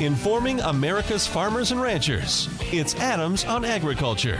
informing 0.00 0.60
America's 0.60 1.26
farmers 1.26 1.72
and 1.72 1.80
ranchers. 1.80 2.48
It's 2.70 2.94
Adams 2.96 3.46
on 3.46 3.64
Agriculture, 3.64 4.38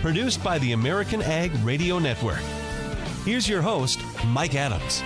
produced 0.00 0.44
by 0.44 0.60
the 0.60 0.72
American 0.72 1.22
Ag 1.22 1.52
Radio 1.64 1.98
Network. 1.98 2.40
Here's 3.24 3.48
your 3.48 3.62
host, 3.62 3.98
Mike 4.26 4.54
Adams. 4.54 5.02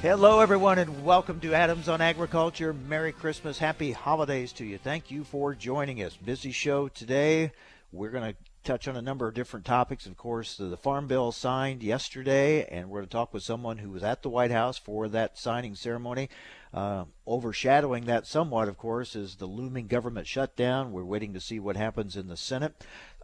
Hello, 0.00 0.40
everyone, 0.40 0.80
and 0.80 1.04
welcome 1.04 1.38
to 1.40 1.54
Adams 1.54 1.88
on 1.88 2.00
Agriculture. 2.00 2.72
Merry 2.72 3.12
Christmas, 3.12 3.58
Happy 3.58 3.92
Holidays 3.92 4.52
to 4.54 4.64
you. 4.64 4.78
Thank 4.78 5.12
you 5.12 5.22
for 5.22 5.54
joining 5.54 6.02
us. 6.02 6.16
Busy 6.16 6.50
show 6.50 6.88
today. 6.88 7.52
We're 7.92 8.10
going 8.10 8.32
to 8.32 8.36
touch 8.64 8.88
on 8.88 8.96
a 8.96 9.02
number 9.02 9.28
of 9.28 9.34
different 9.34 9.64
topics. 9.64 10.06
Of 10.06 10.16
course, 10.16 10.56
the 10.56 10.76
Farm 10.76 11.06
Bill 11.06 11.30
signed 11.30 11.84
yesterday, 11.84 12.66
and 12.66 12.90
we're 12.90 12.98
going 12.98 13.08
to 13.08 13.12
talk 13.12 13.32
with 13.32 13.44
someone 13.44 13.78
who 13.78 13.90
was 13.90 14.02
at 14.02 14.22
the 14.22 14.28
White 14.28 14.50
House 14.50 14.76
for 14.76 15.06
that 15.08 15.38
signing 15.38 15.76
ceremony. 15.76 16.28
Uh, 16.74 17.04
overshadowing 17.26 18.06
that 18.06 18.26
somewhat, 18.26 18.68
of 18.68 18.78
course, 18.78 19.14
is 19.14 19.36
the 19.36 19.46
looming 19.46 19.86
government 19.86 20.26
shutdown. 20.26 20.92
We're 20.92 21.04
waiting 21.04 21.34
to 21.34 21.40
see 21.40 21.60
what 21.60 21.76
happens 21.76 22.16
in 22.16 22.28
the 22.28 22.36
Senate. 22.36 22.74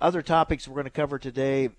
Other 0.00 0.20
topics 0.20 0.68
we're 0.68 0.74
going 0.74 0.84
to 0.84 0.90
cover 0.90 1.18
today 1.18 1.70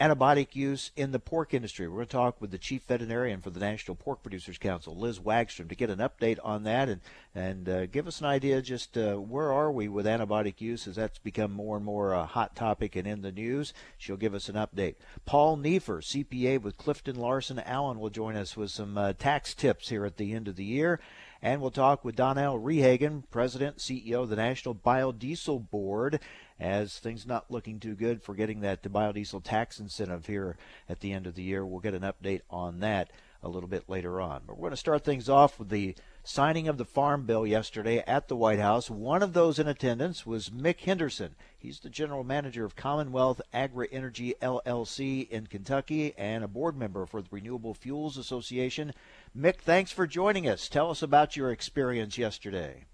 antibiotic 0.00 0.56
use 0.56 0.90
in 0.96 1.12
the 1.12 1.20
pork 1.20 1.54
industry. 1.54 1.86
We're 1.86 1.96
going 1.96 2.06
to 2.06 2.12
talk 2.12 2.40
with 2.40 2.50
the 2.50 2.58
chief 2.58 2.82
veterinarian 2.82 3.40
for 3.40 3.50
the 3.50 3.60
National 3.60 3.94
Pork 3.94 4.22
Producers 4.22 4.58
Council, 4.58 4.96
Liz 4.96 5.20
Wagstrom, 5.20 5.68
to 5.68 5.76
get 5.76 5.90
an 5.90 6.00
update 6.00 6.38
on 6.42 6.64
that 6.64 6.88
and 6.88 7.00
and 7.34 7.68
uh, 7.68 7.86
give 7.86 8.06
us 8.06 8.20
an 8.20 8.26
idea 8.26 8.62
just 8.62 8.96
uh, 8.96 9.14
where 9.16 9.52
are 9.52 9.70
we 9.70 9.88
with 9.88 10.06
antibiotic 10.06 10.60
use 10.60 10.86
as 10.86 10.96
that's 10.96 11.18
become 11.18 11.50
more 11.50 11.76
and 11.76 11.84
more 11.84 12.12
a 12.12 12.24
hot 12.24 12.54
topic 12.54 12.96
and 12.96 13.06
in 13.06 13.22
the 13.22 13.32
news. 13.32 13.72
She'll 13.98 14.16
give 14.16 14.34
us 14.34 14.48
an 14.48 14.54
update. 14.54 14.96
Paul 15.26 15.56
Nieffer, 15.56 16.00
CPA 16.00 16.60
with 16.60 16.76
Clifton 16.76 17.16
Larson 17.16 17.58
Allen, 17.60 17.98
will 17.98 18.10
join 18.10 18.36
us 18.36 18.56
with 18.56 18.70
some 18.70 18.96
uh, 18.98 19.12
tax 19.14 19.54
tips 19.54 19.88
here 19.88 20.04
at 20.04 20.16
the 20.16 20.32
end 20.32 20.48
of 20.48 20.56
the 20.56 20.64
year. 20.64 21.00
And 21.42 21.60
we'll 21.60 21.70
talk 21.70 22.04
with 22.04 22.16
Donnell 22.16 22.58
Rehagen, 22.58 23.24
President, 23.30 23.76
CEO 23.76 24.22
of 24.22 24.30
the 24.30 24.36
National 24.36 24.74
Biodiesel 24.74 25.68
Board, 25.68 26.20
as 26.58 26.98
things 26.98 27.26
not 27.26 27.50
looking 27.50 27.80
too 27.80 27.94
good 27.94 28.22
for 28.22 28.34
getting 28.34 28.60
that 28.60 28.82
the 28.82 28.88
biodiesel 28.88 29.42
tax 29.42 29.80
incentive 29.80 30.26
here 30.26 30.56
at 30.88 31.00
the 31.00 31.12
end 31.12 31.26
of 31.26 31.34
the 31.34 31.42
year. 31.42 31.64
We'll 31.64 31.80
get 31.80 31.94
an 31.94 32.02
update 32.02 32.42
on 32.48 32.80
that 32.80 33.10
a 33.42 33.48
little 33.48 33.68
bit 33.68 33.88
later 33.88 34.20
on. 34.20 34.42
But 34.46 34.56
we're 34.56 34.68
going 34.68 34.70
to 34.70 34.76
start 34.76 35.04
things 35.04 35.28
off 35.28 35.58
with 35.58 35.68
the 35.68 35.94
signing 36.22 36.66
of 36.66 36.78
the 36.78 36.84
Farm 36.84 37.26
Bill 37.26 37.46
yesterday 37.46 38.02
at 38.06 38.28
the 38.28 38.36
White 38.36 38.58
House. 38.58 38.88
One 38.88 39.22
of 39.22 39.34
those 39.34 39.58
in 39.58 39.68
attendance 39.68 40.24
was 40.24 40.48
Mick 40.48 40.80
Henderson. 40.80 41.34
He's 41.58 41.80
the 41.80 41.90
general 41.90 42.24
manager 42.24 42.64
of 42.64 42.76
Commonwealth 42.76 43.42
Agri 43.52 43.88
Energy 43.92 44.34
LLC 44.40 45.28
in 45.28 45.46
Kentucky 45.46 46.14
and 46.16 46.42
a 46.42 46.48
board 46.48 46.76
member 46.76 47.04
for 47.04 47.20
the 47.20 47.28
Renewable 47.30 47.74
Fuels 47.74 48.16
Association. 48.16 48.94
Mick, 49.36 49.58
thanks 49.58 49.92
for 49.92 50.06
joining 50.06 50.48
us. 50.48 50.68
Tell 50.68 50.90
us 50.90 51.02
about 51.02 51.36
your 51.36 51.50
experience 51.50 52.16
yesterday. 52.16 52.86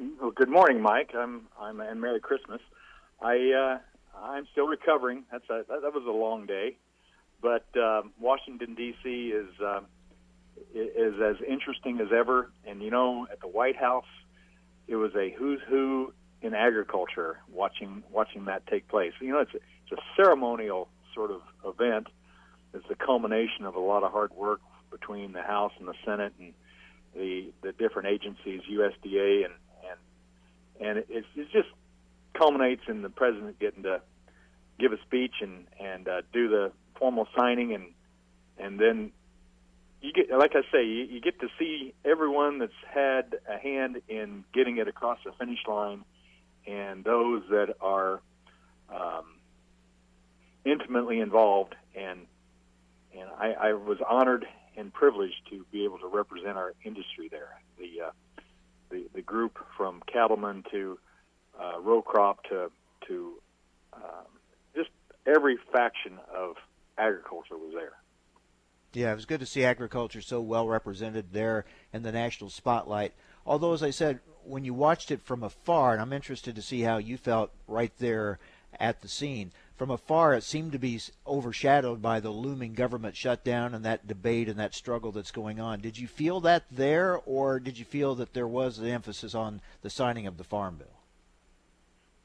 Well, 0.00 0.32
good 0.32 0.48
morning, 0.48 0.80
Mike. 0.80 1.10
I'm 1.16 1.42
I'm 1.60 1.80
and 1.80 2.00
Merry 2.00 2.18
Christmas. 2.18 2.60
I 3.22 3.52
uh, 3.52 4.18
I'm 4.18 4.46
still 4.50 4.66
recovering. 4.66 5.24
That's 5.30 5.48
a, 5.48 5.64
that, 5.68 5.94
was 5.94 6.04
a 6.06 6.10
long 6.10 6.46
day, 6.46 6.76
but 7.40 7.66
uh, 7.80 8.02
Washington 8.18 8.74
D.C. 8.74 9.08
is 9.08 9.48
uh, 9.60 9.80
is 10.74 11.14
as 11.22 11.36
interesting 11.46 12.00
as 12.00 12.08
ever. 12.12 12.50
And 12.66 12.82
you 12.82 12.90
know, 12.90 13.28
at 13.30 13.40
the 13.40 13.46
White 13.46 13.76
House, 13.76 14.06
it 14.88 14.96
was 14.96 15.12
a 15.14 15.30
who's 15.30 15.60
who 15.68 16.12
in 16.42 16.54
agriculture 16.54 17.38
watching 17.52 18.02
watching 18.10 18.46
that 18.46 18.66
take 18.66 18.88
place. 18.88 19.12
You 19.20 19.32
know, 19.32 19.40
it's 19.40 19.54
a, 19.54 19.58
it's 19.58 19.92
a 19.92 20.02
ceremonial 20.16 20.88
sort 21.14 21.30
of 21.30 21.40
event. 21.64 22.08
It's 22.72 22.86
the 22.88 22.96
culmination 22.96 23.64
of 23.64 23.76
a 23.76 23.80
lot 23.80 24.02
of 24.02 24.10
hard 24.10 24.32
work 24.32 24.60
between 24.90 25.32
the 25.32 25.42
House 25.42 25.72
and 25.78 25.86
the 25.86 25.94
Senate 26.04 26.32
and 26.40 26.52
the 27.14 27.52
the 27.62 27.70
different 27.72 28.08
agencies, 28.08 28.62
USDA 28.68 29.44
and 29.44 29.54
and 30.80 30.98
it, 30.98 31.08
it 31.08 31.46
just 31.52 31.68
culminates 32.34 32.82
in 32.88 33.02
the 33.02 33.10
president 33.10 33.58
getting 33.58 33.82
to 33.84 34.00
give 34.78 34.92
a 34.92 35.00
speech 35.02 35.34
and 35.40 35.66
and 35.80 36.08
uh, 36.08 36.22
do 36.32 36.48
the 36.48 36.72
formal 36.98 37.26
signing 37.36 37.72
and 37.74 37.86
and 38.58 38.78
then 38.78 39.12
you 40.00 40.12
get 40.12 40.30
like 40.30 40.54
I 40.54 40.62
say 40.72 40.84
you, 40.84 41.04
you 41.04 41.20
get 41.20 41.40
to 41.40 41.48
see 41.58 41.94
everyone 42.04 42.58
that's 42.58 42.72
had 42.92 43.36
a 43.48 43.58
hand 43.58 44.02
in 44.08 44.44
getting 44.52 44.78
it 44.78 44.88
across 44.88 45.18
the 45.24 45.32
finish 45.32 45.60
line 45.66 46.04
and 46.66 47.04
those 47.04 47.42
that 47.50 47.74
are 47.80 48.20
um, 48.88 49.24
intimately 50.64 51.20
involved. 51.20 51.74
And 51.94 52.26
and 53.16 53.28
I, 53.38 53.52
I 53.52 53.72
was 53.74 53.98
honored 54.08 54.46
and 54.76 54.92
privileged 54.92 55.48
to 55.50 55.64
be 55.70 55.84
able 55.84 55.98
to 55.98 56.08
represent 56.08 56.56
our 56.56 56.74
industry 56.84 57.28
there. 57.28 57.60
The 57.78 58.06
uh, 58.06 58.10
the, 58.90 59.06
the 59.14 59.22
group 59.22 59.58
from 59.76 60.02
cattlemen 60.10 60.64
to 60.70 60.98
uh, 61.60 61.80
row 61.80 62.02
crop 62.02 62.42
to 62.44 62.70
to 63.08 63.34
um, 63.92 64.26
just 64.74 64.90
every 65.26 65.56
faction 65.72 66.18
of 66.34 66.56
agriculture 66.98 67.56
was 67.56 67.72
there. 67.74 67.92
Yeah, 68.92 69.12
it 69.12 69.16
was 69.16 69.26
good 69.26 69.40
to 69.40 69.46
see 69.46 69.64
agriculture 69.64 70.20
so 70.20 70.40
well 70.40 70.68
represented 70.68 71.32
there 71.32 71.64
in 71.92 72.02
the 72.02 72.12
national 72.12 72.50
spotlight. 72.50 73.12
Although, 73.44 73.72
as 73.72 73.82
I 73.82 73.90
said, 73.90 74.20
when 74.44 74.64
you 74.64 74.72
watched 74.72 75.10
it 75.10 75.20
from 75.20 75.42
afar, 75.42 75.92
and 75.92 76.00
I'm 76.00 76.12
interested 76.12 76.54
to 76.54 76.62
see 76.62 76.82
how 76.82 76.98
you 76.98 77.16
felt 77.16 77.50
right 77.66 77.92
there 77.98 78.38
at 78.78 79.02
the 79.02 79.08
scene, 79.08 79.52
from 79.76 79.90
afar, 79.90 80.34
it 80.34 80.44
seemed 80.44 80.72
to 80.72 80.78
be 80.78 81.00
overshadowed 81.26 82.00
by 82.00 82.20
the 82.20 82.30
looming 82.30 82.74
government 82.74 83.16
shutdown 83.16 83.74
and 83.74 83.84
that 83.84 84.06
debate 84.06 84.48
and 84.48 84.58
that 84.58 84.74
struggle 84.74 85.10
that's 85.10 85.32
going 85.32 85.58
on. 85.58 85.80
Did 85.80 85.98
you 85.98 86.06
feel 86.06 86.40
that 86.40 86.64
there, 86.70 87.18
or 87.26 87.58
did 87.58 87.78
you 87.78 87.84
feel 87.84 88.14
that 88.16 88.34
there 88.34 88.46
was 88.46 88.78
an 88.78 88.86
emphasis 88.86 89.34
on 89.34 89.60
the 89.82 89.90
signing 89.90 90.26
of 90.26 90.36
the 90.36 90.44
Farm 90.44 90.76
Bill? 90.76 90.86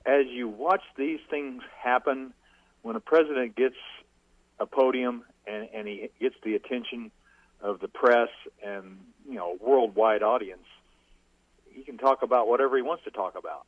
As 0.05 0.27
you 0.27 0.47
watch 0.47 0.83
these 0.95 1.19
things 1.29 1.63
happen, 1.75 2.33
when 2.83 2.95
a 2.95 2.99
president 2.99 3.55
gets 3.55 3.75
a 4.59 4.65
podium 4.65 5.23
and, 5.47 5.67
and 5.73 5.87
he 5.87 6.09
gets 6.19 6.35
the 6.43 6.55
attention 6.55 7.11
of 7.61 7.79
the 7.79 7.87
press 7.87 8.29
and 8.63 8.99
you 9.27 9.35
know 9.35 9.57
worldwide 9.59 10.23
audience, 10.23 10.65
he 11.65 11.81
can 11.81 11.97
talk 11.97 12.21
about 12.21 12.47
whatever 12.47 12.77
he 12.77 12.81
wants 12.81 13.03
to 13.03 13.11
talk 13.11 13.37
about. 13.37 13.65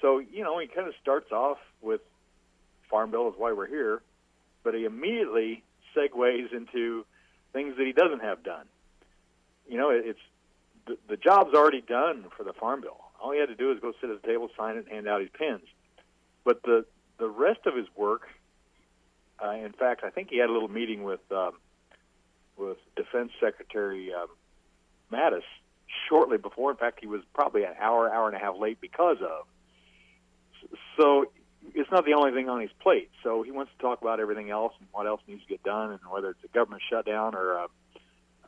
So 0.00 0.18
you 0.18 0.42
know 0.42 0.58
he 0.58 0.66
kind 0.66 0.88
of 0.88 0.94
starts 1.00 1.30
off 1.30 1.58
with 1.80 2.00
Farm 2.94 3.10
Bill 3.10 3.26
is 3.26 3.34
why 3.36 3.50
we're 3.50 3.66
here, 3.66 4.02
but 4.62 4.72
he 4.72 4.84
immediately 4.84 5.64
segues 5.96 6.52
into 6.52 7.04
things 7.52 7.76
that 7.76 7.84
he 7.84 7.92
doesn't 7.92 8.20
have 8.22 8.44
done. 8.44 8.66
You 9.68 9.78
know, 9.78 9.90
it's 9.90 10.20
the, 10.86 10.96
the 11.08 11.16
job's 11.16 11.54
already 11.54 11.80
done 11.80 12.26
for 12.36 12.44
the 12.44 12.52
Farm 12.52 12.82
Bill. 12.82 13.00
All 13.20 13.32
he 13.32 13.40
had 13.40 13.48
to 13.48 13.56
do 13.56 13.72
is 13.72 13.80
go 13.80 13.92
sit 14.00 14.10
at 14.10 14.22
the 14.22 14.28
table, 14.28 14.48
sign 14.56 14.76
it, 14.76 14.84
and 14.84 14.88
hand 14.94 15.08
out 15.08 15.20
his 15.20 15.30
pens. 15.36 15.66
But 16.44 16.62
the 16.62 16.84
the 17.18 17.26
rest 17.28 17.66
of 17.66 17.74
his 17.74 17.86
work, 17.96 18.28
uh, 19.44 19.50
in 19.50 19.72
fact, 19.72 20.04
I 20.04 20.10
think 20.10 20.30
he 20.30 20.38
had 20.38 20.48
a 20.48 20.52
little 20.52 20.68
meeting 20.68 21.02
with 21.02 21.32
um, 21.32 21.54
with 22.56 22.76
Defense 22.94 23.32
Secretary 23.40 24.14
um, 24.14 24.28
Mattis 25.12 25.42
shortly 26.08 26.38
before. 26.38 26.70
In 26.70 26.76
fact, 26.76 27.00
he 27.00 27.08
was 27.08 27.22
probably 27.34 27.64
an 27.64 27.74
hour, 27.80 28.08
hour 28.08 28.28
and 28.28 28.36
a 28.36 28.38
half 28.38 28.54
late 28.56 28.80
because 28.80 29.16
of. 29.20 29.46
So 30.96 31.26
it's 31.74 31.90
not 31.90 32.04
the 32.04 32.14
only 32.14 32.32
thing 32.32 32.48
on 32.48 32.60
his 32.60 32.70
plate. 32.80 33.10
So 33.22 33.42
he 33.42 33.50
wants 33.50 33.72
to 33.76 33.82
talk 33.82 34.02
about 34.02 34.20
everything 34.20 34.50
else 34.50 34.72
and 34.78 34.88
what 34.92 35.06
else 35.06 35.20
needs 35.26 35.42
to 35.42 35.48
get 35.48 35.62
done, 35.62 35.90
and 35.90 36.00
whether 36.10 36.30
it's 36.30 36.44
a 36.44 36.48
government 36.48 36.82
shutdown 36.88 37.34
or 37.34 37.58
uh, 37.58 37.66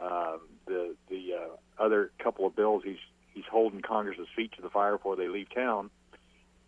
uh, 0.00 0.36
the 0.66 0.94
the 1.08 1.34
uh, 1.34 1.82
other 1.82 2.10
couple 2.18 2.46
of 2.46 2.54
bills 2.54 2.82
he's 2.84 2.98
he's 3.32 3.44
holding 3.50 3.80
Congress's 3.80 4.28
feet 4.34 4.52
to 4.52 4.62
the 4.62 4.70
fire 4.70 4.96
before 4.96 5.16
they 5.16 5.28
leave 5.28 5.52
town. 5.54 5.90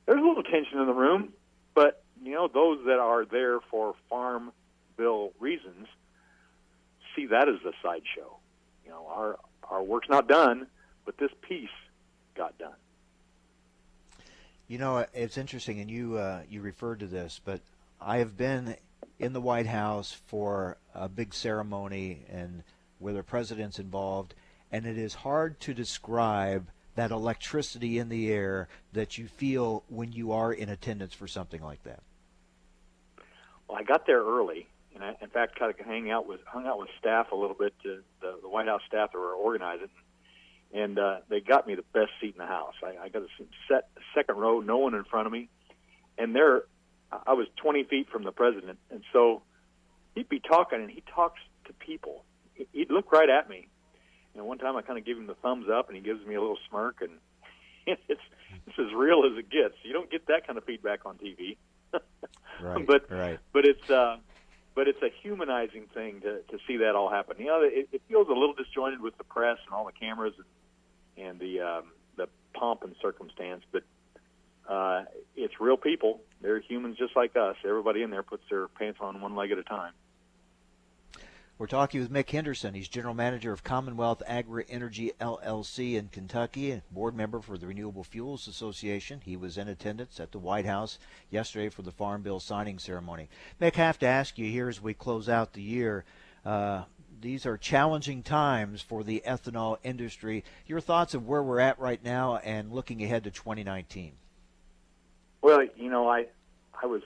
There's 0.06 0.20
a 0.20 0.26
little 0.26 0.42
tension 0.42 0.78
in 0.78 0.86
the 0.86 0.94
room, 0.94 1.32
but 1.74 2.02
you 2.22 2.32
know 2.32 2.48
those 2.48 2.84
that 2.86 2.98
are 2.98 3.24
there 3.24 3.60
for 3.70 3.94
farm 4.08 4.52
bill 4.96 5.32
reasons 5.38 5.86
see 7.14 7.26
that 7.26 7.48
as 7.48 7.56
a 7.64 7.72
sideshow. 7.82 8.36
You 8.84 8.90
know, 8.90 9.06
our 9.08 9.38
our 9.64 9.82
work's 9.82 10.08
not 10.08 10.28
done, 10.28 10.66
but 11.04 11.18
this 11.18 11.30
piece 11.42 11.68
got 12.34 12.56
done. 12.58 12.74
You 14.68 14.76
know, 14.76 15.06
it's 15.14 15.38
interesting, 15.38 15.80
and 15.80 15.90
you 15.90 16.18
uh, 16.18 16.42
you 16.50 16.60
referred 16.60 17.00
to 17.00 17.06
this, 17.06 17.40
but 17.42 17.60
I 18.02 18.18
have 18.18 18.36
been 18.36 18.76
in 19.18 19.32
the 19.32 19.40
White 19.40 19.66
House 19.66 20.12
for 20.26 20.76
a 20.94 21.08
big 21.08 21.32
ceremony 21.32 22.26
and 22.30 22.62
where 22.98 23.14
the 23.14 23.22
president's 23.22 23.78
involved, 23.78 24.34
and 24.70 24.84
it 24.84 24.98
is 24.98 25.14
hard 25.14 25.58
to 25.60 25.72
describe 25.72 26.68
that 26.96 27.10
electricity 27.10 27.98
in 27.98 28.10
the 28.10 28.30
air 28.30 28.68
that 28.92 29.16
you 29.16 29.26
feel 29.26 29.84
when 29.88 30.12
you 30.12 30.32
are 30.32 30.52
in 30.52 30.68
attendance 30.68 31.14
for 31.14 31.26
something 31.26 31.62
like 31.62 31.82
that. 31.84 32.02
Well, 33.68 33.78
I 33.78 33.84
got 33.84 34.06
there 34.06 34.22
early, 34.22 34.66
and 34.94 35.02
I, 35.02 35.16
in 35.22 35.30
fact, 35.30 35.58
kind 35.58 35.72
of 35.72 35.86
hang 35.86 36.10
out 36.10 36.28
with 36.28 36.40
hung 36.44 36.66
out 36.66 36.78
with 36.78 36.90
staff 36.98 37.32
a 37.32 37.36
little 37.36 37.56
bit, 37.58 37.72
to 37.84 38.02
the, 38.20 38.38
the 38.42 38.48
White 38.50 38.66
House 38.66 38.82
staff 38.86 39.12
that 39.12 39.18
were 39.18 39.32
organizing 39.32 39.88
and 40.72 40.98
uh, 40.98 41.18
they 41.28 41.40
got 41.40 41.66
me 41.66 41.74
the 41.74 41.84
best 41.92 42.10
seat 42.20 42.34
in 42.34 42.38
the 42.38 42.46
house. 42.46 42.74
I, 42.82 43.04
I 43.04 43.08
got 43.08 43.22
a 43.22 43.28
set 43.68 43.88
second 44.14 44.36
row, 44.36 44.60
no 44.60 44.78
one 44.78 44.94
in 44.94 45.04
front 45.04 45.26
of 45.26 45.32
me, 45.32 45.48
and 46.16 46.34
there 46.34 46.64
I 47.26 47.32
was 47.32 47.46
20 47.56 47.84
feet 47.84 48.08
from 48.10 48.24
the 48.24 48.32
president, 48.32 48.78
and 48.90 49.02
so 49.12 49.42
he'd 50.14 50.28
be 50.28 50.40
talking, 50.40 50.80
and 50.80 50.90
he 50.90 51.02
talks 51.14 51.40
to 51.66 51.72
people. 51.72 52.24
He'd 52.72 52.90
look 52.90 53.12
right 53.12 53.30
at 53.30 53.48
me, 53.48 53.68
and 54.34 54.44
one 54.46 54.58
time 54.58 54.76
I 54.76 54.82
kind 54.82 54.98
of 54.98 55.04
give 55.04 55.16
him 55.16 55.26
the 55.26 55.34
thumbs 55.34 55.66
up, 55.72 55.88
and 55.88 55.96
he 55.96 56.02
gives 56.02 56.24
me 56.26 56.34
a 56.34 56.40
little 56.40 56.58
smirk, 56.68 57.00
and 57.00 57.12
it's 58.08 58.20
it's 58.66 58.78
as 58.78 58.92
real 58.94 59.24
as 59.30 59.38
it 59.38 59.48
gets. 59.48 59.74
You 59.82 59.92
don't 59.92 60.10
get 60.10 60.26
that 60.26 60.46
kind 60.46 60.58
of 60.58 60.64
feedback 60.64 61.06
on 61.06 61.16
TV. 61.16 61.56
right. 62.62 62.86
But 62.86 63.10
right. 63.10 63.38
but 63.52 63.64
it's 63.64 63.88
uh, 63.88 64.18
but 64.74 64.86
it's 64.86 65.00
a 65.02 65.10
humanizing 65.22 65.86
thing 65.94 66.20
to 66.20 66.42
to 66.42 66.58
see 66.66 66.78
that 66.78 66.94
all 66.94 67.08
happen. 67.08 67.36
You 67.38 67.46
know, 67.46 67.62
it, 67.62 67.88
it 67.90 68.02
feels 68.08 68.28
a 68.28 68.32
little 68.32 68.54
disjointed 68.54 69.00
with 69.00 69.16
the 69.16 69.24
press 69.24 69.58
and 69.64 69.74
all 69.74 69.86
the 69.86 69.92
cameras 69.92 70.34
and 70.36 70.46
and 71.20 71.38
the 71.38 71.60
um, 71.60 71.84
the 72.16 72.28
pomp 72.54 72.82
and 72.84 72.94
circumstance, 73.00 73.62
but 73.72 73.82
uh, 74.68 75.04
it's 75.36 75.60
real 75.60 75.76
people. 75.76 76.20
They're 76.40 76.60
humans 76.60 76.96
just 76.98 77.16
like 77.16 77.36
us. 77.36 77.56
Everybody 77.64 78.02
in 78.02 78.10
there 78.10 78.22
puts 78.22 78.44
their 78.50 78.68
pants 78.68 78.98
on 79.00 79.20
one 79.20 79.34
leg 79.34 79.50
at 79.50 79.58
a 79.58 79.62
time. 79.62 79.92
We're 81.58 81.66
talking 81.66 82.00
with 82.00 82.12
Mick 82.12 82.30
Henderson. 82.30 82.74
He's 82.74 82.88
general 82.88 83.14
manager 83.14 83.50
of 83.50 83.64
Commonwealth 83.64 84.22
Agri 84.28 84.64
Energy 84.68 85.10
LLC 85.20 85.94
in 85.94 86.06
Kentucky 86.06 86.70
and 86.70 86.82
board 86.92 87.16
member 87.16 87.40
for 87.40 87.58
the 87.58 87.66
Renewable 87.66 88.04
Fuels 88.04 88.46
Association. 88.46 89.20
He 89.24 89.36
was 89.36 89.58
in 89.58 89.66
attendance 89.66 90.20
at 90.20 90.30
the 90.30 90.38
White 90.38 90.66
House 90.66 91.00
yesterday 91.30 91.68
for 91.68 91.82
the 91.82 91.90
Farm 91.90 92.22
Bill 92.22 92.38
signing 92.38 92.78
ceremony. 92.78 93.28
Mick, 93.60 93.76
I 93.76 93.86
have 93.86 93.98
to 93.98 94.06
ask 94.06 94.38
you 94.38 94.48
here 94.48 94.68
as 94.68 94.80
we 94.80 94.94
close 94.94 95.28
out 95.28 95.54
the 95.54 95.60
year. 95.60 96.04
Uh, 96.44 96.84
these 97.20 97.46
are 97.46 97.56
challenging 97.56 98.22
times 98.22 98.80
for 98.80 99.02
the 99.02 99.22
ethanol 99.26 99.78
industry. 99.82 100.44
Your 100.66 100.80
thoughts 100.80 101.14
of 101.14 101.26
where 101.26 101.42
we're 101.42 101.60
at 101.60 101.78
right 101.78 102.02
now 102.02 102.36
and 102.36 102.72
looking 102.72 103.02
ahead 103.02 103.24
to 103.24 103.30
2019? 103.30 104.12
Well, 105.42 105.60
you 105.76 105.90
know, 105.90 106.08
I 106.08 106.26
I 106.82 106.86
was 106.86 107.02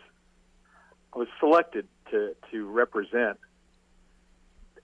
I 1.15 1.19
was 1.19 1.29
selected 1.39 1.87
to 2.11 2.35
to 2.51 2.67
represent 2.67 3.39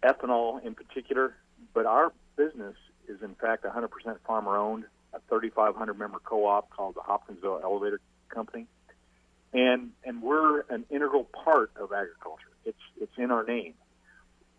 ethanol 0.03 0.65
in 0.65 0.75
particular, 0.75 1.35
but 1.75 1.87
our 1.87 2.13
business 2.37 2.77
is 3.09 3.23
in 3.23 3.35
fact 3.35 3.65
100% 3.65 3.89
farmer 4.27 4.57
owned, 4.57 4.85
a 5.15 5.21
3,500 5.29 5.99
member 5.99 6.19
co-op 6.19 6.71
called 6.71 6.95
the 6.95 7.01
Hopkinsville 7.01 7.61
Elevator 7.63 8.01
Company, 8.29 8.67
and 9.53 9.91
and 10.05 10.23
we're 10.23 10.61
an 10.69 10.85
integral 10.91 11.25
part 11.25 11.71
of 11.77 11.93
agriculture. 11.93 12.51
It's 12.65 12.79
it's 13.01 13.17
in 13.17 13.31
our 13.31 13.45
name. 13.45 13.75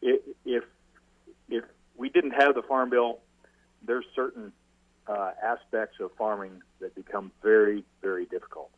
If 0.01 0.63
if 1.49 1.63
we 1.97 2.09
didn't 2.09 2.31
have 2.31 2.55
the 2.55 2.61
farm 2.61 2.89
bill, 2.89 3.19
there's 3.85 4.05
certain 4.15 4.51
uh, 5.07 5.31
aspects 5.43 5.99
of 5.99 6.11
farming 6.17 6.61
that 6.79 6.95
become 6.95 7.31
very 7.41 7.83
very 8.01 8.25
difficult. 8.25 8.69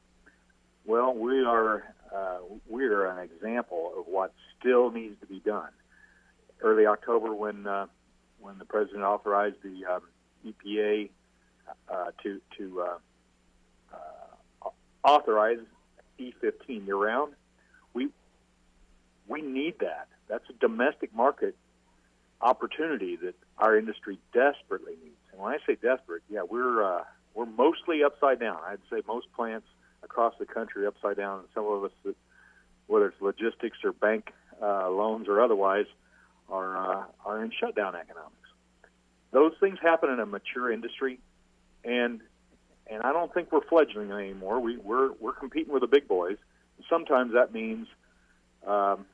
Well, 0.85 1.13
we 1.13 1.43
are 1.43 1.83
uh, 2.13 2.39
we 2.69 2.85
are 2.85 3.05
an 3.05 3.19
example 3.19 3.93
of 3.97 4.05
what 4.07 4.33
still 4.59 4.91
needs 4.91 5.19
to 5.21 5.27
be 5.27 5.39
done 5.39 5.69
early 6.61 6.85
October 6.85 7.33
when 7.33 7.67
uh, 7.67 7.87
when 8.39 8.57
the 8.57 8.65
president 8.65 9.03
authorized 9.03 9.57
the 9.63 9.85
um, 9.85 10.01
EPA 10.45 11.09
uh, 11.89 12.11
to 12.23 12.41
to 12.57 12.81
uh, 12.81 12.97
uh, 13.93 14.69
authorize 15.03 15.59
E15 16.19 16.85
year 16.85 16.95
round. 16.95 17.33
We 19.31 19.41
need 19.41 19.79
that. 19.79 20.07
That's 20.27 20.43
a 20.49 20.53
domestic 20.53 21.15
market 21.15 21.55
opportunity 22.41 23.15
that 23.15 23.35
our 23.57 23.77
industry 23.77 24.19
desperately 24.33 24.95
needs. 25.01 25.15
And 25.31 25.41
when 25.41 25.53
I 25.53 25.57
say 25.65 25.77
desperate, 25.81 26.21
yeah, 26.29 26.41
we're 26.43 26.83
uh, 26.83 27.03
we're 27.33 27.45
mostly 27.45 28.03
upside 28.03 28.41
down. 28.41 28.57
I'd 28.65 28.79
say 28.91 29.01
most 29.07 29.31
plants 29.31 29.67
across 30.03 30.33
the 30.37 30.45
country 30.45 30.85
upside 30.85 31.15
down. 31.15 31.39
And 31.39 31.47
some 31.55 31.65
of 31.65 31.85
us, 31.85 31.91
whether 32.87 33.07
it's 33.07 33.21
logistics 33.21 33.77
or 33.85 33.93
bank 33.93 34.33
uh, 34.61 34.89
loans 34.89 35.29
or 35.29 35.41
otherwise, 35.41 35.85
are 36.49 36.77
uh, 36.77 37.03
are 37.25 37.41
in 37.41 37.51
shutdown 37.57 37.95
economics. 37.95 38.35
Those 39.31 39.53
things 39.61 39.79
happen 39.81 40.09
in 40.09 40.19
a 40.19 40.25
mature 40.25 40.69
industry, 40.69 41.19
and 41.85 42.19
and 42.85 43.01
I 43.01 43.13
don't 43.13 43.33
think 43.33 43.53
we're 43.53 43.65
fledgling 43.69 44.11
anymore. 44.11 44.59
We 44.59 44.75
we're 44.75 45.13
we're 45.21 45.33
competing 45.33 45.71
with 45.71 45.83
the 45.83 45.87
big 45.87 46.09
boys. 46.09 46.37
Sometimes 46.89 47.31
that 47.31 47.53
means 47.53 47.87
um, 48.67 49.05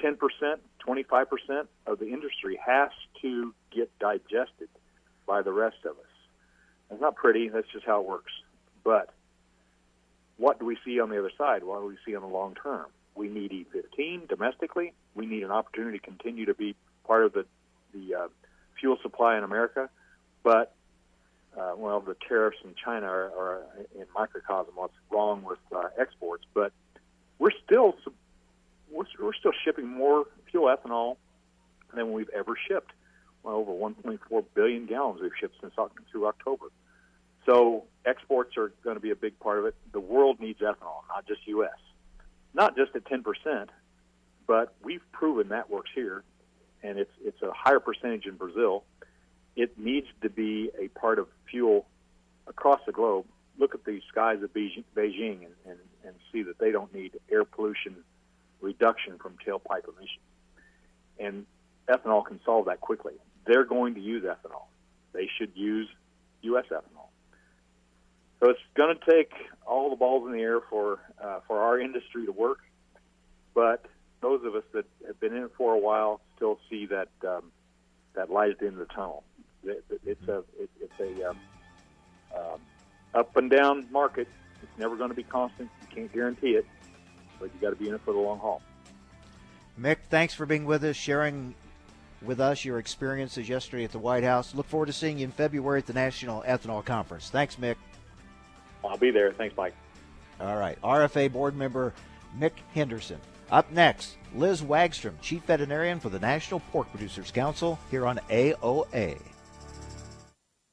ten 0.00 0.16
percent, 0.16 0.60
twenty 0.78 1.02
five 1.02 1.28
percent 1.28 1.68
of 1.86 1.98
the 1.98 2.06
industry 2.06 2.58
has 2.64 2.90
to 3.22 3.54
get 3.74 3.90
digested 3.98 4.68
by 5.26 5.42
the 5.42 5.52
rest 5.52 5.78
of 5.84 5.92
us. 5.92 6.04
It's 6.90 7.00
not 7.00 7.16
pretty. 7.16 7.48
That's 7.48 7.66
just 7.72 7.84
how 7.84 8.00
it 8.00 8.06
works. 8.06 8.32
But 8.84 9.10
what 10.36 10.58
do 10.58 10.66
we 10.66 10.76
see 10.84 11.00
on 11.00 11.10
the 11.10 11.18
other 11.18 11.32
side? 11.36 11.64
What 11.64 11.80
do 11.80 11.86
we 11.86 11.96
see 12.06 12.14
on 12.14 12.22
the 12.22 12.28
long 12.28 12.54
term? 12.54 12.86
We 13.14 13.28
need 13.28 13.50
E15 13.50 14.28
domestically. 14.28 14.92
We 15.14 15.26
need 15.26 15.42
an 15.42 15.50
opportunity 15.50 15.98
to 15.98 16.04
continue 16.04 16.46
to 16.46 16.54
be 16.54 16.76
part 17.06 17.24
of 17.24 17.32
the 17.32 17.46
the 17.92 18.14
uh, 18.14 18.28
fuel 18.78 18.98
supply 19.02 19.38
in 19.38 19.44
America. 19.44 19.88
But 20.42 20.74
uh, 21.58 21.72
well, 21.76 22.00
the 22.00 22.16
tariffs 22.28 22.58
in 22.64 22.74
China 22.82 23.06
are, 23.06 23.32
are 23.36 23.62
in 23.94 24.04
microcosm 24.14 24.74
what's 24.74 24.94
wrong 25.10 25.42
with 25.42 25.58
uh, 25.74 25.88
exports. 25.98 26.44
But 26.52 26.72
we're 27.38 27.56
still 27.64 27.96
we're, 28.96 29.26
we're 29.26 29.34
still 29.34 29.52
shipping 29.64 29.86
more 29.86 30.24
fuel 30.50 30.74
ethanol 30.74 31.16
than 31.94 32.12
we've 32.12 32.30
ever 32.30 32.54
shipped. 32.68 32.92
Well, 33.42 33.56
over 33.56 33.72
1.4 33.72 34.44
billion 34.54 34.86
gallons 34.86 35.20
we've 35.22 35.30
shipped 35.38 35.56
since 35.60 35.74
through 36.10 36.26
October. 36.26 36.66
So 37.44 37.84
exports 38.04 38.56
are 38.56 38.72
going 38.82 38.96
to 38.96 39.00
be 39.00 39.10
a 39.10 39.16
big 39.16 39.38
part 39.38 39.60
of 39.60 39.66
it. 39.66 39.76
The 39.92 40.00
world 40.00 40.40
needs 40.40 40.60
ethanol, 40.60 41.06
not 41.08 41.26
just 41.28 41.46
U.S 41.46 41.70
not 42.56 42.74
just 42.74 42.96
at 42.96 43.04
10%, 43.04 43.68
but 44.46 44.74
we've 44.82 45.02
proven 45.12 45.50
that 45.50 45.70
works 45.70 45.90
here, 45.94 46.24
and 46.82 46.98
it's 46.98 47.10
it's 47.22 47.40
a 47.42 47.52
higher 47.52 47.80
percentage 47.80 48.26
in 48.26 48.36
Brazil. 48.36 48.84
It 49.54 49.78
needs 49.78 50.06
to 50.22 50.30
be 50.30 50.70
a 50.80 50.88
part 50.88 51.18
of 51.18 51.28
fuel 51.50 51.86
across 52.46 52.80
the 52.86 52.92
globe. 52.92 53.26
Look 53.58 53.74
at 53.74 53.84
the 53.84 54.00
skies 54.08 54.42
of 54.42 54.52
Beijing 54.52 55.44
and, 55.44 55.54
and, 55.66 55.78
and 56.04 56.14
see 56.32 56.42
that 56.42 56.58
they 56.58 56.70
don't 56.70 56.92
need 56.94 57.12
air 57.30 57.44
pollution 57.44 57.96
reduction 58.60 59.18
from 59.18 59.36
tailpipe 59.46 59.84
emissions. 59.88 60.24
And 61.18 61.46
ethanol 61.88 62.24
can 62.24 62.40
solve 62.44 62.66
that 62.66 62.80
quickly. 62.80 63.14
They're 63.46 63.64
going 63.64 63.94
to 63.94 64.00
use 64.00 64.24
ethanol. 64.24 64.64
They 65.12 65.28
should 65.38 65.52
use 65.54 65.88
U.S. 66.42 66.64
ethanol. 66.70 67.08
So 68.40 68.50
it's 68.50 68.60
going 68.74 68.96
to 68.96 69.10
take 69.10 69.32
all 69.66 69.90
the 69.90 69.96
balls 69.96 70.26
in 70.26 70.32
the 70.32 70.42
air 70.42 70.60
for 70.68 70.98
uh, 71.22 71.40
for 71.46 71.60
our 71.60 71.80
industry 71.80 72.26
to 72.26 72.32
work, 72.32 72.58
but 73.54 73.86
those 74.20 74.44
of 74.44 74.54
us 74.54 74.64
that 74.74 74.84
have 75.06 75.18
been 75.20 75.34
in 75.34 75.44
it 75.44 75.52
for 75.56 75.74
a 75.74 75.78
while 75.78 76.20
still 76.36 76.58
see 76.68 76.86
that 76.86 77.08
um, 77.26 77.50
that 78.14 78.30
light 78.30 78.50
at 78.50 78.58
the 78.58 78.66
end 78.66 78.78
of 78.78 78.86
the 78.86 78.94
tunnel. 78.94 79.24
It's 79.64 80.28
a 80.28 80.44
it's 80.58 81.00
a 81.00 81.30
um, 81.30 81.38
um, 82.36 82.60
up 83.14 83.36
and 83.36 83.50
down 83.50 83.86
market. 83.90 84.28
It's 84.62 84.78
never 84.78 84.96
going 84.96 85.10
to 85.10 85.16
be 85.16 85.22
constant. 85.22 85.70
You 85.82 85.94
can't 85.94 86.12
guarantee 86.12 86.50
it, 86.50 86.66
but 87.38 87.46
you 87.46 87.60
got 87.60 87.70
to 87.70 87.76
be 87.76 87.88
in 87.88 87.94
it 87.94 88.00
for 88.04 88.12
the 88.12 88.18
long 88.18 88.38
haul. 88.38 88.62
Mick, 89.80 89.98
thanks 90.08 90.34
for 90.34 90.46
being 90.46 90.64
with 90.64 90.84
us, 90.84 90.96
sharing 90.96 91.54
with 92.22 92.40
us 92.40 92.64
your 92.64 92.78
experiences 92.78 93.48
yesterday 93.48 93.84
at 93.84 93.92
the 93.92 93.98
White 93.98 94.24
House. 94.24 94.54
Look 94.54 94.66
forward 94.66 94.86
to 94.86 94.92
seeing 94.92 95.18
you 95.18 95.24
in 95.24 95.30
February 95.30 95.78
at 95.78 95.86
the 95.86 95.92
National 95.92 96.42
Ethanol 96.42 96.84
Conference. 96.84 97.30
Thanks, 97.30 97.56
Mick. 97.56 97.76
I'll 98.84 98.96
be 98.96 99.10
there. 99.10 99.32
Thanks, 99.32 99.56
Mike. 99.56 99.74
All 100.40 100.56
right. 100.56 100.80
RFA 100.82 101.32
board 101.32 101.56
member 101.56 101.92
Mick 102.38 102.52
Henderson. 102.74 103.20
Up 103.50 103.70
next, 103.70 104.16
Liz 104.34 104.62
Wagstrom, 104.62 105.14
Chief 105.20 105.42
Veterinarian 105.44 106.00
for 106.00 106.08
the 106.08 106.18
National 106.18 106.60
Pork 106.72 106.90
Producers 106.90 107.30
Council, 107.30 107.78
here 107.90 108.06
on 108.06 108.18
AOA. 108.28 109.18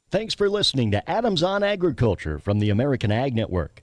Thanks 0.10 0.34
for 0.34 0.50
listening 0.50 0.92
to 0.92 1.10
Adams 1.10 1.44
on 1.44 1.64
Agriculture 1.64 2.40
from 2.40 2.60
the 2.60 2.72
American 2.72 3.12
Ag 3.12 3.36
Network. 3.36 3.83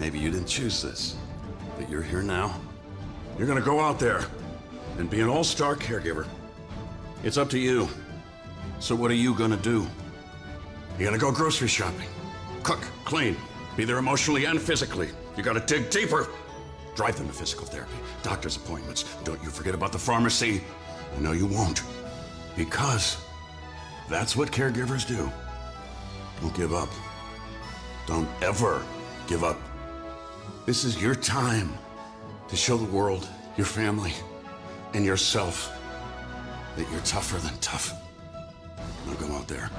Maybe 0.00 0.18
you 0.18 0.30
didn't 0.30 0.46
choose 0.48 0.80
this, 0.80 1.14
but 1.76 1.90
you're 1.90 2.02
here 2.02 2.22
now. 2.22 2.58
You're 3.36 3.46
gonna 3.46 3.60
go 3.60 3.80
out 3.80 3.98
there 3.98 4.24
and 4.96 5.10
be 5.10 5.20
an 5.20 5.28
all 5.28 5.44
star 5.44 5.76
caregiver. 5.76 6.26
It's 7.22 7.36
up 7.36 7.50
to 7.50 7.58
you. 7.58 7.86
So, 8.78 8.94
what 8.94 9.10
are 9.10 9.14
you 9.26 9.34
gonna 9.34 9.58
do? 9.58 9.86
You're 10.98 11.06
gonna 11.10 11.20
go 11.20 11.30
grocery 11.30 11.68
shopping, 11.68 12.08
cook, 12.62 12.80
clean, 13.04 13.36
be 13.76 13.84
there 13.84 13.98
emotionally 13.98 14.46
and 14.46 14.58
physically. 14.58 15.10
You 15.36 15.42
gotta 15.42 15.60
dig 15.60 15.90
deeper. 15.90 16.28
Drive 16.96 17.16
them 17.18 17.28
to 17.28 17.34
physical 17.34 17.66
therapy, 17.66 17.92
doctor's 18.22 18.56
appointments. 18.56 19.04
Don't 19.24 19.42
you 19.42 19.50
forget 19.50 19.74
about 19.74 19.92
the 19.92 19.98
pharmacy. 19.98 20.62
I 21.14 21.20
know 21.20 21.32
you 21.32 21.46
won't. 21.46 21.82
Because 22.56 23.18
That's 24.08 24.34
what 24.34 24.50
caregivers 24.50 25.06
do. 25.06 25.30
Don't 26.40 26.54
give 26.54 26.74
up. 26.74 26.88
Don't 28.08 28.28
ever 28.42 28.82
give 29.28 29.44
up. 29.44 29.56
This 30.66 30.84
is 30.84 31.00
your 31.00 31.14
time 31.14 31.72
to 32.48 32.56
show 32.56 32.76
the 32.76 32.90
world, 32.92 33.26
your 33.56 33.66
family, 33.66 34.12
and 34.92 35.04
yourself 35.04 35.72
that 36.76 36.88
you're 36.90 37.00
tougher 37.00 37.38
than 37.38 37.56
tough. 37.60 37.94
Now 39.06 39.14
go 39.14 39.32
out 39.34 39.48
there 39.48 39.70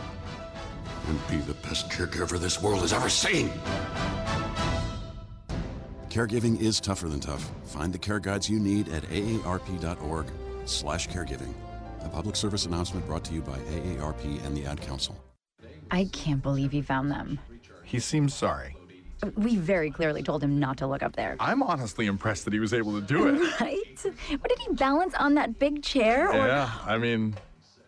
and 1.08 1.28
be 1.30 1.38
the 1.38 1.54
best 1.66 1.90
caregiver 1.90 2.40
this 2.40 2.62
world 2.62 2.82
has 2.82 2.94
ever 2.94 3.10
seen. 3.10 3.52
Caregiving 6.10 6.60
is 6.60 6.80
tougher 6.80 7.08
than 7.08 7.20
tough. 7.20 7.50
Find 7.66 7.94
the 7.94 8.00
care 8.00 8.20
guides 8.20 8.50
you 8.50 8.60
need 8.60 8.90
at 8.90 9.04
aarp.org 9.04 10.26
slash 10.66 11.08
caregiving. 11.08 11.54
A 12.04 12.10
public 12.10 12.36
service 12.36 12.66
announcement 12.66 13.06
brought 13.06 13.24
to 13.26 13.34
you 13.34 13.42
by 13.42 13.58
AARP 13.60 14.46
and 14.46 14.58
the 14.58 14.66
Ad 14.66 14.82
Council. 14.82 15.16
I 15.92 16.06
can't 16.06 16.42
believe 16.42 16.72
he 16.72 16.82
found 16.82 17.12
them. 17.12 17.40
He 17.84 18.00
seems 18.00 18.34
sorry. 18.34 18.76
We 19.36 19.56
very 19.56 19.92
clearly 19.92 20.24
told 20.24 20.44
him 20.44 20.60
not 20.60 20.78
to 20.78 20.88
look 20.88 21.04
up 21.04 21.16
there. 21.16 21.36
I'm 21.40 21.62
honestly 21.64 22.06
impressed 22.08 22.46
that 22.46 22.54
he 22.54 22.60
was 22.60 22.74
able 22.74 23.00
to 23.00 23.06
do 23.06 23.28
it. 23.28 23.62
Right? 23.62 23.80
What 24.30 24.50
did 24.50 24.60
he 24.60 24.74
balance 24.74 25.14
on 25.16 25.36
that 25.36 25.60
big 25.60 25.84
chair? 25.84 26.30
Or... 26.30 26.48
Yeah, 26.48 26.72
I 26.86 26.98
mean, 26.98 27.36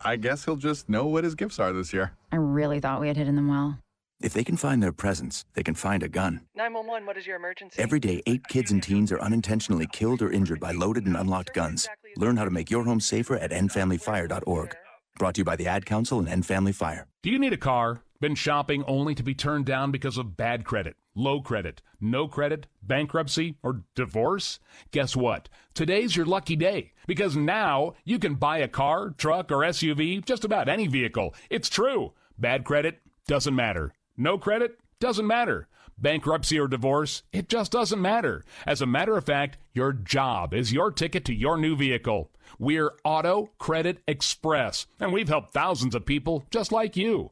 I 0.01 0.15
guess 0.15 0.45
he'll 0.45 0.55
just 0.55 0.89
know 0.89 1.07
what 1.07 1.23
his 1.23 1.35
gifts 1.35 1.59
are 1.59 1.73
this 1.73 1.93
year. 1.93 2.11
I 2.31 2.35
really 2.35 2.79
thought 2.79 3.01
we 3.01 3.07
had 3.07 3.17
hidden 3.17 3.35
them 3.35 3.47
well. 3.47 3.79
If 4.21 4.33
they 4.33 4.43
can 4.43 4.55
find 4.55 4.81
their 4.81 4.93
presents, 4.93 5.43
they 5.53 5.63
can 5.63 5.75
find 5.75 6.01
a 6.01 6.07
gun. 6.07 6.41
911, 6.55 7.05
what 7.05 7.17
is 7.17 7.27
your 7.27 7.35
emergency? 7.35 7.81
Every 7.81 7.99
day, 7.99 8.21
eight 8.25 8.47
kids 8.47 8.71
and 8.71 8.81
teens 8.81 9.11
are 9.11 9.19
unintentionally 9.19 9.87
killed 9.91 10.21
or 10.21 10.31
injured 10.31 10.61
by 10.61 10.71
loaded 10.71 11.05
and 11.05 11.17
unlocked 11.17 11.53
guns. 11.53 11.89
Learn 12.15 12.37
how 12.37 12.45
to 12.45 12.51
make 12.51 12.71
your 12.71 12.85
home 12.85 13.01
safer 13.01 13.35
at 13.35 13.51
endfamilyfire.org. 13.51 14.75
Brought 15.19 15.35
to 15.35 15.41
you 15.41 15.45
by 15.45 15.55
the 15.55 15.67
Ad 15.67 15.85
Council 15.85 16.19
and 16.19 16.29
End 16.29 16.45
Family 16.45 16.71
Fire. 16.71 17.07
Do 17.21 17.29
you 17.29 17.37
need 17.37 17.53
a 17.53 17.57
car? 17.57 18.01
Been 18.21 18.35
shopping 18.35 18.85
only 18.85 19.13
to 19.15 19.23
be 19.23 19.35
turned 19.35 19.65
down 19.65 19.91
because 19.91 20.17
of 20.17 20.37
bad 20.37 20.63
credit, 20.63 20.95
low 21.15 21.41
credit, 21.41 21.81
no 21.99 22.27
credit, 22.27 22.67
bankruptcy, 22.81 23.55
or 23.63 23.83
divorce? 23.95 24.59
Guess 24.91 25.15
what? 25.15 25.49
Today's 25.73 26.15
your 26.15 26.25
lucky 26.25 26.55
day 26.55 26.93
because 27.07 27.35
now 27.35 27.93
you 28.03 28.19
can 28.19 28.35
buy 28.35 28.57
a 28.59 28.67
car, 28.67 29.11
truck, 29.11 29.51
or 29.51 29.59
SUV, 29.59 30.23
just 30.25 30.43
about 30.43 30.69
any 30.69 30.87
vehicle. 30.87 31.33
It's 31.49 31.69
true. 31.69 32.13
Bad 32.37 32.63
credit 32.65 33.01
doesn't 33.27 33.55
matter. 33.55 33.93
No 34.17 34.37
credit 34.37 34.79
doesn't 34.99 35.27
matter. 35.27 35.67
Bankruptcy 35.97 36.59
or 36.59 36.67
divorce, 36.67 37.23
it 37.31 37.47
just 37.47 37.71
doesn't 37.71 38.01
matter. 38.01 38.43
As 38.65 38.81
a 38.81 38.87
matter 38.87 39.15
of 39.15 39.25
fact, 39.25 39.57
your 39.73 39.93
job 39.93 40.53
is 40.53 40.73
your 40.73 40.91
ticket 40.91 41.23
to 41.25 41.33
your 41.33 41.57
new 41.57 41.75
vehicle. 41.75 42.31
We're 42.59 42.91
Auto 43.03 43.51
Credit 43.57 43.99
Express, 44.07 44.85
and 44.99 45.13
we've 45.13 45.29
helped 45.29 45.53
thousands 45.53 45.95
of 45.95 46.05
people 46.05 46.45
just 46.51 46.71
like 46.71 46.97
you. 46.97 47.31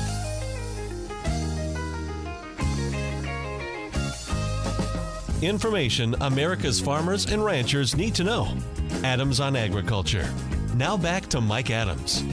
Information 5.41 6.15
America's 6.21 6.79
farmers 6.79 7.25
and 7.25 7.43
ranchers 7.43 7.95
need 7.95 8.13
to 8.13 8.23
know. 8.23 8.55
Adams 9.03 9.39
on 9.39 9.55
Agriculture. 9.55 10.31
Now 10.75 10.95
back 10.95 11.25
to 11.29 11.41
Mike 11.41 11.71
Adams. 11.71 12.23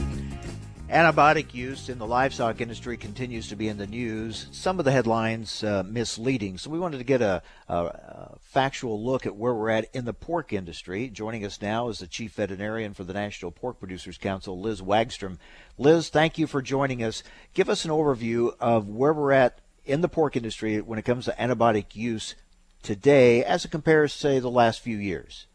Antibiotic 0.89 1.51
use 1.51 1.89
in 1.89 1.97
the 1.97 2.05
livestock 2.05 2.61
industry 2.61 2.97
continues 2.97 3.47
to 3.47 3.55
be 3.55 3.67
in 3.67 3.77
the 3.77 3.87
news. 3.87 4.45
Some 4.51 4.77
of 4.77 4.85
the 4.85 4.91
headlines 4.91 5.63
uh, 5.63 5.81
misleading. 5.87 6.59
So 6.59 6.69
we 6.69 6.77
wanted 6.77 6.99
to 6.99 7.03
get 7.03 7.23
a, 7.23 7.41
a, 7.67 7.75
a, 7.75 8.37
factual 8.41 9.03
look 9.03 9.25
at 9.25 9.35
where 9.35 9.55
we're 9.55 9.71
at 9.71 9.89
in 9.95 10.05
the 10.05 10.13
pork 10.13 10.53
industry. 10.53 11.07
Joining 11.07 11.43
us 11.43 11.59
now 11.63 11.89
is 11.89 11.99
the 11.99 12.07
chief 12.07 12.33
veterinarian 12.33 12.93
for 12.93 13.03
the 13.03 13.13
National 13.13 13.49
Pork 13.49 13.79
Producers 13.79 14.19
Council, 14.19 14.61
Liz 14.61 14.81
Wagstrom. 14.81 15.39
Liz, 15.79 16.09
thank 16.09 16.37
you 16.37 16.45
for 16.45 16.61
joining 16.61 17.03
us. 17.03 17.23
Give 17.55 17.69
us 17.69 17.85
an 17.85 17.91
overview 17.91 18.53
of 18.59 18.87
where 18.87 19.13
we're 19.13 19.31
at 19.31 19.61
in 19.83 20.01
the 20.01 20.09
pork 20.09 20.35
industry 20.35 20.79
when 20.79 20.99
it 20.99 21.05
comes 21.05 21.25
to 21.25 21.35
antibiotic 21.39 21.95
use 21.95 22.35
today 22.81 23.43
as 23.43 23.65
it 23.65 23.71
compares, 23.71 24.13
say, 24.13 24.39
the 24.39 24.49
last 24.49 24.81
few 24.81 24.97
years? 24.97 25.47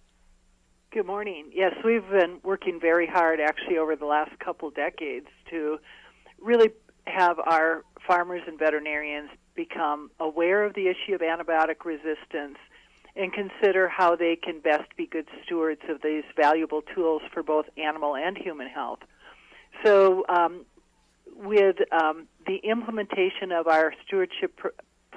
Good 0.90 1.06
morning. 1.06 1.50
Yes, 1.52 1.72
we've 1.84 2.08
been 2.08 2.38
working 2.44 2.78
very 2.80 3.06
hard 3.06 3.40
actually 3.40 3.78
over 3.78 3.96
the 3.96 4.06
last 4.06 4.38
couple 4.38 4.70
decades 4.70 5.26
to 5.50 5.78
really 6.40 6.70
have 7.06 7.38
our 7.40 7.84
farmers 8.06 8.42
and 8.46 8.58
veterinarians 8.58 9.30
become 9.54 10.10
aware 10.20 10.64
of 10.64 10.74
the 10.74 10.88
issue 10.88 11.14
of 11.14 11.20
antibiotic 11.20 11.84
resistance 11.84 12.58
and 13.16 13.32
consider 13.32 13.88
how 13.88 14.16
they 14.16 14.36
can 14.36 14.60
best 14.60 14.84
be 14.96 15.06
good 15.06 15.28
stewards 15.44 15.80
of 15.88 16.02
these 16.02 16.24
valuable 16.36 16.82
tools 16.94 17.22
for 17.32 17.42
both 17.42 17.66
animal 17.76 18.16
and 18.16 18.36
human 18.36 18.68
health. 18.68 19.00
So, 19.84 20.24
um, 20.28 20.64
with 21.36 21.76
um, 21.92 22.28
the 22.46 22.56
implementation 22.56 23.52
of 23.52 23.66
our 23.66 23.92
stewardship 24.06 24.56
pr- 24.56 24.68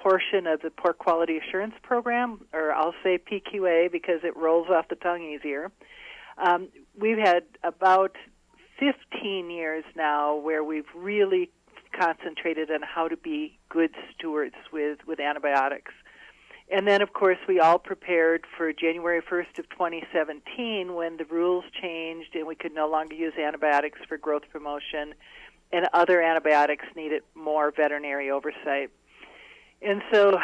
portion 0.08 0.48
of 0.48 0.62
the 0.62 0.70
Pork 0.70 0.98
Quality 0.98 1.38
Assurance 1.38 1.74
Program, 1.84 2.46
or 2.54 2.72
I'll 2.72 2.96
say 3.04 3.18
PQA 3.18 3.92
because 3.92 4.22
it 4.24 4.38
rolls 4.38 4.68
off 4.70 4.88
the 4.88 4.96
tongue 4.96 5.22
easier. 5.22 5.70
Um, 6.38 6.70
we've 6.98 7.18
had 7.18 7.44
about 7.62 8.16
15 8.80 9.50
years 9.50 9.84
now 9.98 10.36
where 10.36 10.64
we've 10.64 10.86
really 10.96 11.50
concentrated 12.00 12.72
on 12.72 12.84
how 12.84 13.10
to 13.10 13.18
be 13.18 13.58
good 13.68 13.90
stewards 14.16 14.56
with, 14.72 15.00
with 15.06 15.20
antibiotics. 15.20 15.92
And 16.72 16.88
then, 16.88 17.02
of 17.02 17.12
course, 17.12 17.40
we 17.46 17.60
all 17.60 17.80
prepared 17.80 18.46
for 18.56 18.72
January 18.72 19.22
1st 19.22 19.60
of 19.60 19.70
2017 19.72 20.94
when 20.94 21.18
the 21.18 21.26
rules 21.26 21.66
changed 21.82 22.34
and 22.34 22.48
we 22.48 22.56
could 22.56 22.74
no 22.74 22.90
longer 22.90 23.16
use 23.16 23.34
antibiotics 23.38 24.00
for 24.08 24.18
growth 24.18 24.44
promotion 24.54 25.16
and 25.74 25.86
other 25.94 26.22
antibiotics 26.22 26.86
needed 26.96 27.24
more 27.36 27.72
veterinary 27.72 28.32
oversight. 28.32 28.90
And 29.82 30.02
so 30.12 30.38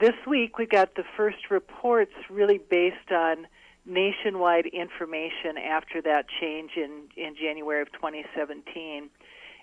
this 0.00 0.14
week 0.26 0.58
we 0.58 0.66
got 0.66 0.94
the 0.94 1.04
first 1.16 1.50
reports 1.50 2.12
really 2.30 2.58
based 2.58 3.12
on 3.12 3.46
nationwide 3.84 4.66
information 4.66 5.56
after 5.58 6.02
that 6.02 6.26
change 6.40 6.72
in, 6.76 7.08
in 7.16 7.34
January 7.34 7.82
of 7.82 7.90
2017. 7.92 9.08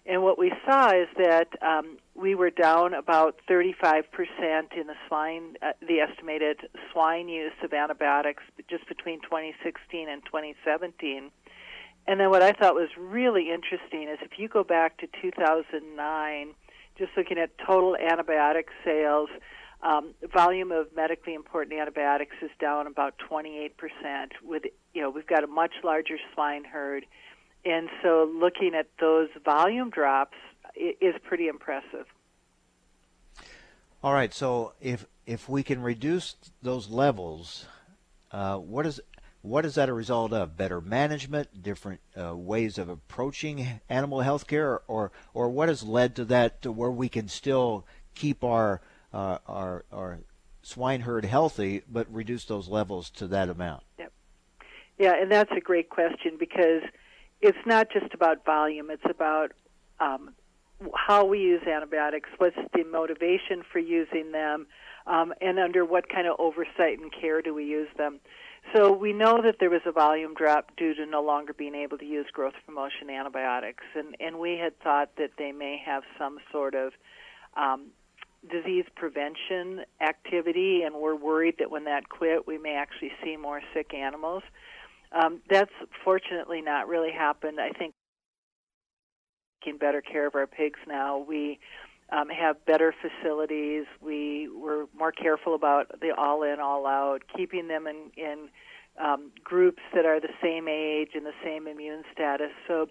And 0.07 0.21
what 0.21 0.37
we 0.37 0.51
saw 0.65 0.89
is 0.89 1.07
that 1.17 1.47
um, 1.63 1.97
we 2.13 2.35
were 2.35 2.51
down 2.51 2.93
about 2.93 3.39
35% 3.49 4.03
in 4.79 4.87
the 4.87 4.93
swine, 5.07 5.55
uh, 5.63 5.71
the 5.87 5.99
estimated 5.99 6.57
swine 6.91 7.27
use 7.27 7.53
of 7.63 7.73
antibiotics 7.73 8.43
just 8.69 8.87
between 8.87 9.19
2016 9.21 10.07
and 10.07 10.23
2017. 10.25 11.31
And 12.07 12.19
then 12.19 12.29
what 12.29 12.43
I 12.43 12.51
thought 12.51 12.75
was 12.75 12.89
really 12.97 13.51
interesting 13.51 14.03
is 14.03 14.19
if 14.21 14.37
you 14.37 14.47
go 14.47 14.63
back 14.63 14.97
to 14.97 15.07
2009, 15.21 16.53
just 16.97 17.11
looking 17.17 17.37
at 17.37 17.57
total 17.57 17.95
antibiotic 18.01 18.65
sales, 18.83 19.29
um, 19.81 20.13
volume 20.33 20.71
of 20.71 20.87
medically 20.95 21.33
important 21.33 21.79
antibiotics 21.79 22.35
is 22.41 22.49
down 22.59 22.87
about 22.87 23.15
28%. 23.29 23.71
With 24.43 24.63
you 24.93 25.01
know, 25.01 25.09
we've 25.09 25.27
got 25.27 25.43
a 25.43 25.47
much 25.47 25.73
larger 25.83 26.17
swine 26.33 26.63
herd, 26.63 27.05
and 27.63 27.89
so 28.01 28.29
looking 28.33 28.73
at 28.73 28.87
those 28.99 29.29
volume 29.43 29.89
drops 29.89 30.37
is 30.75 31.15
pretty 31.23 31.47
impressive. 31.47 32.05
All 34.03 34.13
right, 34.13 34.33
so 34.33 34.73
if 34.81 35.05
if 35.25 35.49
we 35.49 35.63
can 35.63 35.81
reduce 35.81 36.35
those 36.61 36.89
levels, 36.89 37.65
uh, 38.31 38.57
what 38.57 38.85
is 38.85 39.01
what 39.45 39.65
is 39.65 39.75
that 39.75 39.89
a 39.89 39.93
result 39.93 40.33
of? 40.33 40.57
Better 40.57 40.81
management, 40.81 41.61
different 41.61 42.01
uh, 42.19 42.35
ways 42.35 42.77
of 42.77 42.89
approaching 42.89 43.79
animal 43.89 44.21
health 44.21 44.47
care, 44.47 44.81
or, 44.87 45.11
or 45.33 45.49
what 45.49 45.69
has 45.69 45.83
led 45.83 46.15
to 46.15 46.25
that 46.25 46.61
to 46.63 46.71
where 46.71 46.91
we 46.91 47.07
can 47.07 47.27
still 47.27 47.85
keep 48.15 48.43
our, 48.43 48.81
uh, 49.13 49.37
our, 49.47 49.85
our 49.91 50.19
swine 50.63 51.01
herd 51.01 51.25
healthy 51.25 51.83
but 51.87 52.07
reduce 52.11 52.45
those 52.45 52.67
levels 52.67 53.09
to 53.11 53.27
that 53.27 53.49
amount? 53.49 53.83
Yep. 53.99 54.11
Yeah, 54.97 55.13
and 55.21 55.31
that's 55.31 55.51
a 55.55 55.61
great 55.61 55.89
question 55.89 56.37
because 56.39 56.81
it's 57.41 57.57
not 57.65 57.91
just 57.91 58.13
about 58.13 58.43
volume, 58.45 58.89
it's 58.89 59.05
about 59.07 59.51
um, 59.99 60.33
how 60.93 61.23
we 61.23 61.39
use 61.39 61.61
antibiotics, 61.67 62.29
what's 62.37 62.57
the 62.73 62.83
motivation 62.83 63.61
for 63.71 63.79
using 63.79 64.31
them, 64.31 64.65
um, 65.05 65.33
and 65.39 65.59
under 65.59 65.85
what 65.85 66.09
kind 66.09 66.27
of 66.27 66.35
oversight 66.39 66.99
and 66.99 67.11
care 67.13 67.41
do 67.41 67.53
we 67.53 67.65
use 67.65 67.89
them. 67.97 68.19
So 68.73 68.91
we 68.91 69.13
know 69.13 69.41
that 69.43 69.55
there 69.59 69.69
was 69.69 69.81
a 69.85 69.91
volume 69.91 70.33
drop 70.33 70.75
due 70.75 70.93
to 70.95 71.05
no 71.05 71.21
longer 71.21 71.53
being 71.53 71.75
able 71.75 71.97
to 71.97 72.05
use 72.05 72.25
growth 72.33 72.55
promotion 72.65 73.09
antibiotics, 73.09 73.83
and 73.95 74.15
and 74.19 74.39
we 74.39 74.57
had 74.57 74.77
thought 74.79 75.11
that 75.17 75.31
they 75.37 75.51
may 75.51 75.81
have 75.85 76.03
some 76.17 76.39
sort 76.51 76.75
of 76.75 76.93
um, 77.55 77.87
disease 78.49 78.85
prevention 78.95 79.85
activity, 80.01 80.81
and 80.83 80.95
we're 80.95 81.15
worried 81.15 81.55
that 81.59 81.71
when 81.71 81.85
that 81.85 82.09
quit, 82.09 82.47
we 82.47 82.57
may 82.57 82.75
actually 82.75 83.11
see 83.23 83.37
more 83.37 83.61
sick 83.73 83.93
animals. 83.93 84.43
Um, 85.11 85.41
that's 85.49 85.71
fortunately 86.03 86.61
not 86.61 86.87
really 86.87 87.11
happened. 87.11 87.59
I 87.59 87.69
think 87.69 87.93
taking 89.63 89.77
better 89.77 90.01
care 90.01 90.27
of 90.27 90.35
our 90.35 90.47
pigs 90.47 90.79
now. 90.87 91.17
We 91.17 91.59
um, 92.11 92.29
have 92.29 92.63
better 92.65 92.93
facilities. 93.01 93.85
We 94.01 94.49
were 94.49 94.85
more 94.97 95.11
careful 95.11 95.55
about 95.55 95.99
the 96.01 96.11
all 96.15 96.43
in, 96.43 96.59
all 96.59 96.85
out, 96.85 97.23
keeping 97.35 97.67
them 97.67 97.87
in, 97.87 98.11
in 98.15 98.49
um, 99.03 99.31
groups 99.43 99.81
that 99.93 100.05
are 100.05 100.19
the 100.19 100.33
same 100.41 100.67
age 100.67 101.09
and 101.15 101.25
the 101.25 101.33
same 101.43 101.67
immune 101.67 102.03
status. 102.13 102.51
So, 102.67 102.87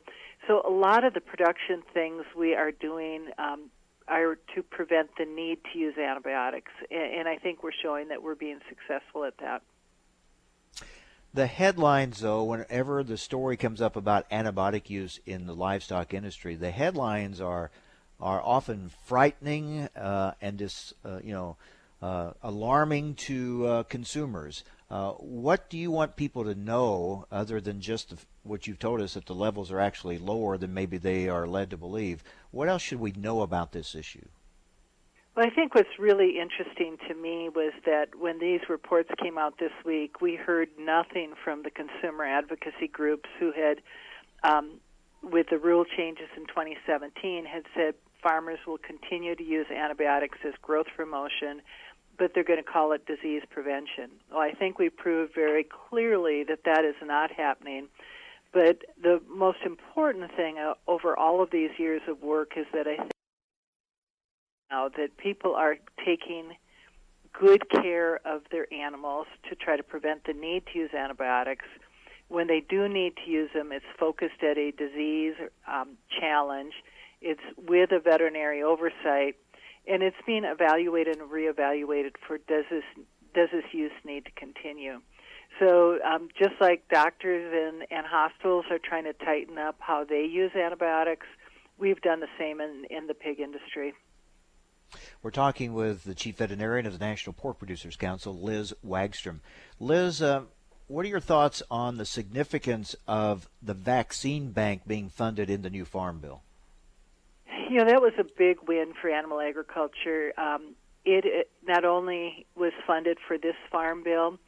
so 0.47 0.63
a 0.67 0.71
lot 0.71 1.05
of 1.05 1.15
the 1.15 1.21
production 1.21 1.83
things 1.93 2.25
we 2.37 2.55
are 2.55 2.73
doing 2.73 3.29
um, 3.39 3.71
are 4.09 4.37
to 4.55 4.63
prevent 4.63 5.11
the 5.17 5.25
need 5.25 5.59
to 5.73 5.79
use 5.79 5.97
antibiotics, 5.97 6.73
and, 6.91 7.21
and 7.21 7.29
I 7.29 7.37
think 7.37 7.63
we're 7.63 7.73
showing 7.73 8.09
that 8.09 8.23
we're 8.23 8.35
being 8.35 8.59
successful 8.69 9.25
at 9.25 9.39
that. 9.39 9.63
The 11.33 11.47
headlines, 11.47 12.21
though, 12.21 12.45
whenever 12.45 13.03
the 13.03 13.17
story 13.17 13.57
comes 13.57 13.81
up 13.81 13.97
about 13.97 14.29
antibiotic 14.31 14.89
use 14.89 15.19
in 15.27 15.47
the 15.47 15.55
livestock 15.55 16.15
industry, 16.15 16.55
the 16.55 16.71
headlines 16.71 17.41
are 17.41 17.73
are 18.25 18.41
often 18.43 18.91
frightening 19.05 19.87
uh, 19.95 20.33
and 20.41 20.59
just 20.59 20.95
uh, 21.05 21.21
you 21.23 21.33
know 21.33 21.57
uh, 22.03 22.33
alarming 22.43 23.15
to 23.15 23.85
consumers. 23.89 24.65
What 24.89 25.69
do 25.71 25.77
you 25.79 25.91
want 25.91 26.17
people 26.17 26.45
to 26.45 26.55
know, 26.55 27.27
other 27.31 27.61
than 27.61 27.81
just 27.81 28.11
the, 28.11 28.17
what 28.43 28.67
you've 28.67 28.79
told 28.79 29.01
us 29.01 29.15
that 29.15 29.27
the 29.27 29.35
levels 29.35 29.71
are 29.73 29.81
actually 29.81 30.19
lower 30.19 30.57
than 30.57 30.73
maybe 30.73 30.99
they 30.99 31.29
are 31.29 31.47
led 31.47 31.71
to 31.71 31.77
believe? 31.77 32.23
What 32.51 32.69
else 32.69 32.83
should 32.83 33.01
we 33.01 33.13
know 33.13 33.43
about 33.43 33.73
this 33.73 33.95
issue? 33.95 34.27
Well, 35.35 35.45
I 35.45 35.51
think 35.51 35.75
what's 35.75 35.99
really 35.99 36.39
interesting 36.39 36.97
to 37.09 37.15
me 37.15 37.49
was 37.49 37.73
that 37.87 38.15
when 38.17 38.39
these 38.39 38.61
reports 38.69 39.11
came 39.21 39.37
out 39.37 39.59
this 39.59 39.73
week, 39.85 40.21
we 40.21 40.37
heard 40.37 40.69
nothing 40.79 41.33
from 41.43 41.65
the 41.65 41.71
consumer 41.71 42.25
advocacy 42.25 42.87
groups 42.87 43.29
who 43.41 43.51
had, 43.51 43.81
um, 44.45 44.79
with 45.23 45.49
the 45.51 45.59
rule 45.59 45.85
changes 45.85 46.29
in 46.37 46.47
2017, 46.47 47.47
had 47.47 47.65
said 47.75 47.95
farmers 48.25 48.59
will 48.67 48.79
continue 48.79 49.37
to 49.37 49.45
use 49.45 49.67
antibiotics 49.71 50.39
as 50.45 50.55
growth 50.63 50.87
promotion, 50.97 51.63
but 52.19 52.33
they're 52.35 52.43
going 52.43 52.63
to 52.63 52.69
call 52.69 52.93
it 52.93 53.07
disease 53.07 53.43
prevention. 53.51 54.11
Well, 54.31 54.41
I 54.41 54.53
think 54.53 54.79
we 54.79 54.89
proved 54.89 55.35
very 55.35 55.65
clearly 55.65 56.43
that 56.49 56.65
that 56.65 56.85
is 56.85 56.97
not 57.05 57.31
happening. 57.31 57.89
But 58.53 58.85
the 59.03 59.21
most 59.29 59.59
important 59.67 60.31
thing 60.37 60.59
uh, 60.59 60.75
over 60.87 61.19
all 61.19 61.43
of 61.43 61.51
these 61.51 61.71
years 61.77 62.03
of 62.09 62.23
work 62.23 62.53
is 62.57 62.67
that 62.73 62.87
I 62.87 62.97
think 62.97 63.11
now 64.71 64.89
that 64.97 65.17
people 65.17 65.55
are 65.57 65.77
taking 66.05 66.53
good 67.33 67.69
care 67.69 68.21
of 68.25 68.43
their 68.53 68.73
animals 68.73 69.27
to 69.51 69.57
try 69.57 69.77
to 69.77 69.83
prevent 69.83 70.25
the 70.25 70.33
need 70.33 70.63
to 70.73 70.79
use 70.79 70.91
antibiotics. 70.95 71.67
When 72.29 72.47
they 72.47 72.61
do 72.61 72.89
need 72.89 73.15
to 73.25 73.31
use 73.31 73.51
them, 73.53 73.73
it's 73.73 73.85
focused 73.99 74.43
at 74.43 74.57
a 74.57 74.71
disease 74.71 75.35
um, 75.67 75.97
challenge. 76.21 76.75
It's 77.25 77.41
with 77.57 77.91
a 77.91 78.01
veterinary 78.01 78.63
oversight, 78.63 79.37
and 79.89 80.03
it's 80.03 80.17
being 80.27 80.45
evaluated 80.45 81.17
and 81.17 81.31
reevaluated 81.31 82.13
for 82.27 82.37
does 82.37 82.65
this 82.71 82.85
does 83.35 83.49
this 83.51 83.65
use 83.73 83.93
need 84.05 84.27
to 84.27 84.31
continue. 84.33 85.01
So, 85.59 85.99
um, 86.03 86.29
just 86.39 86.55
like 86.61 86.89
doctors 86.89 87.53
and, 87.53 87.87
and 87.91 88.07
hospitals 88.07 88.67
are 88.71 88.79
trying 88.79 89.05
to 89.05 89.13
tighten 89.13 89.57
up 89.57 89.77
how 89.79 90.05
they 90.05 90.25
use 90.25 90.51
antibiotics, 90.55 91.27
we've 91.79 92.01
done 92.01 92.21
the 92.21 92.29
same 92.39 92.61
in, 92.61 92.85
in 92.91 93.07
the 93.07 93.15
pig 93.15 93.41
industry. 93.41 93.95
We're 95.23 95.31
talking 95.31 95.73
with 95.73 96.05
the 96.05 96.15
chief 96.15 96.37
veterinarian 96.37 96.87
of 96.87 96.93
the 96.93 97.05
National 97.05 97.33
Pork 97.33 97.59
Producers 97.59 97.97
Council, 97.97 98.39
Liz 98.39 98.75
Wagstrom. 98.87 99.41
Liz, 99.81 100.21
uh, 100.21 100.43
what 100.87 101.07
are 101.07 101.09
your 101.09 101.21
thoughts 101.21 101.63
on 101.71 101.97
the 101.97 102.05
significance 102.05 102.95
of 103.09 103.49
the 103.63 103.75
vaccine 103.75 104.51
bank 104.51 104.83
being 104.87 105.09
funded 105.09 105.49
in 105.49 105.63
the 105.63 105.71
new 105.71 105.85
farm 105.85 106.19
bill? 106.19 106.43
You 107.75 107.81
know, 107.81 107.91
that 107.91 108.01
was 108.01 108.13
a 108.21 108.25
big 108.39 108.59
win 108.69 108.93
for 109.03 109.11
animal 109.11 109.41
agriculture. 109.41 110.33
Um, 110.39 110.77
it, 111.05 111.25
it, 111.25 111.51
not 111.67 111.85
only 111.85 112.47
was 112.55 112.71
funded 112.87 113.19
for 113.27 113.37
this 113.37 113.57
farm 113.69 114.05
bill, 114.05 114.39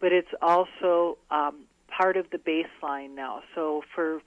but 0.00 0.10
it's 0.10 0.34
also 0.42 1.16
um, 1.30 1.60
part 1.86 2.16
of 2.16 2.26
the 2.30 2.38
baseline 2.38 3.14
now. 3.14 3.42
So 3.54 3.82
for 3.94 4.20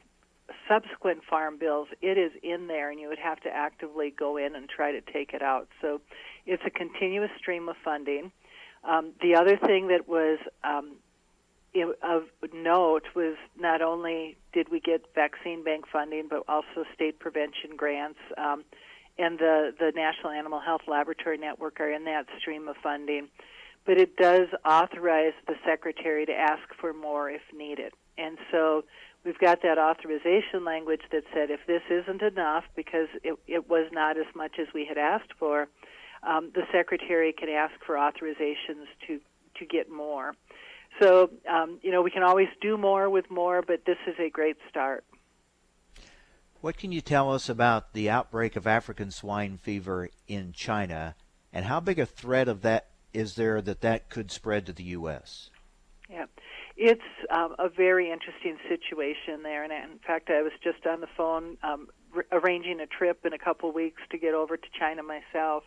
subsequent 0.69 1.25
farm 1.29 1.57
bills, 1.57 1.89
it 2.01 2.17
is 2.17 2.31
in 2.43 2.67
there, 2.67 2.89
and 2.89 2.97
you 2.97 3.09
would 3.09 3.19
have 3.19 3.41
to 3.41 3.49
actively 3.49 4.13
go 4.17 4.37
in 4.37 4.55
and 4.55 4.69
try 4.69 4.93
to 4.93 5.01
take 5.01 5.33
it 5.33 5.41
out. 5.41 5.67
So 5.81 5.99
it's 6.45 6.63
a 6.65 6.69
continuous 6.69 7.31
stream 7.37 7.67
of 7.67 7.75
funding. 7.83 8.31
Um, 8.85 9.11
the 9.21 9.35
other 9.35 9.57
thing 9.57 9.89
that 9.89 10.07
was 10.07 10.39
um, 10.63 10.93
of 12.01 12.23
note 12.53 13.03
was 13.15 13.35
not 13.59 13.81
only 13.81 14.37
did 14.53 14.69
we 14.69 14.79
get 14.79 15.05
vaccine 15.13 15.63
bank 15.63 15.85
funding, 15.91 16.27
but 16.29 16.43
also 16.47 16.85
state 16.93 17.19
prevention 17.19 17.75
grants. 17.75 18.19
Um, 18.37 18.63
and 19.17 19.39
the, 19.39 19.73
the 19.79 19.91
National 19.95 20.31
Animal 20.31 20.59
Health 20.59 20.81
Laboratory 20.87 21.37
Network 21.37 21.79
are 21.79 21.91
in 21.91 22.03
that 22.05 22.25
stream 22.39 22.67
of 22.67 22.75
funding. 22.83 23.29
But 23.85 23.97
it 23.97 24.17
does 24.17 24.47
authorize 24.65 25.33
the 25.47 25.55
Secretary 25.65 26.25
to 26.25 26.33
ask 26.33 26.63
for 26.79 26.91
more 26.91 27.29
if 27.29 27.41
needed. 27.55 27.93
And 28.17 28.37
so 28.51 28.83
we've 29.23 29.37
got 29.37 29.61
that 29.61 29.77
authorization 29.77 30.65
language 30.65 31.01
that 31.11 31.23
said 31.33 31.49
if 31.49 31.61
this 31.67 31.83
isn't 31.89 32.21
enough 32.21 32.63
because 32.75 33.07
it, 33.23 33.37
it 33.47 33.69
was 33.69 33.87
not 33.91 34.17
as 34.17 34.25
much 34.35 34.53
as 34.59 34.67
we 34.73 34.85
had 34.85 34.97
asked 34.97 35.33
for, 35.37 35.67
um, 36.23 36.51
the 36.55 36.63
secretary 36.71 37.31
can 37.31 37.49
ask 37.49 37.73
for 37.85 37.95
authorizations 37.95 38.87
to 39.07 39.19
to 39.59 39.65
get 39.65 39.89
more. 39.89 40.33
So 41.01 41.29
um, 41.49 41.79
you 41.81 41.91
know 41.91 42.01
we 42.01 42.11
can 42.11 42.23
always 42.23 42.47
do 42.61 42.77
more 42.77 43.09
with 43.09 43.29
more, 43.29 43.61
but 43.61 43.85
this 43.85 43.97
is 44.07 44.15
a 44.19 44.29
great 44.29 44.57
start. 44.69 45.03
What 46.61 46.77
can 46.77 46.91
you 46.91 47.01
tell 47.01 47.31
us 47.31 47.49
about 47.49 47.93
the 47.93 48.09
outbreak 48.09 48.55
of 48.55 48.65
African 48.65 49.11
swine 49.11 49.57
fever 49.57 50.09
in 50.27 50.51
China, 50.51 51.15
and 51.53 51.65
how 51.65 51.79
big 51.79 51.99
a 51.99 52.05
threat 52.05 52.47
of 52.47 52.61
that 52.61 52.87
is 53.13 53.35
there 53.35 53.61
that 53.61 53.81
that 53.81 54.09
could 54.09 54.31
spread 54.31 54.65
to 54.65 54.73
the 54.73 54.83
U.S.? 54.83 55.49
Yeah 56.09 56.25
it's 56.77 57.01
um, 57.29 57.55
a 57.57 57.69
very 57.69 58.11
interesting 58.11 58.57
situation 58.67 59.43
there. 59.43 59.63
And 59.63 59.71
in 59.71 59.99
fact, 60.05 60.29
I 60.29 60.41
was 60.41 60.51
just 60.63 60.85
on 60.85 61.01
the 61.01 61.07
phone 61.15 61.57
um, 61.63 61.87
r- 62.13 62.25
arranging 62.31 62.79
a 62.79 62.85
trip 62.85 63.25
in 63.25 63.33
a 63.33 63.37
couple 63.37 63.69
of 63.69 63.75
weeks 63.75 64.01
to 64.11 64.17
get 64.17 64.33
over 64.33 64.57
to 64.57 64.67
China 64.77 65.01
myself. 65.03 65.63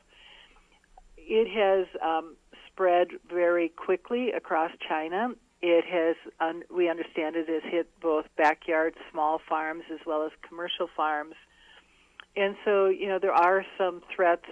It 1.17 1.49
has 1.49 1.87
um, 2.03 2.37
spread 2.79 3.09
very 3.29 3.71
quickly 3.71 4.31
across 4.31 4.71
China. 4.89 5.31
It 5.61 5.85
has, 5.87 6.15
un- 6.39 6.63
we 6.73 6.89
understand 6.89 7.35
it 7.35 7.49
has 7.49 7.63
hit 7.65 7.89
both 8.01 8.27
backyard 8.37 8.95
small 9.11 9.41
farms 9.49 9.83
as 9.93 9.99
well 10.07 10.25
as 10.25 10.31
commercial 10.49 10.89
farms. 10.97 11.35
And 12.37 12.55
so, 12.65 12.87
you 12.87 13.09
know, 13.09 13.19
there 13.19 13.33
are 13.33 13.65
some 13.77 14.01
threats. 14.15 14.45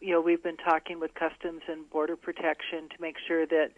You 0.00 0.12
know, 0.12 0.20
we've 0.20 0.42
been 0.42 0.56
talking 0.58 1.00
with 1.00 1.12
Customs 1.14 1.62
and 1.66 1.90
Border 1.90 2.14
Protection 2.14 2.88
to 2.90 3.00
make 3.00 3.16
sure 3.26 3.46
that 3.46 3.70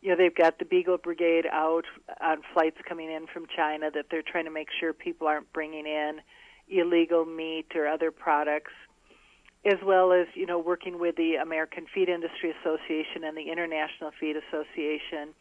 you 0.00 0.10
know 0.10 0.16
they've 0.16 0.34
got 0.34 0.60
the 0.60 0.64
Beagle 0.64 0.98
Brigade 0.98 1.46
out 1.50 1.86
on 2.20 2.42
flights 2.54 2.76
coming 2.88 3.10
in 3.10 3.26
from 3.26 3.46
China 3.56 3.90
that 3.92 4.04
they're 4.08 4.22
trying 4.22 4.44
to 4.44 4.52
make 4.52 4.68
sure 4.78 4.92
people 4.92 5.26
aren't 5.26 5.52
bringing 5.52 5.86
in 5.86 6.20
illegal 6.68 7.24
meat 7.24 7.72
or 7.74 7.88
other 7.88 8.12
products 8.12 8.70
as 9.64 9.78
well 9.84 10.12
as 10.12 10.26
you 10.34 10.46
know 10.46 10.58
working 10.58 10.98
with 10.98 11.16
the 11.16 11.34
American 11.34 11.86
Feed 11.92 12.08
Industry 12.08 12.54
Association 12.60 13.24
and 13.24 13.36
the 13.36 13.50
International 13.50 14.10
Feed 14.18 14.36
Association 14.36 15.34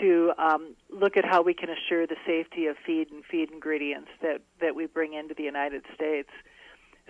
to 0.00 0.32
um, 0.38 0.74
look 0.90 1.16
at 1.16 1.24
how 1.24 1.42
we 1.42 1.54
can 1.54 1.68
assure 1.70 2.06
the 2.06 2.16
safety 2.26 2.66
of 2.66 2.76
feed 2.84 3.10
and 3.10 3.24
feed 3.24 3.50
ingredients 3.50 4.10
that 4.22 4.40
that 4.60 4.74
we 4.74 4.86
bring 4.86 5.14
into 5.14 5.34
the 5.34 5.44
United 5.44 5.82
States. 5.94 6.30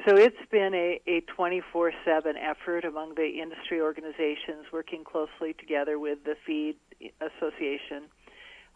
So 0.06 0.16
it's 0.16 0.36
been 0.50 0.74
a, 0.74 1.00
a 1.06 1.20
24 1.20 1.92
7 2.04 2.36
effort 2.36 2.84
among 2.84 3.14
the 3.14 3.40
industry 3.40 3.80
organizations 3.80 4.66
working 4.72 5.04
closely 5.04 5.54
together 5.54 5.98
with 5.98 6.24
the 6.24 6.34
Feed 6.44 6.76
Association 7.20 8.10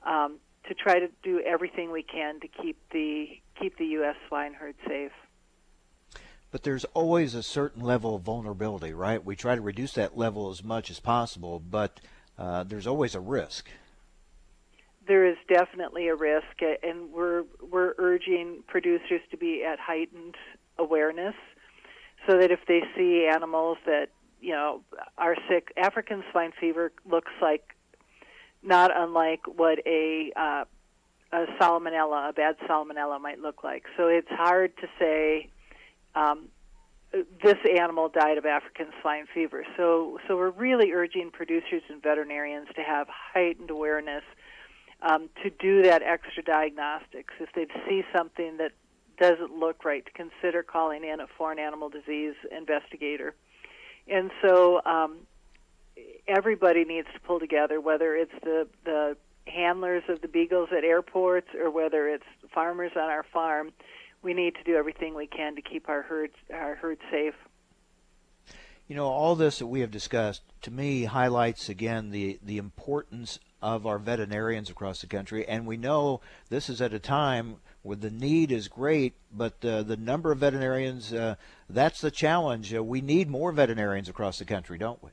um, 0.07 0.39
to 0.69 0.75
try 0.75 1.01
to 1.01 1.09
do 1.23 1.41
everything 1.41 1.91
we 1.91 2.03
can 2.03 2.41
to 2.41 2.49
keep 2.49 2.79
the, 2.93 3.41
keep 3.61 3.77
the 3.79 3.87
U.S. 3.87 4.15
swine 4.29 4.55
herd 4.55 4.77
safe. 4.87 5.13
But 6.51 6.63
there's 6.63 6.85
always 6.87 7.35
a 7.35 7.43
certain 7.43 7.83
level 7.83 8.15
of 8.15 8.23
vulnerability, 8.23 8.93
right? 8.93 9.23
We 9.23 9.37
try 9.37 9.55
to 9.55 9.61
reduce 9.61 9.93
that 9.95 10.17
level 10.17 10.51
as 10.51 10.65
much 10.65 10.91
as 10.91 10.99
possible, 10.99 11.61
but 11.61 12.01
uh, 12.39 12.65
there's 12.65 12.87
always 12.87 13.15
a 13.15 13.21
risk 13.21 13.69
there 15.09 15.27
is 15.27 15.37
definitely 15.49 16.09
a 16.09 16.15
risk, 16.15 16.61
and 16.83 17.11
we're 17.11 17.45
we're 17.71 17.95
urging 17.99 18.63
producers 18.69 19.23
to 19.31 19.37
be 19.37 19.65
at 19.65 19.81
heightened 19.81 20.37
awareness 20.79 21.35
so 22.29 22.39
that 22.39 22.53
if 22.53 22.61
they 22.69 22.83
see 22.95 23.27
animals 23.27 23.79
that 23.87 24.09
you 24.41 24.53
know 24.53 24.83
are 25.17 25.35
sick 25.49 25.73
african 25.77 26.23
swine 26.31 26.53
fever 26.61 26.93
looks 27.11 27.33
like 27.43 27.75
not 28.63 28.93
unlike 28.95 29.41
what 29.47 29.79
a 29.87 30.31
uh, 30.37 30.65
a 31.33 31.45
salmonella, 31.61 32.31
a 32.31 32.33
bad 32.33 32.57
salmonella, 32.69 33.21
might 33.21 33.39
look 33.39 33.63
like. 33.63 33.85
So 33.97 34.09
it's 34.09 34.31
hard 34.31 34.77
to 34.79 34.87
say 34.99 35.51
um, 36.15 36.49
this 37.13 37.57
animal 37.79 38.09
died 38.09 38.39
of 38.39 38.45
African 38.45 38.89
swine 39.01 39.27
fever. 39.33 39.65
So, 39.77 40.19
so 40.27 40.37
we're 40.37 40.51
really 40.51 40.93
urging 40.93 41.31
producers 41.31 41.83
and 41.89 42.03
veterinarians 42.03 42.69
to 42.77 42.83
have 42.83 43.07
heightened 43.09 43.71
awareness 43.71 44.25
um, 45.01 45.31
to 45.43 45.51
do 45.51 45.83
that 45.83 46.03
extra 46.03 46.43
diagnostics. 46.43 47.33
If 47.41 47.51
they 47.55 47.67
see 47.89 48.03
something 48.15 48.59
that 48.59 48.73
doesn't 49.19 49.53
look 49.53 49.85
right, 49.85 50.05
to 50.05 50.13
consider 50.13 50.63
calling 50.63 51.05
in 51.05 51.21
a 51.21 51.27
foreign 51.37 51.59
animal 51.59 51.89
disease 51.89 52.35
investigator. 52.57 53.35
And 54.07 54.31
so, 54.43 54.81
um, 54.85 55.21
everybody 56.27 56.85
needs 56.85 57.09
to 57.15 57.21
pull 57.21 57.41
together, 57.41 57.81
whether 57.81 58.15
it's 58.15 58.33
the 58.43 58.69
the 58.85 59.17
handlers 59.47 60.03
of 60.09 60.21
the 60.21 60.29
beagles 60.29 60.69
at 60.77 60.85
airports 60.85 61.49
or 61.59 61.71
whether 61.71 62.07
it's 62.09 62.27
farmers 62.53 62.93
on 62.97 63.05
our 63.05 63.25
farm, 63.33 63.73
we 64.23 64.35
need 64.35 64.55
to 64.57 64.65
do 64.65 64.77
everything 64.77 65.15
we 65.15 65.27
can 65.27 65.55
to 65.57 65.63
keep 65.63 65.89
our 65.89 66.03
herds 66.03 66.35
our 66.53 66.75
herd 66.75 66.99
safe. 67.11 67.35
You 68.87 68.97
know, 68.97 69.07
all 69.07 69.37
this 69.37 69.59
that 69.59 69.67
we 69.67 69.81
have 69.81 69.91
discussed 69.91 70.43
to 70.63 70.71
me 70.71 71.05
highlights 71.05 71.69
again 71.69 72.11
the 72.11 72.39
the 72.43 72.59
importance 72.59 73.39
of 73.61 73.87
our 73.87 73.99
veterinarians 73.99 74.71
across 74.71 75.01
the 75.01 75.07
country, 75.07 75.47
and 75.47 75.67
we 75.67 75.77
know 75.77 76.21
this 76.49 76.69
is 76.69 76.81
at 76.81 76.95
a 76.95 76.99
time 76.99 77.57
where 77.83 77.97
the 77.97 78.11
need 78.11 78.53
is 78.53 78.69
great, 78.69 79.15
but 79.33 79.65
uh, 79.65 79.83
the 79.83 79.97
number 79.97 80.33
of 80.33 80.39
veterinarians 80.39 81.13
uh, 81.13 81.35
that's 81.69 82.01
the 82.01 82.11
challenge. 82.11 82.75
Uh, 82.75 82.83
we 82.83 83.01
need 83.01 83.29
more 83.29 83.53
veterinarians 83.53 84.09
across 84.09 84.39
the 84.39 84.45
country, 84.45 84.79
don't 84.79 85.03
we? 85.03 85.11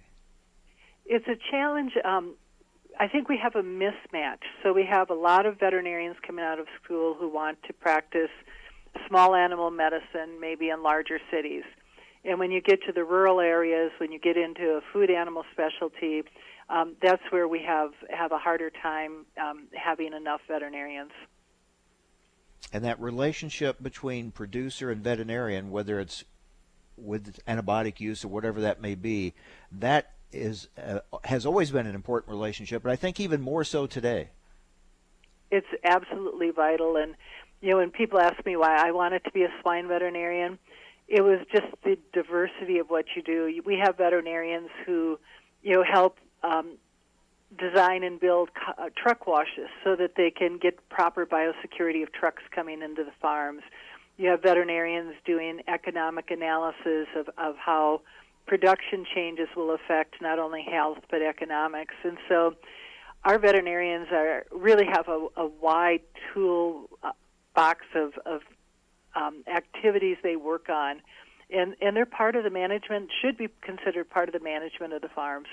It's 1.06 1.28
a 1.28 1.38
challenge. 1.52 1.92
Um, 2.04 2.36
I 3.00 3.08
think 3.08 3.28
we 3.28 3.38
have 3.38 3.56
a 3.56 3.62
mismatch. 3.62 4.44
So 4.64 4.74
we 4.74 4.86
have 4.86 5.10
a 5.10 5.14
lot 5.14 5.46
of 5.46 5.60
veterinarians 5.60 6.16
coming 6.26 6.46
out 6.46 6.60
of 6.60 6.68
school 6.82 7.14
who 7.14 7.28
want 7.28 7.62
to 7.64 7.74
practice 7.74 8.30
small 9.08 9.36
animal 9.36 9.72
medicine, 9.72 10.40
maybe 10.40 10.70
in 10.70 10.84
larger 10.84 11.20
cities. 11.32 11.64
And 12.24 12.40
when 12.40 12.52
you 12.52 12.62
get 12.62 12.82
to 12.84 12.92
the 12.92 13.04
rural 13.04 13.40
areas, 13.40 13.92
when 14.00 14.12
you 14.12 14.20
get 14.20 14.36
into 14.38 14.72
a 14.72 14.82
food 14.92 15.12
animal 15.12 15.44
specialty, 15.52 16.24
um, 16.70 16.96
that's 17.02 17.22
where 17.30 17.48
we 17.48 17.62
have 17.62 17.92
have 18.10 18.32
a 18.32 18.40
harder 18.40 18.72
time 18.72 19.26
um, 19.42 19.68
having 19.74 20.14
enough 20.14 20.42
veterinarians. 20.48 21.12
And 22.74 22.84
that 22.84 23.00
relationship 23.00 23.82
between 23.82 24.32
producer 24.32 24.90
and 24.90 25.04
veterinarian, 25.04 25.70
whether 25.70 26.00
it's 26.00 26.24
with 26.98 27.40
antibiotic 27.48 28.00
use 28.00 28.26
or 28.26 28.30
whatever 28.30 28.62
that 28.62 28.82
may 28.82 28.96
be, 28.96 29.34
that 29.72 30.14
is 30.32 30.68
uh, 30.82 31.00
has 31.24 31.46
always 31.46 31.72
been 31.72 31.86
an 31.86 31.96
important 31.96 32.30
relationship, 32.30 32.84
but 32.84 32.92
I 32.92 32.96
think 32.96 33.20
even 33.20 33.42
more 33.42 33.64
so 33.64 33.86
today. 33.86 34.30
It's 35.52 35.68
absolutely 35.84 36.50
vital, 36.50 36.98
and 36.98 37.16
you 37.62 37.72
know, 37.72 37.78
when 37.78 37.92
people 37.92 38.20
ask 38.20 38.44
me 38.46 38.56
why 38.56 38.76
I 38.78 38.92
wanted 38.92 39.24
to 39.26 39.32
be 39.32 39.44
a 39.44 39.50
swine 39.62 39.88
veterinarian, 39.88 40.60
it 41.08 41.22
was 41.22 41.40
just 41.52 41.68
the 41.84 41.98
diversity 42.14 42.80
of 42.80 42.90
what 42.90 43.06
you 43.16 43.22
do. 43.22 43.62
We 43.66 43.78
have 43.84 43.98
veterinarians 43.98 44.70
who, 44.86 45.20
you 45.62 45.74
know, 45.74 45.84
help 45.84 46.18
um, 46.44 46.78
design 47.58 48.04
and 48.04 48.20
build 48.20 48.50
uh, 48.68 48.90
truck 48.96 49.28
washes 49.28 49.70
so 49.84 49.96
that 49.96 50.16
they 50.16 50.32
can 50.32 50.58
get 50.58 50.90
proper 50.90 51.26
biosecurity 51.26 52.04
of 52.04 52.12
trucks 52.12 52.44
coming 52.54 52.82
into 52.82 53.04
the 53.04 53.14
farms. 53.22 53.62
You 54.18 54.30
have 54.30 54.42
veterinarians 54.42 55.14
doing 55.26 55.62
economic 55.68 56.32
analysis 56.32 57.08
of, 57.16 57.30
of 57.38 57.56
how 57.58 58.02
production 58.48 59.06
changes 59.14 59.48
will 59.56 59.74
affect 59.74 60.22
not 60.22 60.40
only 60.40 60.64
health 60.64 61.00
but 61.10 61.22
economics. 61.22 61.96
And 62.04 62.18
so 62.30 62.56
our 63.24 63.40
veterinarians 63.40 64.08
are 64.12 64.46
really 64.52 64.86
have 64.86 65.08
a, 65.08 65.28
a 65.36 65.48
wide 65.48 66.02
tool 66.34 66.90
uh, 67.04 67.12
box 67.56 67.86
of, 67.96 68.14
of 68.26 68.42
um, 69.16 69.44
activities 69.48 70.18
they 70.22 70.36
work 70.36 70.70
on, 70.70 71.02
and 71.50 71.76
and 71.82 71.96
they're 71.96 72.06
part 72.06 72.36
of 72.36 72.44
the 72.44 72.50
management. 72.50 73.10
Should 73.22 73.38
be 73.38 73.48
considered 73.62 74.10
part 74.10 74.30
of 74.30 74.34
the 74.34 74.40
management 74.40 74.94
of 74.94 75.02
the 75.02 75.10
farms. 75.10 75.48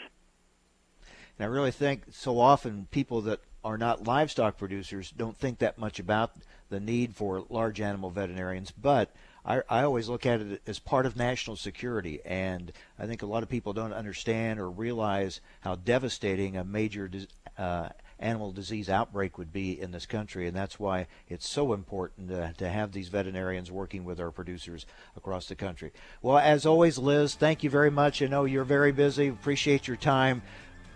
And 1.39 1.47
I 1.47 1.49
really 1.49 1.71
think 1.71 2.03
so 2.11 2.39
often 2.39 2.89
people 2.91 3.23
that 3.23 3.41
are 3.65 3.79
not 3.79 4.07
livestock 4.07 4.59
producers 4.59 5.13
don't 5.17 5.37
think 5.37 5.59
that 5.59 5.79
much 5.79 5.99
about 5.99 6.33
the 6.69 6.81
need 6.81 7.15
for 7.15 7.45
large 7.49 7.81
animal 7.81 8.11
veterinarians, 8.11 8.73
but 8.73 9.15
I, 9.45 9.63
I 9.69 9.83
always 9.83 10.09
look 10.09 10.27
at 10.27 10.41
it 10.41 10.63
as 10.67 10.79
part 10.79 11.07
of 11.07 11.17
national 11.17 11.57
security, 11.57 12.21
and 12.25 12.73
I 12.99 13.07
think 13.07 13.23
a 13.23 13.27
lot 13.27 13.43
of 13.43 13.49
people 13.49 13.73
don't 13.73 13.93
understand 13.93 14.59
or 14.61 14.71
realize 14.71 15.41
how 15.61 15.77
devastating 15.77 16.57
a 16.57 16.65
major 16.65 17.11
uh, 17.59 17.91
animal 18.23 18.53
disease 18.53 18.89
outbreak 18.89 19.37
would 19.37 19.53
be 19.53 19.79
in 19.81 19.91
this 19.91 20.07
country, 20.07 20.47
and 20.47 20.57
that's 20.57 20.79
why 20.79 21.07
it's 21.29 21.49
so 21.49 21.73
important 21.73 22.29
to, 22.29 22.55
to 22.59 22.69
have 22.69 22.93
these 22.93 23.09
veterinarians 23.09 23.71
working 23.71 24.05
with 24.05 24.21
our 24.21 24.31
producers 24.31 24.87
across 25.17 25.47
the 25.47 25.55
country. 25.55 25.93
Well, 26.23 26.39
as 26.39 26.65
always, 26.65 26.99
Liz, 26.99 27.35
thank 27.35 27.63
you 27.63 27.71
very 27.71 27.91
much. 27.91 28.23
I 28.23 28.27
know 28.27 28.45
you're 28.45 28.65
very 28.65 28.93
busy. 28.93 29.29
Appreciate 29.29 29.87
your 29.87 29.97
time 29.97 30.43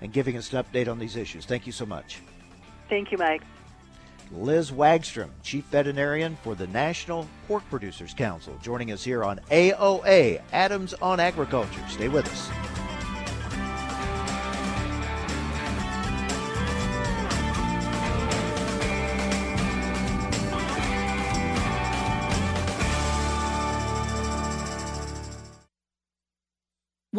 and 0.01 0.13
giving 0.13 0.37
us 0.37 0.53
an 0.53 0.63
update 0.63 0.89
on 0.89 0.99
these 0.99 1.17
issues. 1.17 1.45
Thank 1.45 1.67
you 1.67 1.73
so 1.73 1.87
much. 1.87 2.21
Thank 2.89 3.11
you, 3.13 3.19
Mike. 3.19 3.43
Liz 4.33 4.71
Wagstrom, 4.71 5.31
Chief 5.43 5.65
Veterinarian 5.67 6.37
for 6.43 6.55
the 6.55 6.67
National 6.69 7.29
Pork 7.47 7.63
Producers 7.71 8.13
Council, 8.13 8.59
joining 8.63 8.91
us 8.91 9.05
here 9.05 9.23
on 9.23 9.39
AOA, 9.51 10.41
Adams 10.53 10.95
on 10.95 11.21
Agriculture. 11.21 11.83
Stay 11.89 12.09
with 12.09 12.27
us. 12.27 12.66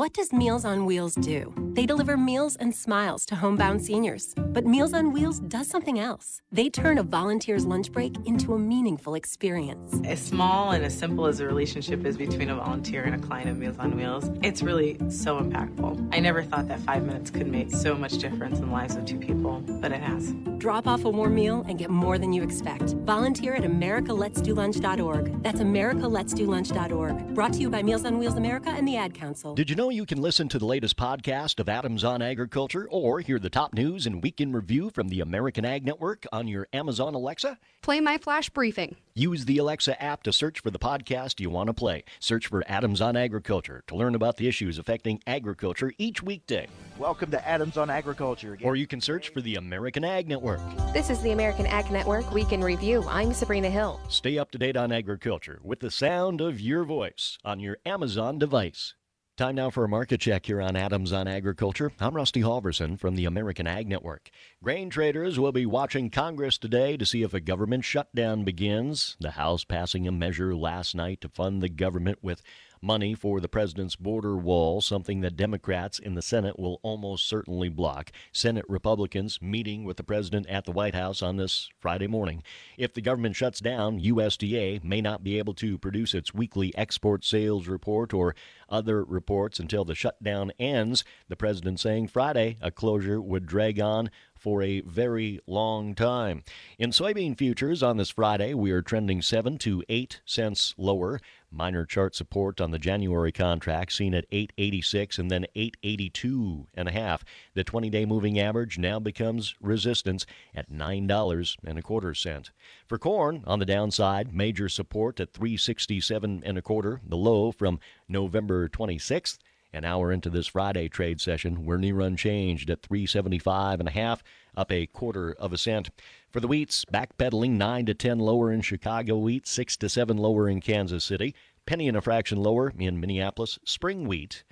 What 0.07 0.13
does 0.13 0.31
Meals 0.31 0.63
on 0.63 0.85
Wheels 0.85 1.15
do? 1.15 1.53
They 1.73 1.85
deliver 1.85 2.15
meals 2.15 2.55
and 2.55 2.73
smiles 2.73 3.25
to 3.25 3.35
homebound 3.35 3.83
seniors. 3.83 4.33
But 4.37 4.65
Meals 4.65 4.93
on 4.93 5.11
Wheels 5.11 5.41
does 5.41 5.67
something 5.67 5.99
else. 5.99 6.41
They 6.49 6.69
turn 6.69 6.97
a 6.97 7.03
volunteer's 7.03 7.65
lunch 7.65 7.91
break 7.91 8.15
into 8.25 8.53
a 8.53 8.57
meaningful 8.57 9.15
experience. 9.15 9.99
As 10.05 10.21
small 10.21 10.71
and 10.71 10.85
as 10.85 10.97
simple 10.97 11.25
as 11.25 11.39
the 11.39 11.45
relationship 11.45 12.05
is 12.05 12.15
between 12.15 12.49
a 12.49 12.55
volunteer 12.55 13.03
and 13.03 13.15
a 13.15 13.27
client 13.27 13.49
of 13.49 13.57
Meals 13.57 13.77
on 13.79 13.97
Wheels, 13.97 14.31
it's 14.41 14.63
really 14.63 14.97
so 15.09 15.41
impactful. 15.41 16.07
I 16.13 16.21
never 16.21 16.41
thought 16.41 16.69
that 16.69 16.79
five 16.79 17.05
minutes 17.05 17.29
could 17.29 17.47
make 17.47 17.69
so 17.69 17.93
much 17.93 18.17
difference 18.17 18.59
in 18.59 18.67
the 18.67 18.71
lives 18.71 18.95
of 18.95 19.03
two 19.03 19.19
people, 19.19 19.61
but 19.81 19.91
it 19.91 20.01
has. 20.01 20.33
Drop 20.57 20.87
off 20.87 21.03
a 21.03 21.09
warm 21.09 21.35
meal 21.35 21.65
and 21.67 21.77
get 21.77 21.89
more 21.89 22.17
than 22.17 22.31
you 22.31 22.43
expect. 22.43 22.93
Volunteer 23.03 23.55
at 23.55 23.63
americaletsdolunch.org. 23.63 25.43
That's 25.43 25.59
americaletsdolunch.org. 25.59 27.35
Brought 27.35 27.53
to 27.53 27.59
you 27.59 27.69
by 27.69 27.83
Meals 27.83 28.05
on 28.05 28.17
Wheels 28.17 28.35
America 28.35 28.69
and 28.69 28.87
the 28.87 28.95
Ad 28.95 29.13
Council. 29.13 29.53
Did 29.53 29.69
you 29.69 29.75
know 29.75 29.89
you 29.96 29.96
can 30.05 30.21
listen 30.21 30.49
to 30.49 30.59
the 30.59 30.65
latest 30.65 30.97
podcast 30.97 31.59
of 31.59 31.69
Adams 31.69 32.03
on 32.03 32.21
Agriculture 32.21 32.87
or 32.91 33.21
hear 33.21 33.39
the 33.39 33.49
top 33.49 33.73
news 33.73 34.05
and 34.05 34.21
week 34.21 34.41
in 34.41 34.51
review 34.51 34.89
from 34.89 35.07
the 35.07 35.21
American 35.21 35.63
Ag 35.63 35.85
Network 35.85 36.25
on 36.31 36.47
your 36.47 36.67
Amazon 36.73 37.15
Alexa? 37.15 37.57
Play 37.81 38.01
my 38.01 38.17
flash 38.17 38.49
briefing. 38.49 38.97
Use 39.15 39.45
the 39.45 39.57
Alexa 39.57 40.01
app 40.03 40.23
to 40.23 40.33
search 40.33 40.59
for 40.59 40.71
the 40.71 40.77
podcast 40.77 41.39
you 41.39 41.49
want 41.49 41.67
to 41.67 41.73
play. 41.73 42.03
Search 42.19 42.47
for 42.47 42.63
Adams 42.67 42.99
on 42.99 43.15
Agriculture 43.15 43.83
to 43.87 43.95
learn 43.95 44.13
about 44.13 44.35
the 44.35 44.47
issues 44.47 44.77
affecting 44.77 45.21
agriculture 45.25 45.93
each 45.97 46.21
weekday. 46.21 46.67
Welcome 46.99 47.31
to 47.31 47.47
Adams 47.47 47.77
on 47.77 47.89
Agriculture 47.89 48.53
again. 48.53 48.67
Or 48.67 48.75
you 48.75 48.87
can 48.87 48.99
search 48.99 49.29
for 49.29 49.39
the 49.39 49.55
American 49.55 50.03
Ag 50.03 50.27
Network. 50.27 50.59
This 50.91 51.09
is 51.09 51.21
the 51.21 51.31
American 51.31 51.65
Ag 51.65 51.89
Network 51.89 52.31
Week 52.33 52.51
in 52.51 52.61
Review. 52.61 53.05
I'm 53.07 53.33
Sabrina 53.33 53.69
Hill. 53.69 54.01
Stay 54.09 54.37
up 54.37 54.51
to 54.51 54.57
date 54.57 54.75
on 54.75 54.91
agriculture 54.91 55.59
with 55.63 55.79
the 55.79 55.89
sound 55.89 56.41
of 56.41 56.59
your 56.59 56.83
voice 56.83 57.37
on 57.45 57.61
your 57.61 57.77
Amazon 57.85 58.37
device. 58.37 58.95
Time 59.37 59.53
now 59.53 59.69
for 59.69 59.83
a 59.83 59.87
market 59.87 60.19
check 60.19 60.47
here 60.47 60.59
on 60.59 60.75
Adams 60.75 61.13
on 61.13 61.27
Agriculture. 61.27 61.91
I'm 61.99 62.15
Rusty 62.15 62.41
Halverson 62.41 62.99
from 62.99 63.13
the 63.13 63.25
American 63.25 63.67
Ag 63.67 63.87
Network. 63.87 64.31
Grain 64.63 64.89
traders 64.89 65.39
will 65.39 65.51
be 65.51 65.67
watching 65.67 66.09
Congress 66.09 66.57
today 66.57 66.97
to 66.97 67.05
see 67.05 67.21
if 67.21 67.35
a 67.35 67.39
government 67.39 67.85
shutdown 67.85 68.43
begins. 68.43 69.15
The 69.19 69.29
House 69.29 69.63
passing 69.63 70.07
a 70.07 70.11
measure 70.11 70.55
last 70.55 70.95
night 70.95 71.21
to 71.21 71.29
fund 71.29 71.61
the 71.61 71.69
government 71.69 72.17
with 72.23 72.41
money 72.81 73.13
for 73.13 73.39
the 73.39 73.47
president's 73.47 73.95
border 73.95 74.35
wall, 74.35 74.81
something 74.81 75.21
that 75.21 75.35
Democrats 75.35 75.99
in 75.99 76.15
the 76.15 76.21
Senate 76.21 76.59
will 76.59 76.79
almost 76.83 77.27
certainly 77.27 77.69
block. 77.69 78.11
Senate 78.31 78.65
Republicans 78.67 79.41
meeting 79.41 79.83
with 79.83 79.97
the 79.97 80.03
president 80.03 80.47
at 80.47 80.65
the 80.65 80.71
White 80.71 80.95
House 80.95 81.21
on 81.21 81.37
this 81.37 81.69
Friday 81.79 82.07
morning. 82.07 82.43
If 82.77 82.93
the 82.93 83.01
government 83.01 83.35
shuts 83.35 83.59
down, 83.59 83.99
USDA 83.99 84.83
may 84.83 85.01
not 85.01 85.23
be 85.23 85.37
able 85.37 85.53
to 85.55 85.77
produce 85.77 86.13
its 86.13 86.33
weekly 86.33 86.75
export 86.77 87.23
sales 87.23 87.67
report 87.67 88.13
or 88.13 88.35
other 88.69 89.03
reports 89.03 89.59
until 89.59 89.85
the 89.85 89.95
shutdown 89.95 90.51
ends. 90.59 91.03
The 91.29 91.35
president 91.35 91.79
saying 91.79 92.07
Friday 92.07 92.57
a 92.61 92.71
closure 92.71 93.21
would 93.21 93.45
drag 93.45 93.79
on 93.79 94.09
for 94.37 94.61
a 94.61 94.81
very 94.81 95.39
long 95.47 95.95
time. 95.95 96.43
In 96.77 96.91
soybean 96.91 97.37
futures 97.37 97.81
on 97.81 97.97
this 97.97 98.11
Friday, 98.11 98.53
we 98.53 98.71
are 98.71 98.81
trending 98.81 99.21
7 99.21 99.57
to 99.59 99.83
8 99.89 100.21
cents 100.25 100.73
lower. 100.77 101.19
Minor 101.51 101.85
chart 101.85 102.15
support 102.15 102.59
on 102.59 102.71
the 102.71 102.79
January 102.79 103.31
contract 103.31 103.93
seen 103.93 104.13
at 104.13 104.25
886 104.31 105.17
and 105.17 105.31
then 105.31 105.45
882 105.55 106.67
and 106.73 106.87
a 106.87 106.91
half. 106.91 107.23
The 107.53 107.63
20-day 107.63 108.05
moving 108.05 108.39
average 108.39 108.77
now 108.77 108.99
becomes 108.99 109.55
resistance 109.61 110.25
at 110.53 110.71
$9 110.71 111.57
and 111.65 111.79
a 111.79 111.81
quarter 111.81 112.13
cent. 112.13 112.51
For 112.85 112.97
corn 112.97 113.43
on 113.47 113.59
the 113.59 113.65
downside, 113.65 114.33
major 114.33 114.69
support 114.69 115.19
at 115.19 115.33
367 115.33 116.43
and 116.45 116.57
a 116.57 116.61
quarter, 116.61 117.01
the 117.07 117.17
low 117.17 117.51
from 117.51 117.79
November 118.07 118.67
26th. 118.67 119.37
An 119.73 119.83
hour 119.83 120.11
into 120.11 120.29
this 120.29 120.47
Friday 120.47 120.87
trade 120.87 121.19
session, 121.19 121.65
we're 121.65 121.77
near 121.77 121.99
unchanged 121.99 122.69
at 122.69 122.81
375 122.81 123.81
and 123.81 123.89
a 123.89 123.91
half, 123.91 124.23
up 124.55 124.71
a 124.71 124.87
quarter 124.87 125.33
of 125.33 125.51
a 125.51 125.57
cent. 125.57 125.89
For 126.31 126.39
the 126.39 126.47
wheats, 126.47 126.85
backpedaling 126.85 127.51
9 127.51 127.85
to 127.87 127.93
10 127.93 128.17
lower 128.17 128.51
in 128.51 128.61
Chicago 128.61 129.17
wheat, 129.17 129.45
6 129.45 129.75
to 129.77 129.89
7 129.89 130.15
lower 130.17 130.47
in 130.47 130.61
Kansas 130.61 131.03
City, 131.03 131.35
penny 131.65 131.89
and 131.89 131.97
a 131.97 132.01
fraction 132.01 132.37
lower 132.37 132.71
in 132.77 132.99
Minneapolis. 132.99 133.59
Spring 133.65 134.07
wheat 134.07 134.45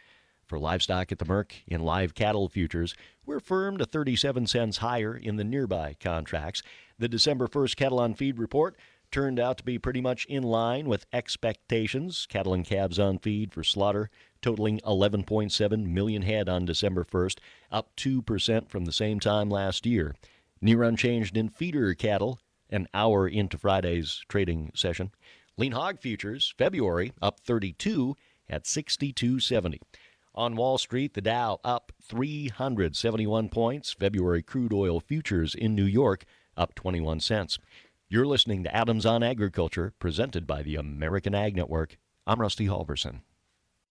for 0.45 0.60
livestock 0.60 1.12
at 1.12 1.19
the 1.19 1.25
Merc 1.25 1.56
in 1.65 1.82
live 1.82 2.13
cattle 2.13 2.49
futures, 2.49 2.93
we're 3.25 3.39
firm 3.39 3.78
to 3.78 3.86
37 3.86 4.47
cents 4.47 4.78
higher 4.78 5.15
in 5.15 5.38
the 5.38 5.43
nearby 5.43 5.95
contracts. 5.99 6.62
The 6.99 7.08
December 7.08 7.47
1st 7.47 7.75
cattle 7.78 7.99
on 7.99 8.13
feed 8.13 8.38
report 8.38 8.75
turned 9.12 9.39
out 9.39 9.58
to 9.58 9.63
be 9.63 9.80
pretty 9.80 10.01
much 10.01 10.25
in 10.25 10.43
line 10.43 10.88
with 10.88 11.06
expectations. 11.13 12.25
Cattle 12.30 12.54
and 12.54 12.65
calves 12.65 12.99
on 12.99 13.17
feed 13.17 13.54
for 13.54 13.63
slaughter 13.63 14.10
totaling 14.45 14.79
11.7 14.81 15.88
million 15.88 16.21
head 16.21 16.47
on 16.47 16.65
December 16.65 17.03
1st, 17.03 17.39
up 17.71 17.89
2% 17.97 18.69
from 18.69 18.86
the 18.86 18.91
same 18.91 19.19
time 19.19 19.49
last 19.49 19.88
year. 19.88 20.13
Near 20.62 20.84
unchanged 20.84 21.36
in 21.36 21.49
feeder 21.49 21.95
cattle 21.95 22.39
an 22.69 22.88
hour 22.93 23.27
into 23.27 23.58
Friday's 23.58 24.23
trading 24.29 24.71
session. 24.75 25.10
Lean 25.58 25.71
hog 25.71 25.99
futures, 25.99 26.53
February 26.60 27.12
up 27.23 27.39
32 27.39 28.15
at 28.47 28.65
62.70. 28.65 29.79
On 30.36 30.55
Wall 30.55 30.77
Street, 30.77 31.15
the 31.15 31.21
Dow 31.21 31.60
up 31.63 31.91
371 32.03 33.49
points. 33.49 33.93
February 33.93 34.43
crude 34.43 34.73
oil 34.73 34.99
futures 34.99 35.55
in 35.55 35.73
New 35.73 35.86
York 35.86 36.23
up 36.55 36.75
21 36.75 37.19
cents. 37.19 37.58
You're 38.10 38.27
listening 38.27 38.63
to 38.65 38.75
Adams 38.75 39.08
on 39.08 39.23
Agriculture, 39.23 39.95
presented 39.97 40.45
by 40.45 40.62
the 40.62 40.75
American 40.75 41.34
Ag 41.34 41.55
Network. 41.55 41.97
I'm 42.27 42.39
Rusty 42.39 42.67
Halverson. 42.67 43.21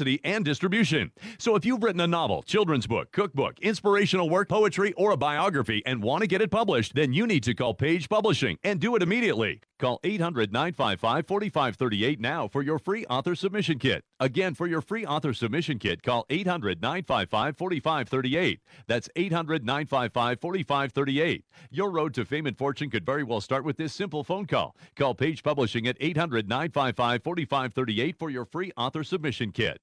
publicity 0.00 0.20
and 0.24 0.44
distribution. 0.44 1.12
So 1.38 1.56
if 1.56 1.64
you've 1.64 1.82
written 1.82 2.00
a 2.00 2.06
novel, 2.06 2.42
children's 2.42 2.86
book, 2.86 3.12
cookbook, 3.12 3.58
inspirational 3.60 4.30
work, 4.30 4.48
poetry, 4.48 4.92
or 4.94 5.12
a 5.12 5.16
biography 5.16 5.82
and 5.86 6.02
want 6.02 6.22
to 6.22 6.26
get 6.26 6.40
it 6.40 6.50
published, 6.50 6.94
then 6.94 7.12
you 7.12 7.26
need 7.26 7.42
to 7.44 7.54
call 7.54 7.74
Page 7.74 8.08
Publishing 8.08 8.58
and 8.64 8.80
do 8.80 8.96
it 8.96 9.02
immediately. 9.02 9.60
Call 9.78 10.00
800 10.02 10.52
955 10.52 11.26
4538 11.26 12.20
now 12.20 12.48
for 12.48 12.62
your 12.62 12.78
free 12.78 13.04
author 13.06 13.34
submission 13.34 13.78
kit. 13.78 14.04
Again, 14.20 14.52
for 14.54 14.66
your 14.66 14.82
free 14.82 15.06
author 15.06 15.32
submission 15.32 15.78
kit, 15.78 16.02
call 16.02 16.26
800 16.28 16.82
955 16.82 17.56
4538. 17.56 18.60
That's 18.86 19.08
800 19.16 19.64
955 19.64 20.40
4538. 20.40 21.44
Your 21.70 21.90
road 21.90 22.12
to 22.14 22.26
fame 22.26 22.46
and 22.46 22.56
fortune 22.56 22.90
could 22.90 23.06
very 23.06 23.22
well 23.24 23.40
start 23.40 23.64
with 23.64 23.78
this 23.78 23.94
simple 23.94 24.22
phone 24.22 24.44
call. 24.44 24.76
Call 24.94 25.14
Page 25.14 25.42
Publishing 25.42 25.86
at 25.86 25.96
800 26.00 26.46
955 26.46 27.22
4538 27.22 28.18
for 28.18 28.28
your 28.28 28.44
free 28.44 28.70
author 28.76 29.02
submission 29.02 29.52
kit. 29.52 29.80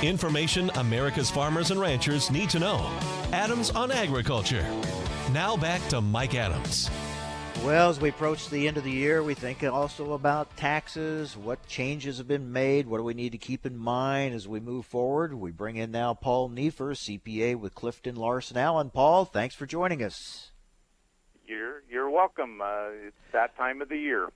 Information 0.00 0.70
America's 0.76 1.28
farmers 1.28 1.72
and 1.72 1.80
ranchers 1.80 2.30
need 2.30 2.48
to 2.50 2.60
know. 2.60 2.88
Adams 3.32 3.70
on 3.72 3.90
Agriculture. 3.90 4.64
Now 5.32 5.58
back 5.58 5.86
to 5.88 6.00
Mike 6.00 6.34
Adams. 6.34 6.88
Well, 7.62 7.90
as 7.90 8.00
we 8.00 8.08
approach 8.08 8.48
the 8.48 8.66
end 8.66 8.78
of 8.78 8.84
the 8.84 8.90
year, 8.90 9.22
we 9.22 9.34
think 9.34 9.62
also 9.62 10.14
about 10.14 10.56
taxes, 10.56 11.36
what 11.36 11.66
changes 11.66 12.16
have 12.16 12.26
been 12.28 12.50
made, 12.50 12.86
what 12.86 12.96
do 12.96 13.04
we 13.04 13.12
need 13.12 13.32
to 13.32 13.38
keep 13.38 13.66
in 13.66 13.76
mind 13.76 14.34
as 14.34 14.48
we 14.48 14.58
move 14.58 14.86
forward. 14.86 15.34
We 15.34 15.50
bring 15.50 15.76
in 15.76 15.90
now 15.90 16.14
Paul 16.14 16.48
Nieffer, 16.48 16.94
CPA 16.94 17.56
with 17.56 17.74
Clifton 17.74 18.16
Larson 18.16 18.56
Allen. 18.56 18.88
Paul, 18.88 19.26
thanks 19.26 19.54
for 19.54 19.66
joining 19.66 20.02
us. 20.02 20.50
You're 21.46 21.82
you're 21.90 22.08
welcome. 22.08 22.62
Uh, 22.62 22.88
it's 23.08 23.16
that 23.32 23.54
time 23.58 23.82
of 23.82 23.90
the 23.90 23.98
year. 23.98 24.30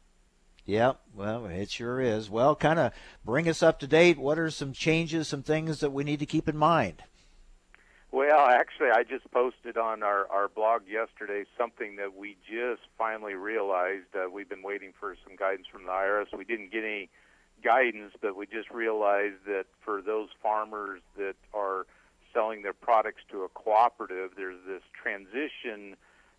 Yep, 0.67 1.01
well, 1.15 1.47
it 1.47 1.71
sure 1.71 2.01
is. 2.03 2.29
Well, 2.29 2.55
kind 2.55 2.79
of 2.79 2.93
bring 3.25 3.49
us 3.49 3.63
up 3.63 3.81
to 3.81 3.87
date. 3.87 4.19
What 4.19 4.39
are 4.39 4.51
some 4.51 4.75
changes, 4.75 5.27
some 5.27 5.43
things 5.43 5.81
that 5.81 5.91
we 5.91 6.05
need 6.05 6.19
to 6.19 6.27
keep 6.27 6.49
in 6.49 6.57
mind? 6.57 7.03
Well, 8.13 8.47
actually, 8.47 8.91
I 8.91 9.05
just 9.05 9.31
posted 9.31 9.79
on 9.79 10.03
our, 10.03 10.31
our 10.31 10.49
blog 10.49 10.83
yesterday 10.87 11.47
something 11.57 11.97
that 11.97 12.15
we 12.15 12.37
just 12.47 12.83
finally 12.99 13.33
realized. 13.33 14.15
Uh, 14.15 14.29
we've 14.29 14.51
been 14.51 14.63
waiting 14.63 14.93
for 15.01 15.17
some 15.25 15.35
guidance 15.35 15.67
from 15.73 15.85
the 15.85 15.93
IRS. 15.93 16.27
We 16.37 16.45
didn't 16.45 16.71
get 16.71 16.85
any 16.85 17.09
guidance, 17.65 18.13
but 18.21 18.37
we 18.37 18.45
just 18.45 18.71
realized 18.71 19.47
that 19.47 19.65
for 19.81 20.03
those 20.03 20.29
farmers 20.43 21.01
that 21.17 21.37
are 21.55 21.87
selling 22.35 22.61
their 22.61 22.75
products 22.75 23.23
to 23.31 23.45
a 23.45 23.49
cooperative, 23.49 24.33
there's 24.37 24.61
this 24.67 24.83
transition 24.93 25.97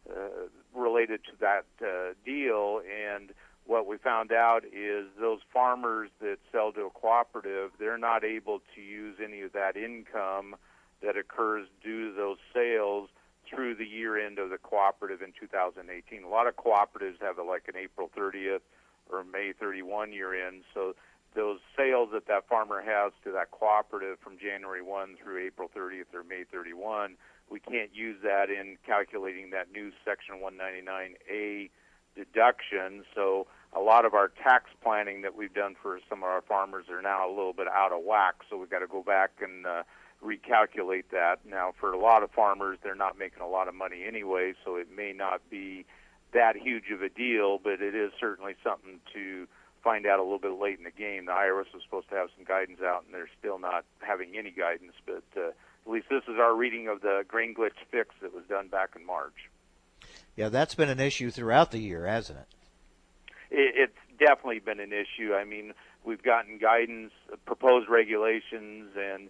uh, 0.07 0.45
related 0.75 1.21
to 1.23 1.31
that 1.39 1.65
uh, 1.81 2.13
deal, 2.23 2.81
and 2.85 3.31
what 3.65 3.87
we 3.87 3.97
found 3.97 4.31
out 4.31 4.63
is 4.65 5.07
those 5.19 5.39
farmers 5.51 6.11
that 6.21 6.37
sell 6.51 6.71
to 6.73 6.81
a 6.81 6.89
cooperative, 6.91 7.71
they're 7.79 7.97
not 7.97 8.23
able 8.23 8.61
to 8.75 8.81
use 8.81 9.15
any 9.23 9.41
of 9.41 9.53
that 9.53 9.75
income 9.75 10.55
that 11.03 11.17
occurs 11.17 11.67
due 11.83 12.09
to 12.09 12.15
those 12.15 12.37
sales 12.53 13.09
through 13.49 13.75
the 13.75 13.85
year 13.85 14.17
end 14.17 14.39
of 14.39 14.49
the 14.49 14.57
cooperative 14.57 15.21
in 15.21 15.33
2018. 15.39 16.23
A 16.23 16.27
lot 16.27 16.47
of 16.47 16.55
cooperatives 16.55 17.21
have 17.21 17.35
like 17.45 17.67
an 17.67 17.75
April 17.75 18.09
30th 18.17 18.61
or 19.11 19.23
May 19.23 19.53
31 19.59 20.13
year 20.13 20.47
end, 20.47 20.63
so 20.73 20.95
those 21.35 21.59
sales 21.75 22.09
that 22.13 22.27
that 22.27 22.47
farmer 22.47 22.81
has 22.81 23.11
to 23.23 23.31
that 23.31 23.51
cooperative 23.51 24.19
from 24.19 24.37
January 24.37 24.81
1 24.81 25.15
through 25.21 25.45
April 25.45 25.69
30th 25.75 26.13
or 26.13 26.23
May 26.23 26.43
31, 26.51 27.15
we 27.49 27.59
can't 27.59 27.93
use 27.93 28.17
that 28.23 28.49
in 28.49 28.77
calculating 28.85 29.49
that 29.51 29.71
new 29.71 29.91
Section 30.05 30.35
199A 30.35 31.69
deduction. 32.15 33.03
So 33.15 33.47
a 33.75 33.79
lot 33.79 34.05
of 34.05 34.13
our 34.13 34.29
tax 34.29 34.69
planning 34.83 35.21
that 35.23 35.35
we've 35.35 35.53
done 35.53 35.75
for 35.81 35.99
some 36.09 36.19
of 36.19 36.25
our 36.25 36.41
farmers 36.41 36.85
are 36.89 37.01
now 37.01 37.27
a 37.27 37.31
little 37.31 37.53
bit 37.53 37.67
out 37.67 37.91
of 37.91 38.03
whack. 38.03 38.35
So 38.49 38.57
we've 38.57 38.69
got 38.69 38.79
to 38.79 38.87
go 38.87 39.03
back 39.03 39.31
and 39.41 39.65
uh, 39.65 39.83
recalculate 40.23 41.05
that. 41.11 41.39
Now, 41.45 41.73
for 41.79 41.91
a 41.91 41.99
lot 41.99 42.23
of 42.23 42.31
farmers, 42.31 42.79
they're 42.83 42.95
not 42.95 43.17
making 43.17 43.41
a 43.41 43.47
lot 43.47 43.67
of 43.67 43.75
money 43.75 44.03
anyway, 44.07 44.53
so 44.63 44.75
it 44.77 44.87
may 44.95 45.13
not 45.13 45.41
be 45.49 45.85
that 46.33 46.55
huge 46.55 46.89
of 46.91 47.01
a 47.01 47.09
deal, 47.09 47.59
but 47.59 47.81
it 47.81 47.95
is 47.95 48.11
certainly 48.19 48.55
something 48.63 48.99
to 49.13 49.47
find 49.83 50.05
out 50.05 50.19
a 50.19 50.23
little 50.23 50.39
bit 50.39 50.53
late 50.59 50.77
in 50.77 50.83
the 50.83 50.91
game. 50.91 51.25
The 51.25 51.31
IRS 51.31 51.73
was 51.73 51.83
supposed 51.83 52.09
to 52.09 52.15
have 52.15 52.29
some 52.35 52.45
guidance 52.45 52.79
out, 52.81 53.03
and 53.05 53.13
they're 53.13 53.29
still 53.37 53.59
not 53.59 53.85
having 53.99 54.37
any 54.37 54.51
guidance. 54.51 54.93
But 55.05 55.23
uh, 55.35 55.49
at 55.49 55.91
least 55.91 56.07
this 56.09 56.23
is 56.27 56.39
our 56.39 56.55
reading 56.55 56.87
of 56.87 57.01
the 57.01 57.23
grain 57.27 57.53
glitch 57.53 57.77
fix 57.91 58.15
that 58.21 58.33
was 58.33 58.43
done 58.49 58.69
back 58.69 58.91
in 58.95 59.05
March. 59.05 59.49
Yeah, 60.35 60.49
that's 60.49 60.75
been 60.75 60.89
an 60.89 60.99
issue 60.99 61.29
throughout 61.29 61.71
the 61.71 61.79
year, 61.79 62.07
hasn't 62.07 62.39
it? 62.39 62.47
it 63.51 63.73
it's 63.75 64.19
definitely 64.19 64.59
been 64.59 64.79
an 64.79 64.93
issue. 64.93 65.33
I 65.33 65.43
mean, 65.43 65.73
we've 66.03 66.23
gotten 66.23 66.57
guidance, 66.57 67.11
proposed 67.45 67.89
regulations, 67.89 68.91
and 68.97 69.29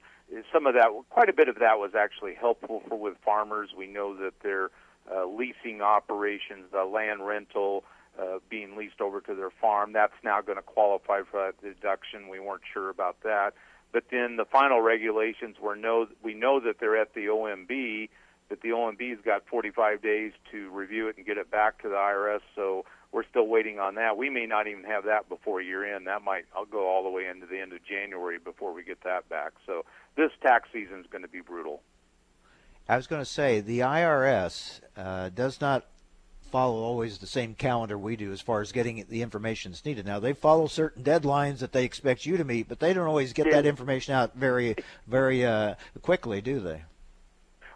some 0.51 0.65
of 0.67 0.73
that, 0.73 0.89
quite 1.09 1.29
a 1.29 1.33
bit 1.33 1.47
of 1.49 1.59
that 1.59 1.79
was 1.79 1.91
actually 1.97 2.33
helpful 2.35 2.81
for 2.87 2.97
with 2.97 3.15
farmers. 3.23 3.69
We 3.77 3.87
know 3.87 4.15
that 4.17 4.33
their 4.41 4.71
uh, 5.11 5.25
leasing 5.25 5.81
operations, 5.81 6.65
the 6.71 6.85
land 6.85 7.25
rental, 7.25 7.83
uh, 8.19 8.37
being 8.49 8.75
leased 8.77 9.01
over 9.01 9.21
to 9.21 9.35
their 9.35 9.49
farm, 9.49 9.93
that's 9.93 10.13
now 10.23 10.41
going 10.41 10.57
to 10.57 10.63
qualify 10.63 11.21
for 11.29 11.45
that 11.45 11.61
deduction. 11.61 12.29
We 12.29 12.39
weren't 12.39 12.61
sure 12.71 12.89
about 12.89 13.17
that. 13.23 13.53
But 13.91 14.05
then 14.11 14.37
the 14.37 14.45
final 14.45 14.81
regulations 14.81 15.57
were 15.61 15.75
no, 15.75 16.07
we 16.23 16.33
know 16.33 16.59
that 16.59 16.79
they're 16.79 16.97
at 16.99 17.13
the 17.13 17.27
OMB, 17.27 18.09
that 18.49 18.61
the 18.61 18.69
OMB's 18.69 19.21
got 19.23 19.47
45 19.47 20.01
days 20.01 20.31
to 20.51 20.69
review 20.71 21.07
it 21.07 21.17
and 21.17 21.25
get 21.25 21.37
it 21.37 21.49
back 21.49 21.81
to 21.81 21.89
the 21.89 21.95
IRS. 21.95 22.41
So 22.55 22.85
we're 23.13 23.23
still 23.29 23.47
waiting 23.47 23.79
on 23.79 23.95
that. 23.95 24.17
We 24.17 24.29
may 24.29 24.45
not 24.47 24.67
even 24.67 24.83
have 24.85 25.05
that 25.05 25.29
before 25.29 25.61
year 25.61 25.95
end. 25.95 26.07
That 26.07 26.23
might 26.23 26.45
I'll 26.55 26.65
go 26.65 26.87
all 26.89 27.03
the 27.03 27.09
way 27.09 27.27
into 27.27 27.45
the 27.45 27.59
end 27.59 27.71
of 27.71 27.79
January 27.85 28.39
before 28.39 28.73
we 28.73 28.83
get 28.83 29.03
that 29.03 29.29
back. 29.29 29.51
So 29.65 29.85
this 30.17 30.31
tax 30.41 30.67
season 30.73 30.99
is 30.99 31.05
going 31.11 31.21
to 31.21 31.27
be 31.29 31.41
brutal. 31.41 31.81
I 32.89 32.97
was 32.97 33.07
going 33.07 33.21
to 33.21 33.25
say 33.25 33.61
the 33.61 33.79
IRS 33.79 34.81
uh, 34.97 35.29
does 35.29 35.61
not 35.61 35.85
follow 36.51 36.83
always 36.83 37.17
the 37.17 37.25
same 37.27 37.55
calendar 37.55 37.97
we 37.97 38.15
do 38.15 38.31
as 38.31 38.41
far 38.41 38.61
as 38.61 38.71
getting 38.71 39.05
the 39.09 39.21
information 39.21 39.71
that's 39.71 39.85
needed. 39.85 40.05
Now 40.05 40.19
they 40.19 40.33
follow 40.33 40.67
certain 40.67 41.03
deadlines 41.03 41.59
that 41.59 41.71
they 41.71 41.83
expect 41.85 42.25
you 42.25 42.37
to 42.37 42.43
meet, 42.43 42.67
but 42.67 42.79
they 42.79 42.93
don't 42.93 43.07
always 43.07 43.33
get 43.33 43.47
Yeah. 43.47 43.53
that 43.53 43.65
information 43.65 44.13
out 44.13 44.35
very, 44.35 44.75
very 45.07 45.45
uh, 45.45 45.75
quickly, 46.01 46.41
do 46.41 46.59
they? 46.59 46.81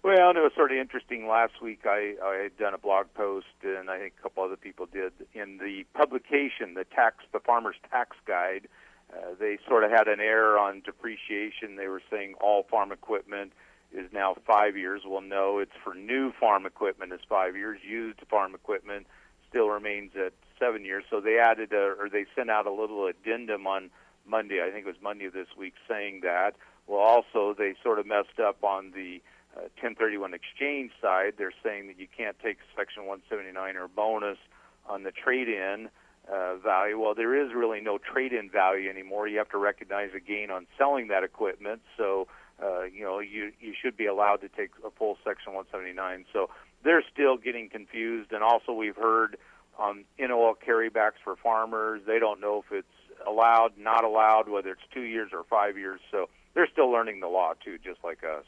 Well, 0.08 0.30
it 0.30 0.40
was 0.40 0.54
sort 0.56 0.72
of 0.72 0.78
interesting. 0.78 1.28
Last 1.28 1.62
week, 1.62 1.82
I, 1.84 2.16
I 2.24 2.44
had 2.44 2.58
done 2.58 2.74
a 2.74 2.78
blog 2.78 3.08
post, 3.14 3.48
and 3.62 3.90
I 3.90 4.00
think 4.00 4.14
a 4.18 4.24
couple 4.24 4.42
other 4.42 4.56
people 4.56 4.86
did 4.86 5.12
in 5.34 5.58
the 5.58 5.84
publication, 5.94 6.76
the 6.76 6.86
tax, 6.86 7.26
the 7.34 7.42
Farmer's 7.42 7.76
Tax 7.92 8.16
Guide. 8.26 8.70
Uh, 9.12 9.36
they 9.38 9.58
sort 9.68 9.84
of 9.84 9.92
had 9.92 10.08
an 10.08 10.22
error 10.22 10.58
on 10.58 10.82
depreciation. 10.86 11.76
They 11.76 11.90
were 11.90 12.02
saying 12.10 12.36
all 12.40 12.64
farm 12.72 12.94
equipment 12.94 13.52
is 13.92 14.10
now 14.14 14.38
five 14.48 14.78
years. 14.78 15.02
Well, 15.06 15.20
no, 15.20 15.60
it's 15.60 15.76
for 15.84 15.94
new 15.94 16.32
farm 16.40 16.66
equipment 16.66 17.12
is 17.12 17.20
five 17.28 17.58
years. 17.58 17.82
Used 17.86 18.22
farm 18.30 18.56
equipment 18.56 19.08
still 19.50 19.68
remains 19.68 20.12
at 20.16 20.32
seven 20.58 20.86
years. 20.86 21.04
So 21.10 21.20
they 21.20 21.38
added 21.38 21.74
a, 21.74 21.96
or 22.00 22.08
they 22.10 22.28
sent 22.34 22.50
out 22.50 22.66
a 22.66 22.72
little 22.72 23.08
addendum 23.08 23.68
on 23.68 23.90
Monday. 24.26 24.62
I 24.66 24.72
think 24.72 24.86
it 24.86 24.90
was 24.90 25.02
Monday 25.04 25.26
of 25.26 25.34
this 25.34 25.50
week, 25.58 25.74
saying 25.86 26.22
that. 26.24 26.56
Well, 26.88 27.02
also 27.02 27.54
they 27.54 27.76
sort 27.84 28.00
of 28.00 28.06
messed 28.06 28.40
up 28.40 28.64
on 28.64 28.94
the 28.96 29.22
uh, 29.58 29.70
1031 29.82 30.34
exchange 30.34 30.92
side. 31.02 31.34
They're 31.38 31.54
saying 31.64 31.88
that 31.88 32.00
you 32.00 32.08
can't 32.16 32.38
take 32.40 32.58
Section 32.76 33.06
179 33.06 33.76
or 33.76 33.88
bonus 33.88 34.38
on 34.86 35.04
the 35.04 35.12
trade-in 35.12 35.90
uh, 36.32 36.56
value. 36.58 37.00
Well, 37.00 37.16
there 37.16 37.36
is 37.36 37.54
really 37.54 37.82
no 37.82 37.98
trade-in 37.98 38.50
value 38.50 38.90
anymore. 38.90 39.28
You 39.28 39.38
have 39.40 39.50
to 39.50 39.58
recognize 39.58 40.10
a 40.16 40.20
gain 40.20 40.52
on 40.52 40.68
selling 40.78 41.08
that 41.08 41.24
equipment. 41.24 41.82
So, 41.98 42.28
uh, 42.62 42.84
you 42.84 43.04
know, 43.04 43.20
you 43.20 43.52
you 43.60 43.74
should 43.82 43.98
be 43.98 44.06
allowed 44.06 44.42
to 44.42 44.50
take 44.50 44.72
a 44.86 44.92
full 44.92 45.18
Section 45.24 45.54
179. 45.54 46.26
So 46.34 46.50
they're 46.84 47.04
still 47.12 47.38
getting 47.38 47.70
confused. 47.70 48.32
And 48.32 48.44
also, 48.44 48.74
we've 48.74 48.96
heard 48.96 49.38
on 49.78 50.06
NOL 50.20 50.56
carrybacks 50.56 51.20
for 51.24 51.36
farmers. 51.36 52.02
They 52.06 52.20
don't 52.20 52.40
know 52.42 52.64
if 52.66 52.72
it's 52.72 52.88
allowed, 53.28 53.78
not 53.78 54.04
allowed, 54.04 54.50
whether 54.50 54.72
it's 54.72 54.82
two 54.94 55.02
years 55.02 55.32
or 55.34 55.44
five 55.44 55.78
years. 55.78 56.00
So 56.12 56.30
they're 56.54 56.70
still 56.72 56.92
learning 56.92 57.20
the 57.20 57.28
law 57.28 57.54
too, 57.64 57.78
just 57.78 58.04
like 58.04 58.24
us. 58.24 58.46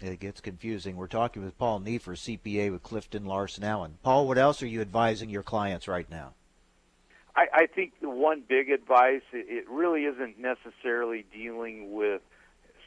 It 0.00 0.20
gets 0.20 0.40
confusing. 0.42 0.96
We're 0.96 1.06
talking 1.06 1.42
with 1.42 1.56
Paul 1.56 1.80
Neiffer, 1.80 2.12
CPA 2.12 2.70
with 2.70 2.82
Clifton 2.82 3.24
Larson 3.24 3.64
Allen. 3.64 3.96
Paul, 4.02 4.28
what 4.28 4.36
else 4.36 4.62
are 4.62 4.66
you 4.66 4.82
advising 4.82 5.30
your 5.30 5.42
clients 5.42 5.88
right 5.88 6.08
now? 6.10 6.34
I, 7.34 7.46
I 7.52 7.66
think 7.66 7.92
the 8.00 8.10
one 8.10 8.42
big 8.46 8.70
advice 8.70 9.22
it, 9.32 9.46
it 9.48 9.68
really 9.70 10.04
isn't 10.04 10.38
necessarily 10.38 11.24
dealing 11.32 11.94
with 11.94 12.20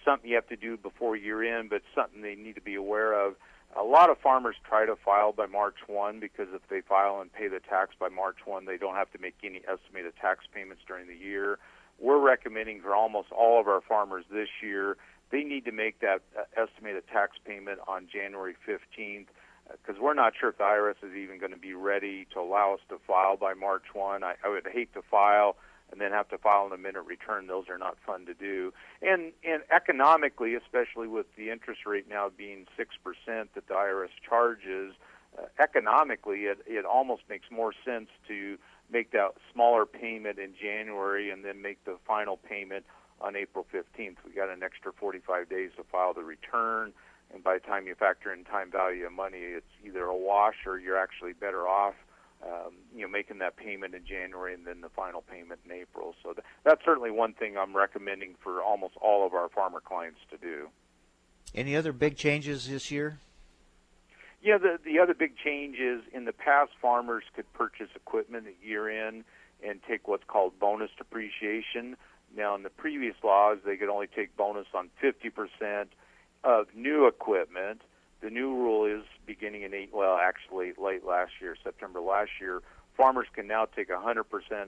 something 0.05 0.29
you 0.29 0.35
have 0.35 0.47
to 0.49 0.55
do 0.55 0.77
before 0.77 1.15
year 1.15 1.57
end, 1.57 1.71
but 1.71 1.81
something 1.95 2.21
they 2.21 2.35
need 2.35 2.55
to 2.55 2.61
be 2.61 2.75
aware 2.75 3.13
of. 3.13 3.35
A 3.75 3.83
lot 3.83 4.09
of 4.09 4.17
farmers 4.19 4.55
try 4.67 4.85
to 4.85 4.95
file 4.95 5.31
by 5.31 5.45
March 5.45 5.75
1 5.87 6.19
because 6.19 6.47
if 6.53 6.61
they 6.69 6.81
file 6.81 7.21
and 7.21 7.31
pay 7.31 7.47
the 7.47 7.59
tax 7.59 7.91
by 7.99 8.09
March 8.09 8.37
1, 8.45 8.65
they 8.65 8.77
don't 8.77 8.95
have 8.95 9.11
to 9.11 9.19
make 9.19 9.35
any 9.43 9.61
estimated 9.71 10.13
tax 10.19 10.45
payments 10.53 10.81
during 10.87 11.07
the 11.07 11.15
year. 11.15 11.59
We're 11.99 12.19
recommending 12.19 12.81
for 12.81 12.95
almost 12.95 13.31
all 13.31 13.59
of 13.59 13.67
our 13.67 13.81
farmers 13.81 14.25
this 14.31 14.47
year, 14.63 14.97
they 15.31 15.43
need 15.43 15.65
to 15.65 15.71
make 15.71 15.99
that 15.99 16.21
uh, 16.37 16.43
estimated 16.61 17.03
tax 17.11 17.37
payment 17.45 17.79
on 17.87 18.07
January 18.11 18.55
15th 18.67 19.27
because 19.71 20.01
we're 20.01 20.15
not 20.15 20.33
sure 20.39 20.49
if 20.49 20.57
the 20.57 20.63
IRS 20.63 20.95
is 21.03 21.15
even 21.15 21.39
going 21.39 21.51
to 21.51 21.57
be 21.57 21.73
ready 21.73 22.25
to 22.33 22.39
allow 22.39 22.73
us 22.73 22.79
to 22.89 22.97
file 23.05 23.37
by 23.37 23.53
March 23.53 23.83
1. 23.93 24.23
I, 24.23 24.33
I 24.43 24.49
would 24.49 24.65
hate 24.71 24.93
to 24.93 25.01
file 25.03 25.57
and 25.91 25.99
then 25.99 26.11
have 26.11 26.29
to 26.29 26.37
file 26.37 26.67
an 26.67 26.73
amendment 26.73 27.07
return. 27.07 27.47
Those 27.47 27.69
are 27.69 27.77
not 27.77 27.97
fun 28.05 28.25
to 28.25 28.33
do. 28.33 28.73
And 29.01 29.31
and 29.43 29.63
economically, 29.71 30.55
especially 30.55 31.07
with 31.07 31.25
the 31.35 31.49
interest 31.49 31.85
rate 31.85 32.05
now 32.09 32.29
being 32.35 32.65
six 32.77 32.95
percent 33.03 33.53
that 33.55 33.67
the 33.67 33.73
IRS 33.73 34.09
charges, 34.27 34.93
uh, 35.37 35.45
economically 35.59 36.41
it 36.41 36.59
it 36.67 36.85
almost 36.85 37.23
makes 37.29 37.49
more 37.51 37.73
sense 37.85 38.09
to 38.27 38.57
make 38.91 39.11
that 39.11 39.33
smaller 39.53 39.85
payment 39.85 40.39
in 40.39 40.53
January 40.59 41.29
and 41.29 41.45
then 41.45 41.61
make 41.61 41.83
the 41.85 41.97
final 42.07 42.37
payment 42.37 42.85
on 43.21 43.36
April 43.36 43.65
15th. 43.73 44.17
We 44.25 44.32
got 44.34 44.49
an 44.49 44.63
extra 44.63 44.91
45 44.93 45.49
days 45.49 45.71
to 45.77 45.84
file 45.84 46.13
the 46.13 46.23
return. 46.23 46.93
And 47.34 47.43
by 47.43 47.55
the 47.55 47.60
time 47.60 47.86
you 47.86 47.95
factor 47.95 48.34
in 48.34 48.43
time 48.43 48.71
value 48.71 49.05
of 49.05 49.13
money, 49.13 49.39
it's 49.39 49.71
either 49.86 50.05
a 50.05 50.15
wash 50.15 50.65
or 50.65 50.79
you're 50.79 50.97
actually 50.97 51.34
better 51.34 51.67
off 51.67 51.95
um, 52.43 52.73
you 52.95 53.01
know, 53.01 53.08
making 53.08 53.39
that 53.39 53.58
payment 53.58 53.93
in 53.93 54.05
January 54.05 54.53
and 54.53 54.65
then 54.65 54.82
the 54.82 54.89
final 54.89 55.21
payment 55.21 55.60
in 55.65 55.71
April. 55.71 56.15
So 56.23 56.34
th- 56.34 56.45
that's 56.63 56.84
certainly 56.86 57.12
one 57.12 57.34
thing 57.34 57.58
I'm 57.58 57.75
recommending 57.75 58.36
for 58.41 58.62
almost 58.63 58.93
all 59.01 59.25
of 59.25 59.34
our 59.34 59.49
farmer 59.49 59.82
clients 59.82 60.19
to 60.32 60.38
do. 60.38 60.69
Any 61.53 61.75
other 61.75 61.91
big 61.91 62.15
changes 62.15 62.69
this 62.69 62.91
year? 62.91 63.19
Yeah, 64.41 64.58
the 64.58 64.79
the 64.86 64.99
other 64.99 65.13
big 65.13 65.36
change 65.36 65.79
is 65.79 66.01
in 66.13 66.23
the 66.23 66.32
past, 66.32 66.71
farmers 66.82 67.23
could 67.36 67.51
purchase 67.53 67.89
equipment 67.93 68.47
at 68.47 68.53
year 68.65 68.89
end 68.89 69.25
and 69.62 69.82
take 69.86 70.08
what's 70.08 70.23
called 70.25 70.58
bonus 70.60 70.91
depreciation. 70.97 71.97
Now, 72.35 72.55
in 72.55 72.63
the 72.63 72.69
previous 72.69 73.15
laws, 73.23 73.57
they 73.65 73.77
could 73.77 73.89
only 73.89 74.07
take 74.07 74.35
bonus 74.37 74.67
on 74.73 74.89
50% 75.03 75.87
of 76.43 76.67
new 76.75 77.07
equipment. 77.07 77.81
The 78.21 78.29
new 78.29 78.53
rule 78.53 78.85
is 78.85 79.03
beginning 79.25 79.63
in 79.63 79.73
eight, 79.73 79.89
well, 79.93 80.17
actually 80.21 80.73
late 80.77 81.05
last 81.05 81.31
year, 81.41 81.55
September 81.63 82.01
last 82.01 82.31
year, 82.39 82.61
farmers 82.99 83.27
can 83.33 83.47
now 83.47 83.65
take 83.65 83.89
100% 83.89 84.23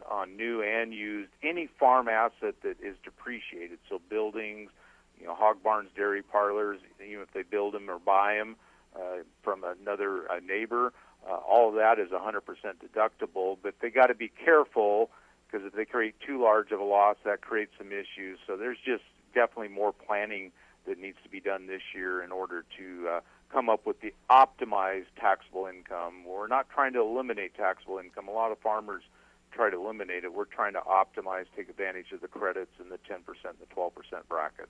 on 0.10 0.38
new 0.38 0.62
and 0.63 0.93
used 0.93 1.30
any 1.43 1.67
farm 1.80 2.08
asset 2.08 2.56
that 2.63 2.78
is 2.82 2.95
depreciated. 3.04 3.78
So 3.89 4.00
buildings, 4.10 4.71
you 5.19 5.28
know, 5.28 5.36
hog 5.36 5.62
barns, 5.62 5.89
dairy 5.95 6.24
parlors, 6.24 6.80
even 7.06 7.21
if 7.21 7.34
they 7.34 7.43
build 7.43 7.74
them 7.74 7.89
or 7.89 8.00
buy 8.00 8.36
them 8.36 8.56
uh, 8.95 9.24
from 9.43 9.65
another 9.65 10.32
uh, 10.32 10.39
neighbor, 10.39 10.93
uh, 11.30 11.36
all 11.36 11.69
of 11.69 11.76
that 11.76 12.00
is 12.00 12.10
100% 12.10 12.39
deductible. 12.82 13.58
But 13.62 13.76
they 13.82 13.89
got 13.89 14.08
to 14.08 14.15
be 14.15 14.32
careful 14.45 15.10
because 15.52 15.66
if 15.66 15.74
they 15.74 15.86
create 15.86 16.16
too 16.26 16.42
large 16.42 16.72
of 16.72 16.80
a 16.80 16.84
loss, 16.84 17.18
that 17.26 17.42
creates 17.42 17.74
some 17.78 17.88
issues. 17.92 18.40
So 18.48 18.56
there's 18.56 18.78
just 18.84 19.04
definitely 19.34 19.70
more 19.70 19.92
planning 19.92 20.52
that 20.88 21.00
needs 21.00 21.18
to 21.24 21.30
be 21.30 21.40
done 21.40 21.68
this 21.68 21.82
year 21.94 22.24
in 22.24 22.32
order 22.32 22.66
to 22.78 23.08
uh, 23.08 23.20
come 23.52 23.70
up 23.70 23.86
with 23.86 24.02
the 24.02 24.14
optimized 24.30 25.12
taxable 25.20 25.68
income. 25.68 26.26
We're 26.26 26.48
not 26.48 26.70
trying 26.70 26.94
to 26.94 27.02
eliminate 27.02 27.56
taxable 27.56 28.00
income. 28.00 28.28
A 28.28 28.32
lot 28.32 28.52
of 28.52 28.60
farmers 28.60 29.04
try 29.52 29.70
to 29.70 29.78
eliminate 29.78 30.24
it. 30.24 30.34
We're 30.34 30.46
trying 30.46 30.74
to 30.74 30.80
optimize, 30.80 31.46
take 31.56 31.70
advantage 31.70 32.12
of 32.14 32.22
the 32.22 32.28
credits 32.28 32.72
in 32.80 32.90
the 32.90 32.98
10% 32.98 33.18
and 33.44 33.58
the 33.60 33.76
12% 33.76 33.92
bracket. 34.28 34.70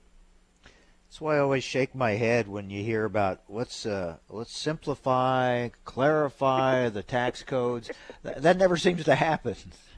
That's 0.64 1.20
why 1.20 1.36
I 1.36 1.40
always 1.40 1.62
shake 1.62 1.94
my 1.94 2.12
head 2.12 2.48
when 2.48 2.70
you 2.70 2.82
hear 2.82 3.04
about 3.04 3.42
let's 3.50 3.84
uh, 3.84 4.16
let's 4.30 4.56
simplify, 4.56 5.68
clarify 5.84 6.88
the 6.88 7.02
tax 7.02 7.42
codes. 7.42 7.90
That, 8.22 8.40
that 8.42 8.56
never 8.56 8.78
seems 8.78 9.04
to 9.04 9.14
happen. 9.14 9.56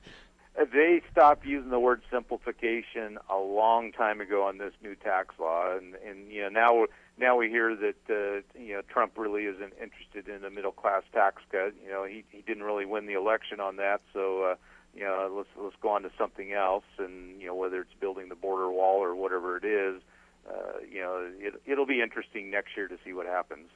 They 0.56 1.02
stopped 1.10 1.44
using 1.44 1.70
the 1.70 1.80
word 1.80 2.02
simplification 2.12 3.18
a 3.28 3.36
long 3.38 3.90
time 3.90 4.20
ago 4.20 4.44
on 4.44 4.58
this 4.58 4.72
new 4.82 4.94
tax 4.94 5.34
law, 5.40 5.76
and 5.76 5.96
and 5.96 6.30
you 6.30 6.42
know 6.42 6.48
now 6.48 6.86
now 7.18 7.36
we 7.36 7.48
hear 7.48 7.74
that 7.74 7.96
uh, 8.08 8.58
you 8.58 8.74
know 8.74 8.82
Trump 8.88 9.18
really 9.18 9.46
isn't 9.46 9.72
interested 9.82 10.28
in 10.28 10.44
a 10.44 10.50
middle 10.50 10.70
class 10.70 11.02
tax 11.12 11.42
cut. 11.50 11.74
You 11.84 11.90
know 11.90 12.04
he 12.04 12.24
he 12.30 12.40
didn't 12.42 12.62
really 12.62 12.86
win 12.86 13.06
the 13.06 13.14
election 13.14 13.58
on 13.58 13.76
that, 13.76 14.00
so 14.12 14.44
uh, 14.44 14.54
you 14.94 15.02
know 15.02 15.28
let's 15.36 15.48
let's 15.56 15.76
go 15.82 15.88
on 15.88 16.02
to 16.02 16.10
something 16.16 16.52
else, 16.52 16.84
and 16.98 17.40
you 17.40 17.48
know 17.48 17.54
whether 17.56 17.80
it's 17.80 17.94
building 18.00 18.28
the 18.28 18.36
border 18.36 18.70
wall 18.70 19.02
or 19.02 19.16
whatever 19.16 19.56
it 19.56 19.64
is, 19.64 20.00
uh, 20.48 20.78
you 20.88 21.00
know 21.00 21.30
it 21.36 21.60
it'll 21.66 21.86
be 21.86 22.00
interesting 22.00 22.52
next 22.52 22.76
year 22.76 22.86
to 22.86 22.96
see 23.04 23.12
what 23.12 23.26
happens. 23.26 23.70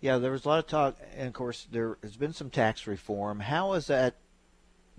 Yeah, 0.00 0.18
there 0.18 0.32
was 0.32 0.44
a 0.44 0.48
lot 0.48 0.58
of 0.58 0.66
talk, 0.66 0.96
and 1.16 1.26
of 1.26 1.32
course 1.32 1.66
there 1.72 1.96
has 2.02 2.16
been 2.18 2.34
some 2.34 2.50
tax 2.50 2.86
reform. 2.86 3.40
How 3.40 3.72
is 3.72 3.86
that 3.86 4.16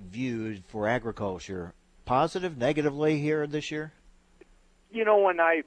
viewed 0.10 0.64
for 0.68 0.88
agriculture? 0.88 1.74
Positive, 2.06 2.58
negatively 2.58 3.20
here 3.20 3.46
this 3.48 3.72
year? 3.72 3.94
You 4.92 5.06
know, 5.06 5.18
when 5.18 5.40
I 5.40 5.64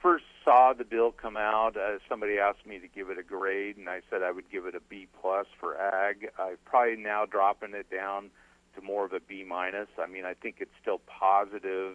first 0.00 0.24
saw 0.44 0.72
the 0.72 0.84
bill 0.84 1.12
come 1.12 1.36
out, 1.36 1.76
uh, 1.76 1.98
somebody 2.08 2.38
asked 2.38 2.66
me 2.66 2.78
to 2.78 2.88
give 2.88 3.10
it 3.10 3.18
a 3.18 3.22
grade, 3.22 3.76
and 3.76 3.88
I 3.88 4.00
said 4.10 4.22
I 4.22 4.30
would 4.30 4.50
give 4.50 4.66
it 4.66 4.74
a 4.74 4.80
B 4.80 5.06
plus 5.20 5.46
for 5.58 5.80
ag. 5.80 6.28
I'm 6.38 6.56
probably 6.64 6.96
now 6.96 7.24
dropping 7.24 7.74
it 7.74 7.90
down 7.90 8.30
to 8.74 8.82
more 8.82 9.04
of 9.04 9.12
a 9.12 9.20
B 9.20 9.44
minus. 9.44 9.88
I 9.98 10.06
mean, 10.06 10.24
I 10.24 10.34
think 10.34 10.56
it's 10.58 10.74
still 10.80 11.00
positive, 11.06 11.94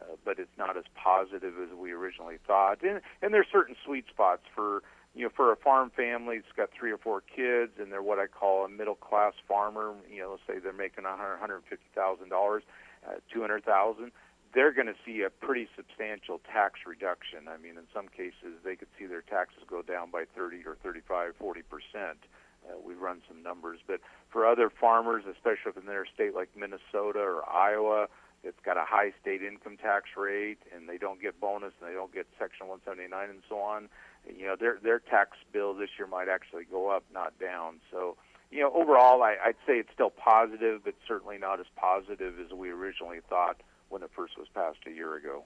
uh, 0.00 0.04
but 0.24 0.38
it's 0.38 0.56
not 0.56 0.76
as 0.76 0.84
positive 0.94 1.54
as 1.62 1.76
we 1.76 1.92
originally 1.92 2.38
thought. 2.46 2.82
And, 2.82 3.00
and 3.20 3.34
there's 3.34 3.48
certain 3.50 3.76
sweet 3.84 4.06
spots 4.08 4.42
for 4.54 4.82
you 5.14 5.24
know, 5.24 5.30
for 5.34 5.52
a 5.52 5.56
farm 5.56 5.90
family 5.90 6.38
that's 6.38 6.52
got 6.56 6.70
three 6.78 6.92
or 6.92 6.98
four 6.98 7.20
kids 7.22 7.72
and 7.80 7.90
they're 7.90 8.02
what 8.02 8.18
I 8.18 8.26
call 8.26 8.64
a 8.64 8.68
middle 8.68 8.94
class 8.94 9.34
farmer, 9.48 9.94
you 10.12 10.20
know, 10.20 10.30
let's 10.32 10.42
say 10.46 10.58
they're 10.62 10.72
making 10.72 11.04
a 11.04 11.16
hundred, 11.16 11.38
hundred 11.38 11.62
fifty 11.68 11.88
thousand 11.94 12.28
dollars, 12.30 12.62
uh, 13.06 13.14
two 13.32 13.40
hundred 13.40 13.64
thousand, 13.64 14.12
they're 14.54 14.72
going 14.72 14.86
to 14.86 14.94
see 15.06 15.22
a 15.22 15.30
pretty 15.30 15.68
substantial 15.76 16.40
tax 16.52 16.80
reduction. 16.86 17.48
I 17.48 17.56
mean, 17.56 17.76
in 17.76 17.86
some 17.94 18.08
cases, 18.08 18.58
they 18.64 18.76
could 18.76 18.88
see 18.98 19.06
their 19.06 19.22
taxes 19.22 19.62
go 19.68 19.82
down 19.82 20.10
by 20.10 20.24
thirty 20.36 20.62
or 20.66 20.76
thirty-five, 20.82 21.34
forty 21.38 21.62
percent. 21.62 22.18
uh, 22.66 22.78
we 22.84 22.94
run 22.94 23.22
some 23.28 23.42
numbers. 23.42 23.80
But 23.86 24.00
for 24.30 24.46
other 24.46 24.70
farmers, 24.70 25.24
especially 25.30 25.72
in 25.80 25.86
their 25.86 26.06
state 26.06 26.34
like 26.34 26.50
Minnesota 26.56 27.20
or 27.20 27.48
Iowa, 27.48 28.08
it's 28.42 28.58
got 28.64 28.76
a 28.76 28.84
high 28.86 29.12
state 29.20 29.42
income 29.42 29.76
tax 29.76 30.10
rate, 30.16 30.58
and 30.74 30.88
they 30.88 30.96
don't 30.98 31.20
get 31.20 31.40
bonus, 31.40 31.72
and 31.80 31.90
they 31.90 31.94
don't 31.94 32.12
get 32.12 32.26
Section 32.38 32.68
179, 32.68 33.30
and 33.30 33.42
so 33.48 33.58
on. 33.58 33.88
You 34.26 34.46
know, 34.46 34.56
their 34.56 34.78
their 34.82 34.98
tax 34.98 35.36
bill 35.52 35.74
this 35.74 35.90
year 35.98 36.06
might 36.06 36.28
actually 36.28 36.64
go 36.64 36.88
up, 36.88 37.04
not 37.12 37.38
down. 37.38 37.80
So, 37.90 38.16
you 38.50 38.60
know, 38.60 38.72
overall, 38.72 39.22
I, 39.22 39.36
I'd 39.44 39.56
say 39.66 39.74
it's 39.74 39.92
still 39.92 40.10
positive, 40.10 40.82
but 40.84 40.94
certainly 41.06 41.38
not 41.38 41.60
as 41.60 41.66
positive 41.76 42.34
as 42.44 42.52
we 42.52 42.70
originally 42.70 43.20
thought 43.28 43.60
when 43.88 44.02
it 44.02 44.10
first 44.14 44.38
was 44.38 44.48
passed 44.54 44.78
a 44.86 44.90
year 44.90 45.16
ago. 45.16 45.44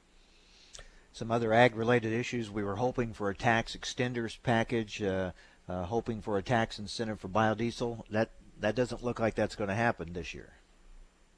Some 1.13 1.31
other 1.31 1.53
ag-related 1.53 2.13
issues. 2.13 2.51
We 2.51 2.65
were 2.65 2.77
hoping 2.77 3.13
for 3.13 3.31
a 3.31 3.37
tax 3.37 3.77
extenders 3.77 4.37
package, 4.43 5.01
uh, 5.03 5.31
uh, 5.69 5.85
hoping 5.85 6.21
for 6.21 6.37
a 6.39 6.43
tax 6.43 6.79
incentive 6.79 7.21
for 7.21 7.29
biodiesel. 7.29 8.03
That 8.11 8.31
that 8.61 8.75
doesn't 8.75 9.05
look 9.05 9.19
like 9.19 9.35
that's 9.35 9.57
going 9.57 9.69
to 9.69 9.75
happen 9.75 10.13
this 10.13 10.35
year. 10.35 10.55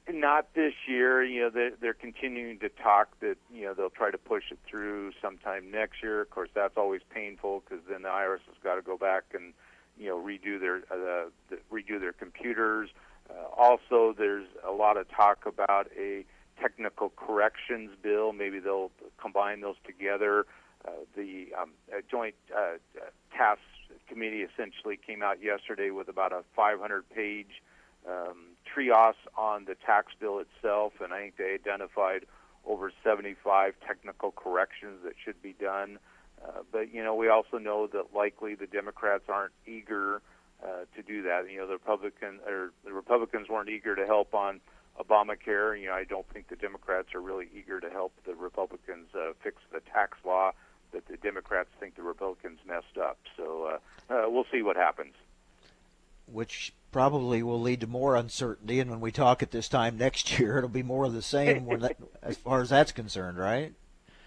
Not 0.09 0.53
this 0.53 0.73
year. 0.87 1.23
You 1.23 1.41
know, 1.41 1.49
they're, 1.49 1.71
they're 1.81 1.93
continuing 1.93 2.59
to 2.59 2.69
talk 2.69 3.19
that 3.19 3.35
you 3.53 3.63
know 3.63 3.73
they'll 3.73 3.89
try 3.89 4.09
to 4.09 4.17
push 4.17 4.45
it 4.51 4.59
through 4.69 5.11
sometime 5.21 5.69
next 5.69 6.01
year. 6.01 6.21
Of 6.21 6.29
course, 6.29 6.49
that's 6.53 6.77
always 6.77 7.01
painful 7.13 7.63
because 7.67 7.83
then 7.89 8.03
the 8.03 8.09
IRS 8.09 8.39
has 8.47 8.55
got 8.63 8.75
to 8.75 8.81
go 8.81 8.97
back 8.97 9.23
and 9.33 9.53
you 9.97 10.07
know 10.07 10.17
redo 10.17 10.59
their 10.59 10.77
uh, 10.89 11.29
the, 11.49 11.57
redo 11.71 11.99
their 11.99 12.13
computers. 12.13 12.89
Uh, 13.29 13.33
also, 13.57 14.15
there's 14.17 14.47
a 14.65 14.71
lot 14.71 14.95
of 14.95 15.09
talk 15.09 15.45
about 15.45 15.89
a 15.97 16.23
technical 16.61 17.09
corrections 17.09 17.91
bill. 18.01 18.31
Maybe 18.31 18.59
they'll 18.59 18.91
combine 19.17 19.59
those 19.59 19.75
together. 19.85 20.45
Uh, 20.87 20.91
the 21.17 21.47
um, 21.59 21.71
joint 22.09 22.35
uh, 22.55 22.77
task 23.35 23.59
committee 24.07 24.43
essentially 24.43 24.97
came 24.97 25.21
out 25.21 25.43
yesterday 25.43 25.89
with 25.89 26.07
about 26.07 26.31
a 26.31 26.43
500-page 26.57 27.61
um, 28.07 28.55
trios 28.73 29.15
on 29.37 29.65
the 29.65 29.75
tax 29.75 30.13
bill 30.19 30.39
itself, 30.39 30.93
and 31.03 31.13
I 31.13 31.19
think 31.19 31.37
they 31.37 31.53
identified 31.53 32.25
over 32.65 32.91
75 33.03 33.73
technical 33.85 34.31
corrections 34.31 34.99
that 35.03 35.13
should 35.23 35.41
be 35.41 35.53
done. 35.53 35.99
Uh, 36.43 36.61
but 36.71 36.93
you 36.93 37.03
know, 37.03 37.15
we 37.15 37.29
also 37.29 37.57
know 37.57 37.87
that 37.87 38.13
likely 38.15 38.55
the 38.55 38.67
Democrats 38.67 39.23
aren't 39.29 39.53
eager 39.65 40.21
uh, 40.63 40.85
to 40.95 41.01
do 41.01 41.23
that. 41.23 41.49
You 41.51 41.59
know, 41.59 41.67
the 41.67 41.73
Republican 41.73 42.39
or 42.47 42.71
the 42.85 42.93
Republicans 42.93 43.49
weren't 43.49 43.69
eager 43.69 43.95
to 43.95 44.05
help 44.05 44.33
on 44.33 44.59
Obamacare. 44.99 45.79
You 45.79 45.87
know, 45.87 45.93
I 45.93 46.03
don't 46.03 46.27
think 46.29 46.49
the 46.49 46.55
Democrats 46.55 47.13
are 47.15 47.21
really 47.21 47.47
eager 47.55 47.79
to 47.79 47.89
help 47.89 48.13
the 48.25 48.35
Republicans 48.35 49.07
uh, 49.15 49.33
fix 49.41 49.57
the 49.71 49.79
tax 49.79 50.17
law 50.25 50.51
that 50.91 51.07
the 51.07 51.17
Democrats 51.17 51.69
think 51.79 51.95
the 51.95 52.03
Republicans 52.03 52.59
messed 52.67 52.97
up. 53.01 53.17
So 53.35 53.79
uh, 54.09 54.13
uh, 54.13 54.29
we'll 54.29 54.45
see 54.51 54.61
what 54.61 54.75
happens. 54.75 55.13
Which 56.31 56.73
probably 56.97 57.43
will 57.43 57.61
lead 57.61 57.79
to 57.79 57.85
more 57.85 58.15
uncertainty, 58.15 58.79
and 58.79 58.89
when 58.89 58.99
we 58.99 59.11
talk 59.11 59.43
at 59.43 59.51
this 59.51 59.69
time 59.69 59.99
next 59.99 60.39
year, 60.39 60.57
it'll 60.57 60.67
be 60.67 60.81
more 60.81 61.05
of 61.05 61.13
the 61.13 61.21
same 61.21 61.67
that, 61.79 61.95
as 62.23 62.37
far 62.37 62.59
as 62.59 62.69
that's 62.69 62.91
concerned, 62.91 63.37
right? 63.37 63.71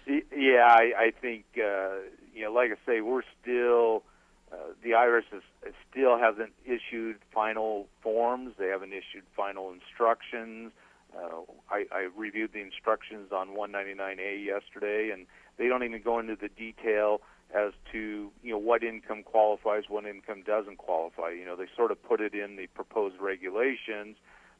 Yeah, 0.07 0.68
I, 0.68 0.93
I 0.97 1.12
think 1.21 1.47
uh, 1.57 1.97
you 2.33 2.45
know, 2.45 2.53
like 2.53 2.71
I 2.71 2.77
say, 2.87 3.01
we're 3.01 3.25
still 3.43 4.05
uh, 4.53 4.57
the 4.85 4.91
IRS 4.91 5.25
is, 5.33 5.43
still 5.91 6.16
hasn't 6.16 6.53
issued 6.64 7.16
final 7.35 7.89
forms. 8.03 8.55
They 8.57 8.68
haven't 8.68 8.93
issued 8.93 9.25
final 9.35 9.73
instructions. 9.73 10.71
Uh, 11.12 11.41
I, 11.73 11.87
I 11.91 12.09
reviewed 12.16 12.53
the 12.53 12.61
instructions 12.61 13.33
on 13.33 13.49
199A 13.49 14.45
yesterday, 14.45 15.11
and 15.12 15.27
they 15.57 15.66
don't 15.66 15.83
even 15.83 16.03
go 16.03 16.21
into 16.21 16.37
the 16.37 16.49
detail 16.49 17.21
as 17.55 17.73
to 17.93 18.31
you 18.43 18.53
know 18.53 18.59
what 18.59 18.83
income 18.83 19.23
qualifies, 19.23 19.85
what 19.89 20.07
income 20.07 20.43
doesn't 20.43 20.79
qualify. 20.79 21.31
You 21.31 21.45
know, 21.45 21.57
they 21.57 21.67
sort 21.77 21.91
of 21.91 22.03
put 22.03 22.21
it 22.21 22.35
in 22.35 22.57
the 22.57 22.67
proposed 22.69 23.17
regulations, 23.21 24.17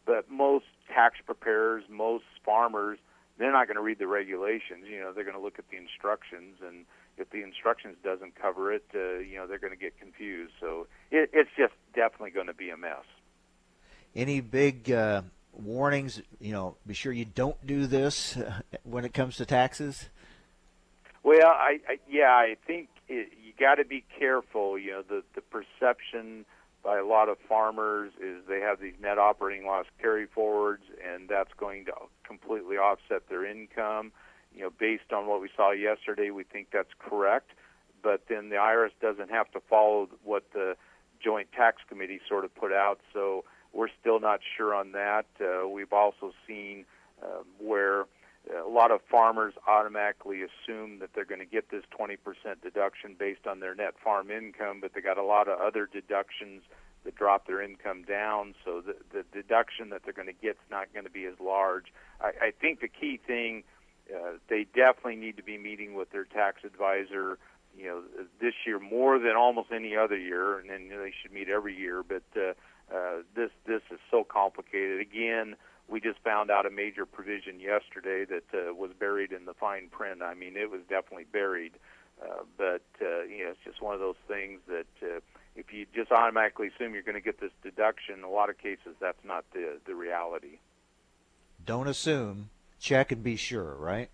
but 0.07 0.31
most 0.31 0.67
tax 0.93 1.17
preparers, 1.25 1.85
most 1.89 2.25
farmers, 2.45 2.99
they're 3.39 3.53
not 3.53 3.67
going 3.67 3.77
to 3.77 3.83
read 3.83 3.99
the 3.99 4.07
regulations. 4.07 4.85
You 4.89 5.01
know, 5.01 5.13
they're 5.13 5.25
going 5.25 5.37
to 5.37 5.43
look 5.43 5.59
at 5.59 5.69
the 5.71 5.77
instructions, 5.77 6.59
and 6.67 6.85
if 7.17 7.31
the 7.31 7.43
instructions 7.43 7.97
doesn't 8.03 8.35
cover 8.35 8.73
it, 8.73 8.85
uh, 8.95 9.19
you 9.19 9.37
know, 9.37 9.47
they're 9.47 9.59
going 9.59 9.73
to 9.73 9.79
get 9.79 9.99
confused. 9.99 10.53
So 10.61 10.87
it, 11.11 11.31
it's 11.33 11.51
just 11.57 11.75
definitely 11.95 12.31
going 12.31 12.49
to 12.49 12.55
be 12.55 12.71
a 12.71 12.77
mess. 12.77 13.05
Any 14.15 14.41
big 14.41 14.91
uh, 14.91 15.23
warnings? 15.53 16.21
You 16.41 16.53
know, 16.53 16.77
be 16.87 16.95
sure 16.95 17.13
you 17.13 17.25
don't 17.25 17.65
do 17.65 17.87
this 17.87 18.37
when 18.83 19.05
it 19.05 19.15
comes 19.15 19.37
to 19.37 19.47
taxes. 19.47 20.09
Well, 21.23 21.47
I, 21.49 21.79
I 21.89 21.99
yeah, 22.09 22.31
I 22.31 22.57
think 22.67 22.89
it, 23.09 23.33
you 23.43 23.53
got 23.59 23.77
to 23.77 23.85
be 23.85 24.05
careful. 24.19 24.79
You 24.79 24.93
know, 24.93 25.03
the 25.03 25.23
the 25.35 25.43
perception 25.43 26.45
by 26.83 26.99
a 26.99 27.05
lot 27.05 27.29
of 27.29 27.37
farmers 27.49 28.13
is 28.21 28.43
they 28.49 28.61
have 28.61 28.81
these 28.81 28.95
net 29.01 29.19
operating 29.19 29.67
loss 29.67 29.87
carry 30.01 30.27
forwards, 30.27 30.85
and 31.07 31.29
that's 31.29 31.53
going 31.59 31.85
to 31.87 31.93
completely 32.25 32.77
offset 32.77 33.29
their 33.29 33.45
income. 33.45 34.13
You 34.55 34.63
know, 34.63 34.71
based 34.79 35.13
on 35.13 35.27
what 35.27 35.41
we 35.41 35.51
saw 35.57 35.73
yesterday, 35.73 36.31
we 36.31 36.45
think 36.45 36.69
that's 36.73 36.93
correct. 36.99 37.51
But 38.03 38.23
then 38.29 38.49
the 38.49 38.57
IRS 38.57 38.93
doesn't 39.01 39.31
have 39.31 39.51
to 39.53 39.61
follow 39.69 40.09
what 40.25 40.45
the 40.55 40.75
Joint 41.23 41.53
Tax 41.53 41.83
Committee 41.87 42.21
sort 42.27 42.47
of 42.47 42.55
put 42.55 42.73
out, 42.73 42.99
so 43.13 43.45
we're 43.75 43.91
still 44.01 44.19
not 44.21 44.41
sure 44.57 44.75
on 44.75 44.93
that. 44.93 45.27
Uh, 45.39 45.69
we've 45.69 45.93
also 45.93 46.33
seen 46.47 46.87
uh, 47.23 47.43
where 47.59 48.07
a 48.49 48.69
lot 48.69 48.91
of 48.91 49.01
farmers 49.11 49.55
automatically 49.69 50.41
assume 50.43 50.99
that 51.01 51.11
they're 51.15 51.25
going 51.25 51.41
to 51.41 51.47
get 51.47 51.71
this 51.71 51.85
20% 51.99 52.17
deduction 52.63 53.15
based 53.19 53.47
on 53.47 53.61
their 53.61 53.75
net 53.75 53.95
farm 54.03 54.31
income, 54.31 54.81
but 54.81 54.95
they 54.95 55.01
got 55.01 55.19
a 55.19 55.25
lot 55.25 55.49
of 55.49 55.61
other 55.61 55.87
deductions 55.87 56.63
that 57.05 57.15
drop 57.15 57.47
their 57.47 57.63
income 57.63 58.03
down, 58.03 58.55
so 58.65 58.83
the, 58.83 58.95
the 59.13 59.25
deduction 59.33 59.91
that 59.91 60.03
they're 60.05 60.13
going 60.13 60.29
to 60.29 60.35
get 60.35 60.51
is 60.51 60.71
not 60.71 60.93
going 60.93 61.05
to 61.05 61.11
be 61.11 61.25
as 61.25 61.35
large. 61.41 61.87
I, 62.21 62.29
I 62.29 62.53
think 62.61 62.81
the 62.81 62.89
key 62.89 63.19
thing, 63.27 63.65
uh, 64.15 64.33
they 64.49 64.65
definitely 64.65 65.17
need 65.17 65.37
to 65.39 65.43
be 65.43 65.57
meeting 65.57 65.95
with 65.95 66.11
their 66.11 66.25
tax 66.25 66.63
advisor. 66.65 67.39
You 67.77 67.87
know, 67.87 68.03
this 68.41 68.55
year 68.67 68.79
more 68.79 69.19
than 69.19 69.37
almost 69.37 69.69
any 69.73 69.97
other 69.97 70.19
year, 70.19 70.59
and 70.59 70.69
then 70.69 70.89
they 70.89 71.13
should 71.23 71.33
meet 71.33 71.49
every 71.49 71.75
year. 71.77 72.03
But 72.03 72.25
uh, 72.37 72.53
uh, 72.95 73.23
this 73.35 73.51
this 73.65 73.83
is 73.93 74.01
so 74.11 74.25
complicated. 74.25 75.01
Again, 75.01 75.55
we 75.91 76.01
just 76.01 76.19
found 76.21 76.51
out 76.51 76.67
a 76.67 76.71
major 76.71 77.05
provision 77.05 77.61
yesterday 77.61 78.25
that 78.25 78.45
uh, 78.55 78.73
was 78.73 78.93
buried 78.99 79.33
in 79.33 79.45
the 79.45 79.55
fine 79.55 79.89
print. 79.91 80.23
I 80.23 80.35
mean, 80.35 80.57
it 80.57 80.71
was 80.71 80.81
definitely 80.89 81.27
buried, 81.31 81.73
uh, 82.23 82.45
but 82.57 82.83
uh, 83.03 83.23
you 83.25 83.45
know, 83.45 83.51
it's 83.51 83.65
just 83.65 83.83
one 83.83 83.95
of 83.95 84.01
those 84.01 84.21
things 84.29 84.61
that 84.69 84.87
uh, 85.03 85.21
if 85.57 85.73
you 85.73 85.87
just 85.95 86.13
automatically 86.13 86.69
assume 86.69 86.95
you're 86.95 87.03
going 87.03 87.15
to 87.17 87.21
get 87.21 87.41
this 87.41 87.53
deduction, 87.63 88.19
in 88.19 88.25
a 88.25 88.31
lot 88.31 88.51
of 88.51 88.59
cases 88.59 88.95
that's 89.01 89.25
not 89.25 89.45
the 89.53 89.79
the 89.87 89.95
reality. 89.95 90.59
Don't 91.65 91.89
assume. 91.89 92.51
Check 92.79 93.13
and 93.13 93.23
be 93.23 93.37
sure, 93.37 93.75
right? 93.75 94.09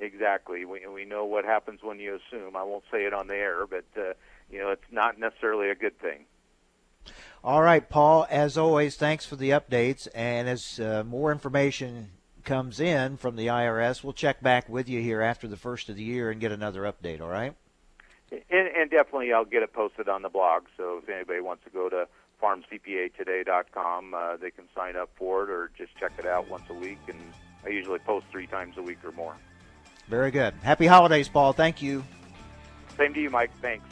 Exactly. 0.00 0.64
We 0.64 0.86
we 0.86 1.04
know 1.04 1.26
what 1.26 1.44
happens 1.44 1.80
when 1.82 1.98
you 1.98 2.16
assume. 2.18 2.56
I 2.56 2.62
won't 2.62 2.84
say 2.90 3.04
it 3.04 3.12
on 3.12 3.26
the 3.26 3.34
air, 3.34 3.66
but 3.66 3.84
uh, 3.98 4.14
you 4.50 4.58
know, 4.58 4.70
it's 4.70 4.90
not 4.90 5.18
necessarily 5.18 5.68
a 5.68 5.74
good 5.74 5.98
thing. 5.98 6.24
All 7.42 7.62
right, 7.62 7.88
Paul, 7.88 8.26
as 8.28 8.58
always, 8.58 8.96
thanks 8.96 9.24
for 9.24 9.36
the 9.36 9.50
updates. 9.50 10.06
And 10.14 10.46
as 10.46 10.78
uh, 10.78 11.04
more 11.06 11.32
information 11.32 12.10
comes 12.44 12.80
in 12.80 13.16
from 13.16 13.36
the 13.36 13.46
IRS, 13.46 14.04
we'll 14.04 14.12
check 14.12 14.42
back 14.42 14.68
with 14.68 14.90
you 14.90 15.00
here 15.00 15.22
after 15.22 15.48
the 15.48 15.56
first 15.56 15.88
of 15.88 15.96
the 15.96 16.02
year 16.02 16.30
and 16.30 16.38
get 16.38 16.52
another 16.52 16.82
update, 16.82 17.22
all 17.22 17.30
right? 17.30 17.54
And, 18.30 18.68
and 18.68 18.90
definitely, 18.90 19.32
I'll 19.32 19.46
get 19.46 19.62
it 19.62 19.72
posted 19.72 20.06
on 20.06 20.20
the 20.20 20.28
blog. 20.28 20.64
So 20.76 21.00
if 21.02 21.08
anybody 21.08 21.40
wants 21.40 21.64
to 21.64 21.70
go 21.70 21.88
to 21.88 22.06
farmcpatoday.com, 22.42 24.14
uh, 24.14 24.36
they 24.36 24.50
can 24.50 24.64
sign 24.74 24.96
up 24.96 25.08
for 25.16 25.44
it 25.44 25.50
or 25.50 25.70
just 25.78 25.96
check 25.96 26.12
it 26.18 26.26
out 26.26 26.48
once 26.50 26.64
a 26.68 26.74
week. 26.74 26.98
And 27.08 27.18
I 27.64 27.70
usually 27.70 28.00
post 28.00 28.26
three 28.30 28.46
times 28.46 28.76
a 28.76 28.82
week 28.82 28.98
or 29.02 29.12
more. 29.12 29.34
Very 30.08 30.30
good. 30.30 30.52
Happy 30.62 30.86
holidays, 30.86 31.28
Paul. 31.28 31.54
Thank 31.54 31.80
you. 31.80 32.04
Same 32.98 33.14
to 33.14 33.20
you, 33.20 33.30
Mike. 33.30 33.50
Thanks. 33.62 33.86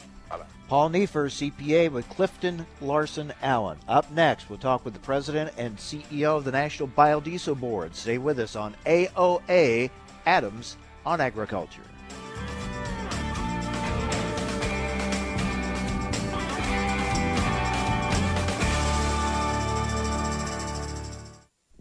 Paul 0.67 0.89
Neiffer, 0.89 1.29
CPA 1.29 1.91
with 1.91 2.07
Clifton 2.09 2.65
Larson 2.79 3.33
Allen. 3.41 3.79
Up 3.87 4.11
next, 4.11 4.49
we'll 4.49 4.59
talk 4.59 4.85
with 4.85 4.93
the 4.93 4.99
president 4.99 5.51
and 5.57 5.75
CEO 5.77 6.37
of 6.37 6.43
the 6.43 6.51
National 6.51 6.87
Biodiesel 6.89 7.59
Board. 7.59 7.95
Stay 7.95 8.19
with 8.19 8.37
us 8.39 8.55
on 8.55 8.75
AOA 8.85 9.89
Adams 10.27 10.77
on 11.05 11.21
Agriculture. 11.21 11.81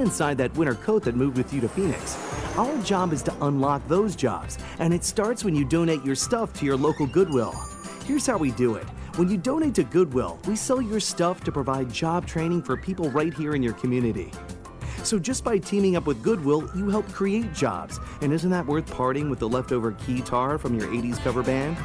inside 0.00 0.38
that 0.38 0.54
winter 0.56 0.74
coat 0.74 1.02
that 1.04 1.16
moved 1.16 1.36
with 1.36 1.52
you 1.52 1.60
to 1.60 1.68
Phoenix. 1.68 2.16
Our 2.56 2.76
job 2.82 3.12
is 3.12 3.22
to 3.24 3.44
unlock 3.44 3.86
those 3.88 4.14
jobs, 4.16 4.58
and 4.78 4.94
it 4.94 5.04
starts 5.04 5.44
when 5.44 5.54
you 5.54 5.64
donate 5.64 6.04
your 6.04 6.14
stuff 6.14 6.52
to 6.54 6.64
your 6.64 6.76
local 6.76 7.06
Goodwill. 7.06 7.52
Here's 8.04 8.26
how 8.26 8.36
we 8.36 8.50
do 8.52 8.74
it. 8.74 8.86
When 9.16 9.28
you 9.28 9.36
donate 9.36 9.74
to 9.76 9.84
Goodwill, 9.84 10.38
we 10.46 10.56
sell 10.56 10.82
your 10.82 11.00
stuff 11.00 11.42
to 11.44 11.52
provide 11.52 11.92
job 11.92 12.26
training 12.26 12.62
for 12.62 12.76
people 12.76 13.10
right 13.10 13.32
here 13.32 13.54
in 13.54 13.62
your 13.62 13.74
community. 13.74 14.30
So 15.02 15.18
just 15.18 15.44
by 15.44 15.58
teaming 15.58 15.96
up 15.96 16.06
with 16.06 16.22
Goodwill, 16.22 16.70
you 16.74 16.88
help 16.88 17.06
create 17.12 17.52
jobs. 17.52 18.00
And 18.22 18.32
isn't 18.32 18.50
that 18.50 18.66
worth 18.66 18.90
parting 18.90 19.30
with 19.30 19.38
the 19.38 19.48
leftover 19.48 19.92
keytar 19.92 20.58
from 20.58 20.78
your 20.78 20.88
80s 20.88 21.18
cover 21.22 21.42
band? 21.42 21.76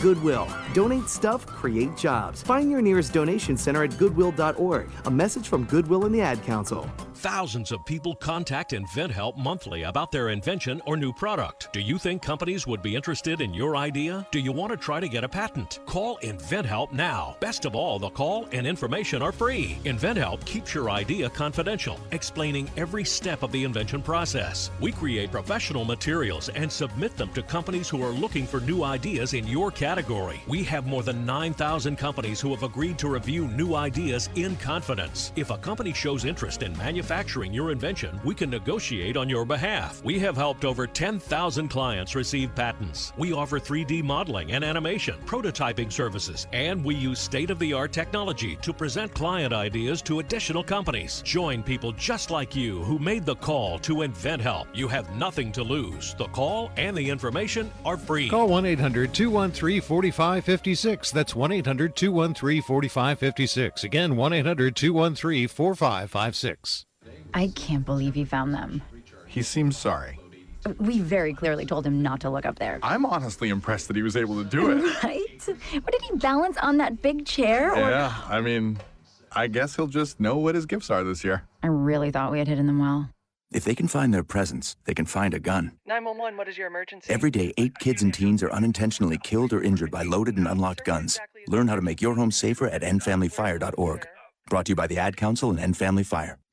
Goodwill. 0.00 0.48
Donate 0.74 1.08
stuff, 1.08 1.44
create 1.46 1.96
jobs. 1.96 2.42
Find 2.42 2.70
your 2.70 2.80
nearest 2.80 3.12
donation 3.12 3.56
center 3.56 3.82
at 3.82 3.98
goodwill.org. 3.98 4.88
A 5.06 5.10
message 5.10 5.48
from 5.48 5.64
Goodwill 5.64 6.04
and 6.04 6.14
the 6.14 6.20
Ad 6.20 6.42
Council. 6.44 6.88
Thousands 7.14 7.72
of 7.72 7.84
people 7.84 8.14
contact 8.14 8.70
InventHelp 8.70 9.36
monthly 9.36 9.82
about 9.82 10.12
their 10.12 10.28
invention 10.28 10.80
or 10.86 10.96
new 10.96 11.12
product. 11.12 11.68
Do 11.72 11.80
you 11.80 11.98
think 11.98 12.22
companies 12.22 12.64
would 12.64 12.80
be 12.80 12.94
interested 12.94 13.40
in 13.40 13.52
your 13.52 13.74
idea? 13.74 14.24
Do 14.30 14.38
you 14.38 14.52
want 14.52 14.70
to 14.70 14.76
try 14.76 15.00
to 15.00 15.08
get 15.08 15.24
a 15.24 15.28
patent? 15.28 15.80
Call 15.84 16.18
InventHelp 16.18 16.92
now. 16.92 17.36
Best 17.40 17.64
of 17.64 17.74
all, 17.74 17.98
the 17.98 18.10
call 18.10 18.46
and 18.52 18.68
information 18.68 19.20
are 19.20 19.32
free. 19.32 19.78
InventHelp 19.84 20.44
keeps 20.44 20.72
your 20.72 20.90
idea 20.90 21.28
confidential, 21.28 21.98
explaining 22.12 22.70
every 22.76 23.04
step 23.04 23.42
of 23.42 23.50
the 23.50 23.64
invention 23.64 24.00
process. 24.00 24.70
We 24.80 24.92
create 24.92 25.32
professional 25.32 25.84
materials 25.84 26.50
and 26.50 26.70
submit 26.70 27.16
them 27.16 27.32
to 27.32 27.42
companies 27.42 27.88
who 27.88 28.00
are 28.04 28.10
looking 28.10 28.46
for 28.46 28.60
new 28.60 28.84
ideas 28.84 29.34
in 29.34 29.44
your 29.48 29.72
category. 29.72 29.87
We 30.46 30.62
have 30.64 30.86
more 30.86 31.02
than 31.02 31.24
9,000 31.24 31.96
companies 31.96 32.42
who 32.42 32.50
have 32.50 32.62
agreed 32.62 32.98
to 32.98 33.08
review 33.08 33.48
new 33.48 33.74
ideas 33.74 34.28
in 34.34 34.54
confidence. 34.56 35.32
If 35.34 35.48
a 35.48 35.56
company 35.56 35.94
shows 35.94 36.26
interest 36.26 36.62
in 36.62 36.76
manufacturing, 36.76 37.54
your 37.54 37.72
invention, 37.72 38.20
we 38.22 38.34
can 38.34 38.50
negotiate 38.50 39.16
on 39.16 39.30
your 39.30 39.46
behalf. 39.46 40.04
We 40.04 40.18
have 40.18 40.36
helped 40.36 40.66
over 40.66 40.86
10,000 40.86 41.68
clients 41.68 42.14
receive 42.14 42.54
patents. 42.54 43.14
We 43.16 43.32
offer 43.32 43.58
3D 43.58 44.04
modeling 44.04 44.52
and 44.52 44.62
animation, 44.62 45.14
prototyping 45.24 45.90
services, 45.90 46.46
and 46.52 46.84
we 46.84 46.94
use 46.94 47.18
state 47.18 47.48
of 47.48 47.58
the 47.58 47.72
art 47.72 47.90
technology 47.92 48.56
to 48.56 48.74
present 48.74 49.14
client 49.14 49.54
ideas 49.54 50.02
to 50.02 50.18
additional 50.18 50.62
companies. 50.62 51.22
Join 51.24 51.62
people 51.62 51.92
just 51.92 52.30
like 52.30 52.54
you 52.54 52.82
who 52.82 52.98
made 52.98 53.24
the 53.24 53.36
call 53.36 53.78
to 53.78 53.94
InventHelp. 54.06 54.66
You 54.74 54.86
have 54.88 55.16
nothing 55.16 55.50
to 55.52 55.62
lose. 55.62 56.12
The 56.18 56.26
call 56.26 56.70
and 56.76 56.94
the 56.94 57.08
information 57.08 57.70
are 57.86 57.96
free. 57.96 58.28
Call 58.28 58.48
1 58.48 58.66
800 58.66 59.14
213 59.14 59.77
4556. 59.80 61.10
That's 61.10 61.34
1 61.34 61.52
800 61.52 61.96
213 61.96 62.62
4556. 62.62 63.84
Again, 63.84 64.16
1 64.16 64.32
800 64.32 64.76
213 64.76 65.48
4556. 65.48 66.86
I 67.34 67.48
can't 67.54 67.84
believe 67.84 68.14
he 68.14 68.24
found 68.24 68.54
them. 68.54 68.82
He 69.26 69.42
seems 69.42 69.76
sorry. 69.76 70.18
We 70.78 71.00
very 71.00 71.32
clearly 71.34 71.64
told 71.64 71.86
him 71.86 72.02
not 72.02 72.20
to 72.20 72.30
look 72.30 72.44
up 72.44 72.58
there. 72.58 72.78
I'm 72.82 73.06
honestly 73.06 73.48
impressed 73.48 73.88
that 73.88 73.96
he 73.96 74.02
was 74.02 74.16
able 74.16 74.42
to 74.42 74.48
do 74.48 74.70
it. 74.70 74.84
Right? 75.02 75.24
What 75.72 75.92
did 75.92 76.02
he 76.02 76.16
balance 76.16 76.56
on 76.58 76.78
that 76.78 77.00
big 77.00 77.24
chair? 77.24 77.72
Or... 77.72 77.78
Yeah, 77.78 78.14
I 78.26 78.40
mean, 78.40 78.78
I 79.32 79.46
guess 79.46 79.76
he'll 79.76 79.86
just 79.86 80.18
know 80.20 80.36
what 80.36 80.54
his 80.54 80.66
gifts 80.66 80.90
are 80.90 81.04
this 81.04 81.24
year. 81.24 81.44
I 81.62 81.68
really 81.68 82.10
thought 82.10 82.32
we 82.32 82.38
had 82.38 82.48
hidden 82.48 82.66
them 82.66 82.80
well. 82.80 83.08
If 83.50 83.64
they 83.64 83.74
can 83.74 83.88
find 83.88 84.12
their 84.12 84.22
presents, 84.22 84.76
they 84.84 84.92
can 84.92 85.06
find 85.06 85.32
a 85.32 85.40
gun. 85.40 85.72
911, 85.86 86.36
what 86.36 86.48
is 86.48 86.58
your 86.58 86.66
emergency? 86.66 87.10
Every 87.12 87.30
day, 87.30 87.54
eight 87.56 87.78
kids 87.78 88.02
and 88.02 88.12
teens 88.12 88.42
are 88.42 88.52
unintentionally 88.52 89.16
killed 89.16 89.54
or 89.54 89.62
injured 89.62 89.90
by 89.90 90.02
loaded 90.02 90.36
and 90.36 90.46
unlocked 90.46 90.84
guns. 90.84 91.18
Learn 91.48 91.66
how 91.68 91.76
to 91.76 91.82
make 91.82 92.02
your 92.02 92.14
home 92.14 92.30
safer 92.30 92.68
at 92.68 92.82
endfamilyfire.org. 92.82 94.06
Brought 94.50 94.66
to 94.66 94.72
you 94.72 94.76
by 94.76 94.86
the 94.86 94.98
Ad 94.98 95.16
Council 95.16 95.50
and 95.50 95.58
End 95.58 95.76
Family 95.78 96.04
Fire. 96.04 96.38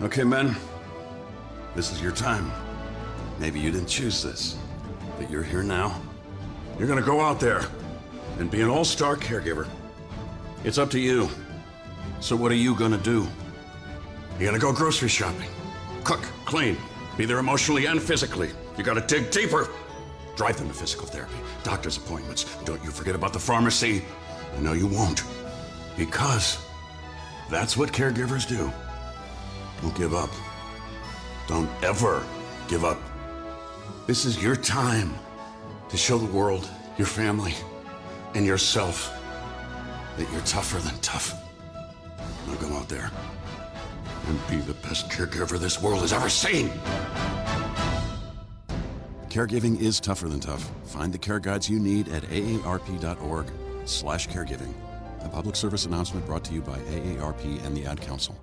Okay, 0.00 0.22
men. 0.22 0.54
This 1.74 1.90
is 1.90 2.00
your 2.00 2.12
time. 2.12 2.52
Maybe 3.40 3.58
you 3.58 3.72
didn't 3.72 3.88
choose 3.88 4.22
this, 4.22 4.56
but 5.18 5.28
you're 5.28 5.42
here 5.42 5.64
now. 5.64 6.00
You're 6.78 6.86
gonna 6.86 7.02
go 7.02 7.20
out 7.20 7.40
there 7.40 7.62
and 8.38 8.48
be 8.48 8.60
an 8.60 8.68
all 8.68 8.84
star 8.84 9.16
caregiver. 9.16 9.66
It's 10.62 10.78
up 10.78 10.88
to 10.90 11.00
you. 11.00 11.28
So, 12.20 12.36
what 12.36 12.52
are 12.52 12.56
you 12.56 12.76
gonna 12.76 12.98
do? 12.98 13.26
You're 14.38 14.46
gonna 14.46 14.60
go 14.60 14.72
grocery 14.72 15.08
shopping, 15.08 15.50
cook, 16.04 16.22
clean, 16.44 16.76
be 17.16 17.24
there 17.24 17.38
emotionally 17.38 17.86
and 17.86 18.00
physically. 18.00 18.50
You 18.76 18.84
gotta 18.84 19.00
dig 19.00 19.32
deeper. 19.32 19.68
Drive 20.36 20.58
them 20.58 20.68
to 20.68 20.74
physical 20.74 21.08
therapy, 21.08 21.34
doctor's 21.64 21.96
appointments. 21.96 22.44
Don't 22.64 22.82
you 22.84 22.92
forget 22.92 23.16
about 23.16 23.32
the 23.32 23.40
pharmacy. 23.40 24.04
I 24.56 24.60
know 24.60 24.74
you 24.74 24.86
won't. 24.86 25.24
Because 25.96 26.64
that's 27.50 27.76
what 27.76 27.92
caregivers 27.92 28.48
do. 28.48 28.72
Don't 29.82 29.94
give 29.94 30.14
up. 30.14 30.30
Don't 31.46 31.70
ever 31.82 32.24
give 32.68 32.84
up. 32.84 32.98
This 34.06 34.24
is 34.24 34.42
your 34.42 34.56
time 34.56 35.14
to 35.88 35.96
show 35.96 36.18
the 36.18 36.32
world, 36.32 36.68
your 36.96 37.06
family, 37.06 37.54
and 38.34 38.44
yourself 38.44 39.14
that 40.16 40.30
you're 40.32 40.40
tougher 40.42 40.78
than 40.78 40.98
tough. 41.00 41.34
Now 42.46 42.54
go 42.54 42.68
out 42.74 42.88
there 42.88 43.10
and 44.26 44.46
be 44.48 44.56
the 44.56 44.74
best 44.74 45.08
caregiver 45.08 45.58
this 45.58 45.80
world 45.80 46.00
has 46.00 46.12
ever 46.12 46.28
seen. 46.28 46.70
Caregiving 49.28 49.80
is 49.80 50.00
tougher 50.00 50.28
than 50.28 50.40
tough. 50.40 50.70
Find 50.86 51.12
the 51.12 51.18
care 51.18 51.38
guides 51.38 51.68
you 51.68 51.78
need 51.78 52.08
at 52.08 52.22
aarp.org 52.24 53.46
slash 53.84 54.28
caregiving. 54.28 54.72
A 55.22 55.28
public 55.28 55.56
service 55.56 55.86
announcement 55.86 56.26
brought 56.26 56.44
to 56.44 56.54
you 56.54 56.60
by 56.60 56.78
AARP 56.78 57.64
and 57.64 57.76
the 57.76 57.84
Ad 57.84 58.00
Council. 58.00 58.42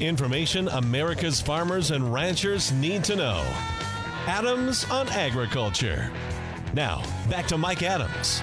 Information 0.00 0.68
America's 0.68 1.40
farmers 1.40 1.90
and 1.90 2.12
ranchers 2.12 2.70
need 2.70 3.02
to 3.02 3.16
know. 3.16 3.44
Adams 4.26 4.88
on 4.90 5.08
Agriculture. 5.08 6.08
Now, 6.72 7.02
back 7.28 7.48
to 7.48 7.58
Mike 7.58 7.82
Adams. 7.82 8.40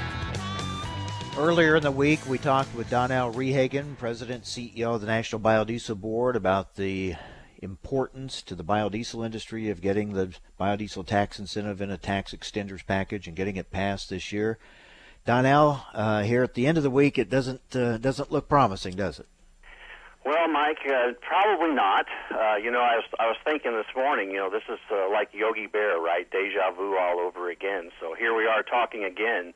Earlier 1.38 1.78
in 1.78 1.84
the 1.84 1.92
week, 1.92 2.20
we 2.28 2.38
talked 2.38 2.76
with 2.76 2.90
Donnell 2.90 3.32
Rehagen, 3.32 3.98
President 3.98 4.44
CEO 4.44 4.96
of 4.96 5.02
the 5.02 5.08
National 5.08 5.40
Biodiesel 5.40 6.00
Board, 6.00 6.36
about 6.36 6.76
the 6.76 7.16
importance 7.62 8.42
to 8.42 8.56
the 8.56 8.64
biodiesel 8.64 9.26
industry 9.26 9.70
of 9.70 9.80
getting 9.80 10.12
the 10.12 10.34
biodiesel 10.60 11.06
tax 11.06 11.40
incentive 11.40 11.80
in 11.80 11.90
a 11.90 11.98
tax 11.98 12.34
extenders 12.34 12.86
package 12.86 13.28
and 13.28 13.36
getting 13.38 13.56
it 13.56 13.72
passed 13.72 14.10
this 14.10 14.34
year. 14.34 14.58
Donnell, 15.26 15.86
uh, 15.94 16.24
here 16.24 16.44
at 16.44 16.54
the 16.54 16.68
end 16.68 16.78
of 16.78 16.84
the 16.84 16.90
week, 16.90 17.18
it 17.18 17.30
doesn't 17.30 17.74
uh, 17.74 17.98
doesn't 17.98 18.30
look 18.30 18.50
promising, 18.50 18.96
does 18.96 19.20
it? 19.20 19.28
Well, 20.26 20.48
Mike, 20.48 20.80
uh, 20.90 21.14
probably 21.22 21.76
not. 21.76 22.08
Uh, 22.32 22.56
you 22.56 22.72
know, 22.72 22.82
I 22.82 22.96
was 22.96 23.06
I 23.20 23.28
was 23.28 23.38
thinking 23.46 23.74
this 23.74 23.96
morning. 23.96 24.32
You 24.32 24.38
know, 24.38 24.50
this 24.50 24.64
is 24.68 24.80
uh, 24.92 25.08
like 25.12 25.30
Yogi 25.34 25.68
Bear, 25.68 26.00
right? 26.00 26.30
Deja 26.32 26.72
vu 26.76 26.98
all 26.98 27.20
over 27.20 27.52
again. 27.52 27.92
So 28.02 28.16
here 28.18 28.36
we 28.36 28.48
are 28.48 28.64
talking 28.64 29.04
again. 29.04 29.54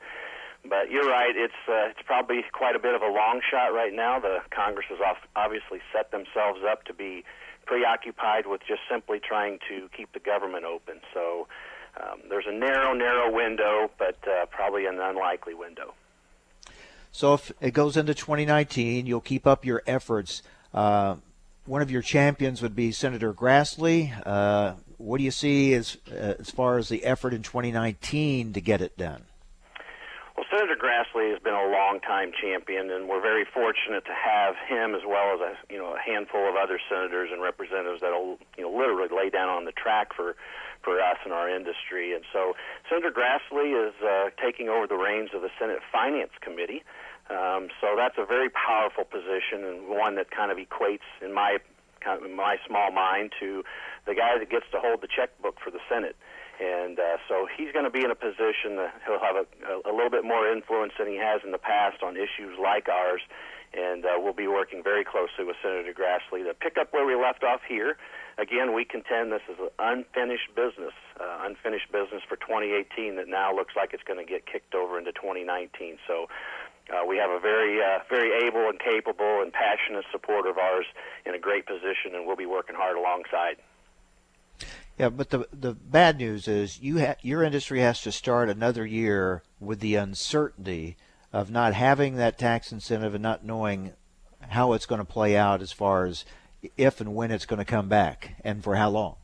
But 0.64 0.92
you're 0.92 1.10
right. 1.10 1.34
It's 1.36 1.58
uh, 1.68 1.90
it's 1.90 2.02
probably 2.06 2.46
quite 2.54 2.76
a 2.76 2.80
bit 2.80 2.94
of 2.94 3.02
a 3.02 3.08
long 3.08 3.42
shot 3.50 3.74
right 3.74 3.92
now. 3.92 4.20
The 4.20 4.40
Congress 4.52 4.86
has 4.90 5.00
obviously 5.36 5.80
set 5.92 6.12
themselves 6.12 6.60
up 6.70 6.84
to 6.86 6.94
be 6.94 7.24
preoccupied 7.66 8.46
with 8.46 8.62
just 8.68 8.82
simply 8.90 9.20
trying 9.20 9.58
to 9.70 9.90
keep 9.98 10.14
the 10.14 10.20
government 10.20 10.66
open. 10.66 11.00
So 11.16 11.48
um, 11.98 12.20
there's 12.30 12.46
a 12.48 12.54
narrow, 12.54 12.94
narrow 12.94 13.34
window, 13.34 13.90
but 13.98 14.20
uh, 14.28 14.46
probably 14.48 14.86
an 14.86 15.00
unlikely 15.00 15.56
window. 15.56 15.96
So 17.12 17.34
if 17.34 17.52
it 17.60 17.72
goes 17.72 17.98
into 17.98 18.14
2019, 18.14 19.08
you'll 19.08 19.20
keep 19.20 19.48
up 19.48 19.66
your 19.66 19.82
efforts. 19.88 20.44
Uh, 20.74 21.16
one 21.66 21.82
of 21.82 21.92
your 21.92 22.02
champions 22.02 22.62
would 22.62 22.76
be 22.76 22.92
Senator 22.92 23.34
Grassley. 23.34 24.12
Uh, 24.26 24.74
what 24.98 25.18
do 25.18 25.24
you 25.24 25.32
see 25.32 25.74
as 25.74 25.98
uh, 26.12 26.36
as 26.40 26.50
far 26.50 26.78
as 26.78 26.90
the 26.90 27.06
effort 27.06 27.34
in 27.34 27.44
2019 27.44 28.54
to 28.54 28.62
get 28.62 28.82
it 28.82 28.98
done? 28.98 29.24
Well, 30.36 30.46
Senator 30.52 30.80
Grassley 30.80 31.32
has 31.32 31.40
been 31.44 31.54
a 31.54 31.68
long-time 31.68 32.32
champion, 32.32 32.90
and 32.92 33.10
we're 33.10 33.22
very 33.22 33.46
fortunate 33.46 34.06
to 34.06 34.14
have 34.14 34.56
him 34.68 34.96
as 34.96 35.02
well 35.06 35.36
as 35.36 35.42
a 35.42 35.74
you 35.74 35.78
know 35.78 35.96
a 35.96 36.00
handful 36.00 36.48
of 36.48 36.56
other 36.56 36.80
senators 36.90 37.30
and 37.32 37.42
representatives 37.42 38.02
that'll 38.02 38.40
you 38.58 38.64
know 38.64 38.72
literally 38.72 39.10
lay 39.16 39.30
down 39.30 39.50
on 39.50 39.66
the 39.66 39.72
track 39.72 40.14
for 40.16 40.36
for 40.82 41.02
us 41.02 41.18
and 41.24 41.34
our 41.34 41.50
industry. 41.50 42.14
And 42.14 42.24
so 42.32 42.56
Senator 42.90 43.12
Grassley 43.12 43.76
is 43.76 43.94
uh, 44.02 44.30
taking 44.42 44.70
over 44.70 44.88
the 44.88 44.96
reins 44.96 45.32
of 45.34 45.42
the 45.42 45.50
Senate 45.60 45.80
Finance 45.92 46.32
Committee. 46.42 46.84
Um, 47.30 47.70
so 47.80 47.94
that's 47.96 48.18
a 48.18 48.26
very 48.26 48.50
powerful 48.50 49.06
position 49.06 49.64
and 49.64 49.88
one 49.88 50.16
that 50.16 50.32
kind 50.32 50.52
of 50.52 50.58
equates, 50.58 51.06
in 51.22 51.34
my 51.34 51.58
kind 52.02 52.20
of 52.20 52.26
in 52.26 52.36
my 52.36 52.58
small 52.66 52.92
mind, 52.92 53.32
to 53.40 53.64
the 54.08 54.16
guy 54.16 54.38
that 54.38 54.50
gets 54.50 54.66
to 54.72 54.80
hold 54.80 55.02
the 55.02 55.08
checkbook 55.08 55.60
for 55.64 55.70
the 55.70 55.80
Senate. 55.88 56.16
And 56.60 57.00
uh, 57.00 57.18
so 57.28 57.48
he's 57.48 57.72
going 57.72 57.86
to 57.86 57.92
be 57.92 58.04
in 58.04 58.12
a 58.12 58.20
position 58.20 58.76
that 58.76 58.92
he'll 59.06 59.22
have 59.22 59.38
a, 59.38 59.46
a, 59.88 59.94
little 59.94 60.10
bit 60.10 60.26
more 60.26 60.52
influence 60.52 60.92
than 61.00 61.08
he 61.08 61.16
has 61.16 61.40
in 61.46 61.52
the 61.52 61.62
past 61.62 62.04
on 62.04 62.18
issues 62.18 62.60
like 62.60 62.90
ours. 62.90 63.22
And 63.72 64.04
uh, 64.04 64.18
we'll 64.18 64.34
be 64.34 64.48
working 64.48 64.84
very 64.84 65.06
closely 65.06 65.46
with 65.46 65.56
Senator 65.62 65.94
Grassley 65.94 66.44
to 66.44 66.54
pick 66.54 66.78
up 66.78 66.92
where 66.92 67.06
we 67.06 67.16
left 67.16 67.44
off 67.44 67.62
here 67.68 67.96
again, 68.40 68.74
we 68.74 68.86
contend 68.86 69.32
this 69.32 69.44
is 69.52 69.60
an 69.60 69.70
unfinished 69.78 70.56
business, 70.56 70.96
uh, 71.20 71.44
unfinished 71.44 71.92
business 71.92 72.24
for 72.28 72.38
2018 72.38 73.18
that 73.18 73.28
now 73.28 73.54
looks 73.54 73.76
like 73.76 73.94
it's 73.94 74.04
going 74.04 74.20
to 74.20 74.26
get 74.26 74.48
kicked 74.48 74.74
over 74.74 74.98
into 74.98 75.12
2019. 75.12 76.00
So 76.08 76.28
uh, 76.92 77.06
we 77.06 77.18
have 77.18 77.30
a 77.30 77.40
very, 77.40 77.82
uh, 77.82 78.00
very 78.10 78.48
able 78.48 78.68
and 78.68 78.80
capable 78.80 79.42
and 79.42 79.54
passionate 79.54 80.06
supporter 80.12 80.50
of 80.50 80.58
ours 80.58 80.86
in 81.26 81.36
a 81.36 81.40
great 81.40 81.66
position, 81.66 82.16
and 82.16 82.26
we'll 82.26 82.36
be 82.36 82.46
working 82.46 82.76
hard 82.76 82.98
alongside. 82.98 83.58
Yeah, 84.98 85.10
but 85.10 85.30
the 85.30 85.48
the 85.54 85.74
bad 85.74 86.18
news 86.18 86.48
is 86.48 86.82
you 86.82 87.00
ha- 87.00 87.16
your 87.22 87.42
industry 87.42 87.80
has 87.80 88.02
to 88.02 88.12
start 88.12 88.50
another 88.50 88.86
year 88.86 89.44
with 89.60 89.80
the 89.80 89.96
uncertainty 89.96 90.98
of 91.32 91.50
not 91.50 91.74
having 91.74 92.16
that 92.16 92.38
tax 92.38 92.72
incentive 92.72 93.14
and 93.14 93.24
not 93.24 93.46
knowing 93.46 93.94
how 94.50 94.74
it's 94.74 94.86
going 94.86 95.00
to 95.00 95.06
play 95.06 95.38
out 95.38 95.62
as 95.62 95.72
far 95.72 96.06
as 96.06 96.26
if 96.76 97.00
and 97.00 97.16
when 97.16 97.32
it's 97.32 97.46
going 97.46 97.60
to 97.60 97.66
come 97.66 97.88
back 97.88 98.36
and 98.44 98.64
for 98.64 98.76
how 98.76 98.90
long. 98.90 99.16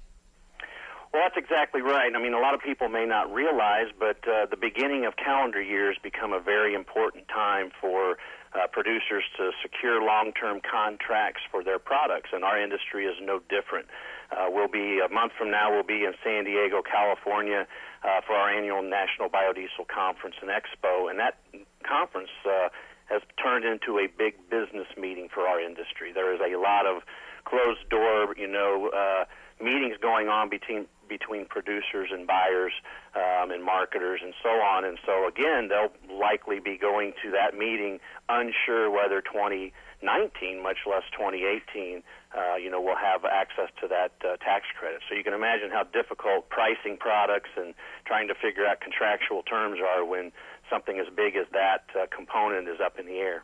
Well, 1.16 1.24
that's 1.24 1.39
exactly 1.39 1.80
right. 1.82 2.11
I 2.13 2.20
mean, 2.20 2.34
a 2.34 2.41
lot 2.43 2.55
of 2.55 2.59
people 2.59 2.89
may 2.89 3.05
not 3.05 3.34
realize, 3.34 3.88
but 3.97 4.20
uh, 4.28 4.47
the 4.51 4.57
beginning 4.59 5.05
of 5.05 5.16
calendar 5.16 5.61
years 5.61 5.95
become 6.03 6.34
a 6.34 6.41
very 6.41 6.74
important 6.74 7.30
time 7.30 7.72
for 7.80 8.18
uh, 8.51 8.68
producers 8.68 9.24
to 9.38 9.51
secure 9.63 10.03
long-term 10.03 10.59
contracts 10.59 11.39
for 11.49 11.63
their 11.63 11.80
products, 11.80 12.32
and 12.34 12.43
our 12.43 12.59
industry 12.59 13.05
is 13.05 13.16
no 13.22 13.39
different. 13.47 13.88
Uh, 14.30 14.47
we'll 14.49 14.68
be 14.68 14.99
a 14.99 15.07
month 15.07 15.32
from 15.38 15.51
now. 15.51 15.72
We'll 15.72 15.88
be 15.88 16.03
in 16.03 16.16
San 16.22 16.43
Diego, 16.43 16.84
California, 16.84 17.66
uh, 18.03 18.20
for 18.28 18.36
our 18.36 18.49
annual 18.49 18.84
National 18.84 19.30
Biodiesel 19.30 19.88
Conference 19.88 20.36
and 20.41 20.51
Expo, 20.51 21.09
and 21.09 21.18
that 21.18 21.39
conference 21.88 22.32
uh, 22.43 22.68
has 23.05 23.22
turned 23.41 23.63
into 23.63 23.99
a 23.99 24.07
big 24.07 24.36
business 24.49 24.88
meeting 24.97 25.30
for 25.34 25.47
our 25.47 25.61
industry. 25.61 26.11
There 26.11 26.34
is 26.36 26.41
a 26.41 26.59
lot 26.59 26.86
of 26.86 27.03
closed 27.45 27.88
door, 27.89 28.36
you 28.36 28.47
know, 28.47 28.89
uh, 28.91 29.24
meetings 29.63 29.95
going 30.01 30.28
on 30.28 30.49
between 30.49 30.88
between 31.08 31.45
producers 31.45 32.10
and 32.12 32.28
buyers 32.28 32.74
um, 33.16 33.51
and 33.51 33.64
marketers 33.64 34.22
and 34.24 34.34
so 34.41 34.49
on. 34.49 34.86
And 34.86 34.97
so 35.06 35.28
again, 35.28 35.70
they'll 35.70 35.93
likely 36.18 36.60
be 36.60 36.78
going 36.78 37.14
to 37.24 37.32
that 37.32 37.58
meeting 37.58 37.99
unsure 38.30 38.89
whether 38.89 39.22
2019, 39.22 40.62
much 40.62 40.80
less 40.86 41.03
2018, 41.12 42.03
uh, 42.36 42.56
you 42.56 42.70
know, 42.70 42.82
will 42.82 42.97
have 42.97 43.24
access 43.26 43.70
to 43.82 43.88
that 43.88 44.12
uh, 44.24 44.38
tax 44.38 44.66
credit. 44.78 45.01
So 45.10 45.16
you 45.16 45.24
can 45.24 45.34
imagine 45.34 45.70
how 45.72 45.84
difficult 45.84 46.49
pricing 46.49 46.97
products 46.97 47.49
and 47.56 47.74
trying 48.06 48.28
to 48.28 48.36
figure 48.36 48.66
out 48.66 48.82
contractual 48.82 49.43
terms 49.43 49.80
are 49.80 50.03
when 50.03 50.32
something 50.70 50.99
as 50.99 51.08
big 51.16 51.36
as 51.36 51.45
that 51.53 51.86
uh, 51.95 52.06
component 52.14 52.68
is 52.68 52.80
up 52.84 52.99
in 52.99 53.06
the 53.06 53.18
air. 53.18 53.43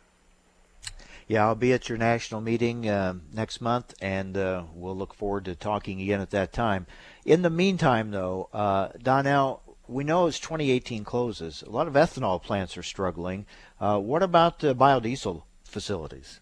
Yeah, 1.28 1.46
I'll 1.46 1.54
be 1.54 1.72
at 1.72 1.88
your 1.88 1.98
national 1.98 2.40
meeting 2.40 2.88
uh, 2.88 3.14
next 3.32 3.60
month, 3.60 3.94
and 4.00 4.36
uh, 4.36 4.64
we'll 4.74 4.96
look 4.96 5.14
forward 5.14 5.44
to 5.46 5.54
talking 5.54 6.00
again 6.00 6.20
at 6.20 6.30
that 6.30 6.52
time. 6.52 6.86
In 7.24 7.42
the 7.42 7.50
meantime, 7.50 8.10
though, 8.10 8.48
uh, 8.52 8.88
Donnell, 9.02 9.62
we 9.86 10.04
know 10.04 10.26
as 10.26 10.40
2018 10.40 11.04
closes, 11.04 11.62
a 11.62 11.70
lot 11.70 11.86
of 11.86 11.94
ethanol 11.94 12.42
plants 12.42 12.76
are 12.76 12.82
struggling. 12.82 13.46
Uh, 13.80 13.98
what 13.98 14.22
about 14.22 14.58
the 14.58 14.74
biodiesel 14.74 15.42
facilities? 15.64 16.40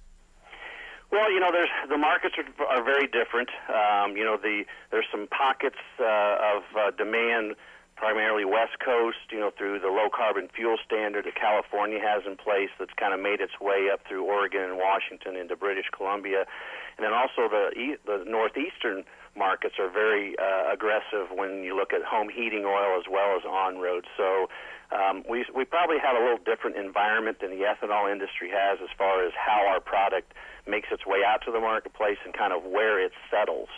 Well, 1.10 1.32
you 1.32 1.40
know, 1.40 1.50
there's 1.50 1.70
the 1.88 1.98
markets 1.98 2.36
are, 2.38 2.66
are 2.66 2.84
very 2.84 3.06
different. 3.06 3.50
Um, 3.68 4.16
you 4.16 4.24
know, 4.24 4.36
the 4.36 4.62
there's 4.92 5.06
some 5.10 5.26
pockets 5.26 5.78
uh, 5.98 6.04
of 6.04 6.62
uh, 6.76 6.90
demand 6.96 7.56
primarily 8.00 8.48
West 8.48 8.80
Coast, 8.80 9.28
you 9.28 9.38
know, 9.38 9.52
through 9.52 9.78
the 9.78 9.92
low 9.92 10.08
carbon 10.08 10.48
fuel 10.56 10.80
standard 10.80 11.28
that 11.28 11.36
California 11.36 12.00
has 12.00 12.24
in 12.24 12.34
place 12.34 12.72
that's 12.80 12.96
kind 12.96 13.12
of 13.12 13.20
made 13.20 13.44
its 13.44 13.60
way 13.60 13.92
up 13.92 14.00
through 14.08 14.24
Oregon 14.24 14.72
and 14.72 14.80
Washington 14.80 15.36
into 15.36 15.54
British 15.54 15.84
Columbia. 15.92 16.48
And 16.96 17.04
then 17.04 17.12
also 17.12 17.52
the 17.52 17.68
the 18.08 18.24
northeastern 18.24 19.04
markets 19.36 19.76
are 19.78 19.92
very 19.92 20.32
uh, 20.40 20.72
aggressive 20.72 21.28
when 21.28 21.62
you 21.62 21.76
look 21.76 21.92
at 21.92 22.00
home 22.02 22.32
heating 22.32 22.64
oil 22.64 22.96
as 22.96 23.04
well 23.04 23.36
as 23.36 23.44
on 23.44 23.76
road. 23.76 24.08
So 24.16 24.48
um, 24.96 25.22
we 25.28 25.44
we 25.54 25.68
probably 25.68 26.00
have 26.00 26.16
a 26.16 26.24
little 26.24 26.40
different 26.40 26.80
environment 26.80 27.44
than 27.44 27.52
the 27.52 27.68
ethanol 27.68 28.10
industry 28.10 28.48
has 28.48 28.80
as 28.80 28.88
far 28.96 29.20
as 29.28 29.36
how 29.36 29.68
our 29.68 29.80
product 29.80 30.32
makes 30.66 30.88
its 30.90 31.04
way 31.04 31.20
out 31.20 31.44
to 31.44 31.52
the 31.52 31.60
marketplace 31.60 32.18
and 32.24 32.32
kind 32.32 32.56
of 32.56 32.64
where 32.64 32.96
it 32.96 33.12
settles. 33.28 33.68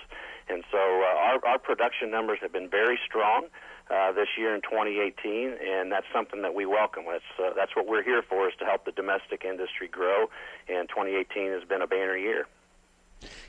And 0.49 0.63
so 0.71 0.79
uh, 0.79 1.27
our 1.27 1.43
our 1.43 1.59
production 1.59 2.09
numbers 2.11 2.39
have 2.41 2.53
been 2.53 2.71
very 2.71 2.99
strong 3.03 3.51
uh, 3.91 4.13
this 4.13 4.29
year 4.39 4.55
in 4.55 4.63
2018, 4.63 5.57
and 5.61 5.91
that's 5.93 6.07
something 6.13 6.43
that 6.43 6.55
we 6.55 6.67
welcome. 6.67 7.05
That's 7.11 7.25
uh, 7.39 7.55
that's 7.55 7.75
what 7.77 7.87
we're 7.87 8.03
here 8.03 8.23
for 8.23 8.49
is 8.49 8.55
to 8.59 8.65
help 8.65 8.85
the 8.85 8.93
domestic 8.93 9.45
industry 9.45 9.89
grow. 9.89 10.27
And 10.69 10.89
2018 10.89 11.53
has 11.53 11.65
been 11.65 11.83
a 11.83 11.87
banner 11.87 12.17
year. 12.17 12.47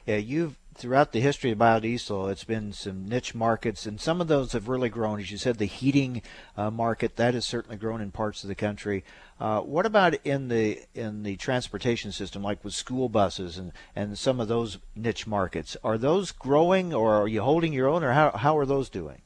Yeah, 0.05 0.17
you've 0.17 0.57
throughout 0.75 1.11
the 1.11 1.21
history 1.21 1.51
of 1.51 1.57
biodiesel, 1.59 2.31
it's 2.31 2.43
been 2.43 2.73
some 2.73 3.07
niche 3.07 3.35
markets, 3.35 3.85
and 3.85 4.01
some 4.01 4.19
of 4.19 4.27
those 4.27 4.51
have 4.53 4.67
really 4.67 4.89
grown. 4.89 5.19
As 5.19 5.31
you 5.31 5.37
said, 5.37 5.57
the 5.57 5.65
heating 5.65 6.21
uh, 6.57 6.71
market 6.71 7.15
that 7.15 7.33
has 7.33 7.45
certainly 7.45 7.77
grown 7.77 8.01
in 8.01 8.11
parts 8.11 8.43
of 8.43 8.47
the 8.47 8.55
country. 8.55 9.03
Uh, 9.39 9.61
what 9.61 9.85
about 9.85 10.15
in 10.25 10.47
the 10.47 10.81
in 10.93 11.23
the 11.23 11.35
transportation 11.37 12.11
system, 12.11 12.43
like 12.43 12.63
with 12.63 12.73
school 12.73 13.09
buses 13.09 13.57
and, 13.57 13.71
and 13.95 14.17
some 14.17 14.39
of 14.39 14.47
those 14.47 14.79
niche 14.95 15.27
markets? 15.27 15.77
Are 15.83 15.97
those 15.97 16.31
growing, 16.31 16.93
or 16.93 17.15
are 17.15 17.27
you 17.27 17.41
holding 17.41 17.73
your 17.73 17.87
own, 17.87 18.03
or 18.03 18.13
how 18.13 18.31
how 18.31 18.57
are 18.57 18.65
those 18.65 18.89
doing? 18.89 19.22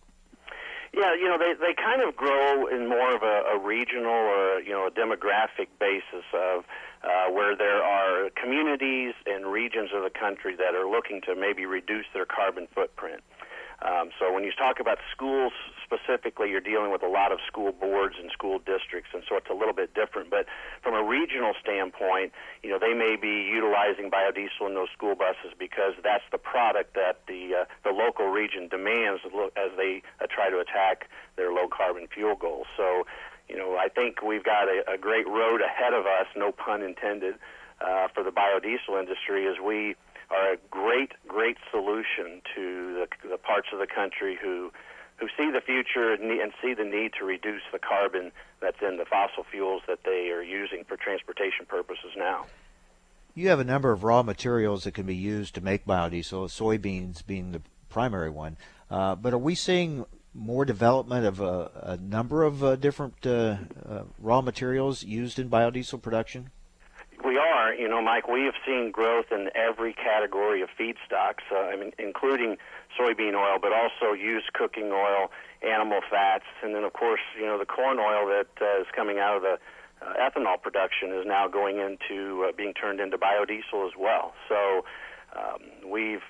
Yeah, 0.98 1.14
you 1.14 1.30
know, 1.30 1.38
they 1.38 1.54
they 1.54 1.76
kind 1.76 2.02
of 2.02 2.16
grow 2.16 2.66
in 2.66 2.90
more 2.90 3.14
of 3.14 3.22
a, 3.22 3.44
a 3.54 3.60
regional 3.60 4.10
or 4.10 4.60
you 4.62 4.72
know 4.72 4.88
a 4.88 4.92
demographic 4.92 5.68
basis 5.80 6.26
of 6.34 6.66
uh, 7.04 7.30
where 7.32 7.56
there 7.56 7.84
are 7.84 8.32
communities 8.32 9.14
and 9.28 9.46
regions 9.46 9.92
of 9.94 10.02
the 10.02 10.10
country 10.10 10.56
that 10.56 10.74
are 10.74 10.90
looking 10.90 11.22
to 11.22 11.36
maybe 11.36 11.68
reduce 11.68 12.08
their 12.16 12.26
carbon 12.26 12.68
footprint. 12.74 13.22
Um, 13.80 14.10
so 14.18 14.34
when 14.34 14.44
you 14.44 14.52
talk 14.58 14.80
about 14.80 14.98
schools 15.14 15.54
specifically, 15.86 16.50
you're 16.50 16.62
dealing 16.62 16.92
with 16.92 17.04
a 17.04 17.08
lot 17.08 17.32
of 17.32 17.38
school 17.46 17.72
boards 17.72 18.16
and 18.20 18.32
school 18.32 18.58
districts, 18.58 19.12
and 19.14 19.22
so 19.30 19.38
it's 19.38 19.50
a 19.50 19.54
little 19.54 19.74
bit 19.74 19.94
different. 19.94 20.32
But 20.32 20.48
from 20.82 20.96
a 20.96 21.04
regional 21.04 21.54
standpoint, 21.62 22.34
you 22.64 22.72
know, 22.72 22.80
they 22.80 22.94
may 22.94 23.16
be 23.16 23.46
utilizing 23.54 24.10
biodiesel 24.10 24.66
in 24.66 24.74
those 24.74 24.90
school 24.98 25.14
buses 25.14 25.54
because 25.58 25.94
that's 26.04 26.24
the 26.32 26.40
product 26.40 26.96
that 26.96 27.22
the 27.28 27.62
uh, 27.62 27.66
the 27.84 27.92
local 27.92 28.28
region 28.28 28.68
demands 28.68 29.22
as 29.56 29.72
they 29.78 30.02
uh, 30.20 30.26
try 30.26 30.50
to 30.50 30.58
attack 30.58 31.08
their 31.36 31.54
low 31.54 31.68
carbon 31.68 32.08
fuel 32.08 32.36
goals. 32.36 32.66
So, 32.76 33.06
you 33.48 33.58
know, 33.58 33.78
I 33.78 33.90
think 33.90 34.24
we've 34.24 34.44
got 34.44 34.68
a, 34.68 34.84
a 34.92 34.98
great 34.98 35.28
road 35.28 35.62
ahead 35.62 35.94
of 35.94 36.06
us, 36.06 36.26
no 36.36 36.52
pun 36.52 36.82
intended, 36.82 37.36
uh, 37.80 38.08
for 38.14 38.24
the 38.24 38.32
biodiesel 38.32 39.00
industry 39.00 39.48
as 39.48 39.56
we 39.64 39.96
are 40.30 40.54
a 40.54 40.58
great, 40.70 41.12
great 41.28 41.58
solution 41.72 42.42
to 42.56 43.06
the, 43.24 43.30
the 43.30 43.38
parts 43.38 43.68
of 43.74 43.80
the 43.80 43.88
country 43.88 44.38
who 44.42 44.72
who 45.18 45.28
see 45.36 45.50
the 45.52 45.62
future 45.62 46.14
and 46.14 46.54
see 46.62 46.76
the 46.76 46.84
need 46.84 47.12
to 47.18 47.26
reduce 47.26 47.64
the 47.72 47.80
carbon 47.80 48.32
that's 48.62 48.78
in 48.82 48.98
the 48.98 49.06
fossil 49.06 49.44
fuels 49.50 49.82
that 49.88 50.00
they 50.06 50.30
are 50.30 50.44
using 50.44 50.84
for 50.84 50.96
transportation 50.96 51.66
purposes 51.68 52.12
now. 52.16 52.46
You 53.34 53.50
have 53.50 53.60
a 53.60 53.64
number 53.64 53.92
of 53.92 54.04
raw 54.04 54.22
materials 54.22 54.84
that 54.84 54.94
can 54.94 55.08
be 55.08 55.16
used 55.16 55.56
to 55.56 55.62
make 55.62 55.86
biodiesel, 55.86 56.50
soybeans 56.50 57.26
being 57.26 57.52
the 57.52 57.62
primary 57.90 58.30
one. 58.30 58.58
Uh, 58.90 59.16
but 59.16 59.34
are 59.34 59.40
we 59.40 59.56
seeing 59.56 60.06
more 60.34 60.66
development 60.66 61.26
of 61.26 61.42
a, 61.42 61.72
a 61.82 61.98
number 61.98 62.44
of 62.44 62.64
uh, 62.64 62.76
different 62.76 63.26
uh, 63.26 63.58
uh 63.90 64.04
raw 64.20 64.42
materials 64.42 65.04
used 65.04 65.40
in 65.40 65.50
biodiesel 65.50 66.00
production? 66.02 66.52
We 67.24 67.38
are, 67.38 67.74
you 67.74 67.88
know, 67.88 68.02
Mike. 68.02 68.28
We 68.28 68.44
have 68.44 68.54
seen 68.66 68.92
growth 68.92 69.32
in 69.32 69.50
every 69.56 69.94
category 69.94 70.62
of 70.62 70.70
feedstocks, 70.80 71.44
uh, 71.52 71.58
I 71.58 71.76
mean, 71.76 71.92
including 71.98 72.58
soybean 72.98 73.34
oil, 73.34 73.58
but 73.60 73.72
also 73.74 74.14
used 74.14 74.54
cooking 74.54 74.92
oil, 74.92 75.32
animal 75.62 76.02
fats, 76.10 76.46
and 76.64 76.76
then 76.76 76.84
of 76.84 76.94
course, 76.94 77.22
you 77.38 77.46
know, 77.46 77.58
the 77.58 77.66
corn 77.66 77.98
oil 78.00 78.28
that 78.28 78.48
uh, 78.62 78.82
is 78.82 78.88
coming 78.96 79.18
out 79.18 79.38
of 79.38 79.42
the 79.42 79.58
uh, 80.02 80.14
ethanol 80.22 80.62
production 80.62 81.12
is 81.12 81.26
now 81.26 81.48
going 81.48 81.80
into 81.80 82.46
uh, 82.48 82.52
being 82.56 82.74
turned 82.74 83.00
into 83.00 83.18
biodiesel 83.18 83.88
as 83.88 83.94
well. 83.98 84.34
So 84.48 84.86
um, 85.36 85.90
we've 85.90 86.22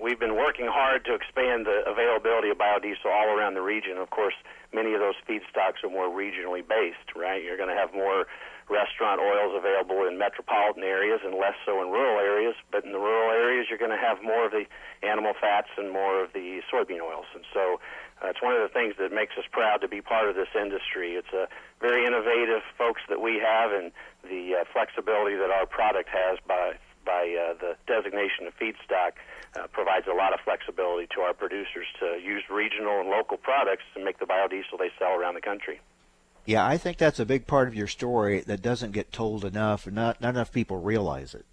we've 0.00 0.20
been 0.20 0.36
working 0.36 0.66
hard 0.66 1.04
to 1.04 1.14
expand 1.14 1.66
the 1.66 1.82
availability 1.86 2.50
of 2.50 2.58
biodiesel 2.58 3.06
all 3.06 3.36
around 3.36 3.54
the 3.54 3.62
region. 3.62 3.96
Of 3.96 4.10
course, 4.10 4.34
many 4.72 4.92
of 4.92 5.00
those 5.00 5.14
feedstocks 5.28 5.82
are 5.82 5.90
more 5.90 6.08
regionally 6.08 6.66
based, 6.66 7.14
right? 7.16 7.42
You're 7.42 7.56
going 7.56 7.70
to 7.70 7.74
have 7.74 7.94
more 7.94 8.26
restaurant 8.70 9.20
oils 9.20 9.52
available 9.58 10.06
in 10.06 10.16
metropolitan 10.16 10.82
areas 10.82 11.20
and 11.24 11.34
less 11.34 11.58
so 11.66 11.82
in 11.82 11.90
rural 11.90 12.18
areas. 12.18 12.54
But 12.70 12.84
in 12.84 12.92
the 12.92 13.02
rural 13.02 13.30
areas, 13.34 13.66
you're 13.68 13.82
going 13.82 13.90
to 13.90 14.00
have 14.00 14.22
more 14.22 14.46
of 14.46 14.52
the 14.52 14.64
animal 15.02 15.34
fats 15.34 15.68
and 15.76 15.90
more 15.90 16.22
of 16.22 16.32
the 16.32 16.62
soybean 16.72 17.02
oils. 17.02 17.26
And 17.34 17.44
so 17.52 17.80
uh, 18.22 18.28
it's 18.28 18.40
one 18.40 18.54
of 18.54 18.62
the 18.62 18.72
things 18.72 18.94
that 18.98 19.12
makes 19.12 19.36
us 19.36 19.44
proud 19.50 19.82
to 19.82 19.88
be 19.88 20.00
part 20.00 20.28
of 20.28 20.36
this 20.36 20.54
industry. 20.54 21.18
It's 21.18 21.34
a 21.34 21.48
very 21.80 22.06
innovative 22.06 22.62
folks 22.78 23.02
that 23.08 23.20
we 23.20 23.42
have 23.42 23.72
and 23.72 23.90
the 24.22 24.62
uh, 24.62 24.64
flexibility 24.72 25.36
that 25.36 25.50
our 25.50 25.66
product 25.66 26.08
has 26.08 26.38
by 26.46 26.78
by 27.02 27.32
uh, 27.32 27.54
the 27.56 27.76
designation 27.86 28.46
of 28.46 28.52
feedstock 28.60 29.16
uh, 29.56 29.66
provides 29.72 30.06
a 30.06 30.12
lot 30.12 30.34
of 30.34 30.40
flexibility 30.44 31.08
to 31.08 31.22
our 31.22 31.32
producers 31.32 31.86
to 31.98 32.20
use 32.22 32.44
regional 32.50 33.00
and 33.00 33.08
local 33.08 33.38
products 33.38 33.84
to 33.94 34.04
make 34.04 34.18
the 34.18 34.26
biodiesel 34.26 34.78
they 34.78 34.92
sell 34.98 35.16
around 35.16 35.34
the 35.34 35.40
country. 35.40 35.80
Yeah, 36.46 36.66
I 36.66 36.78
think 36.78 36.98
that's 36.98 37.20
a 37.20 37.26
big 37.26 37.46
part 37.46 37.68
of 37.68 37.74
your 37.74 37.86
story 37.86 38.40
that 38.40 38.62
doesn't 38.62 38.92
get 38.92 39.12
told 39.12 39.44
enough, 39.44 39.86
and 39.86 39.94
not, 39.94 40.20
not 40.20 40.34
enough 40.34 40.52
people 40.52 40.78
realize 40.78 41.34
it. 41.34 41.44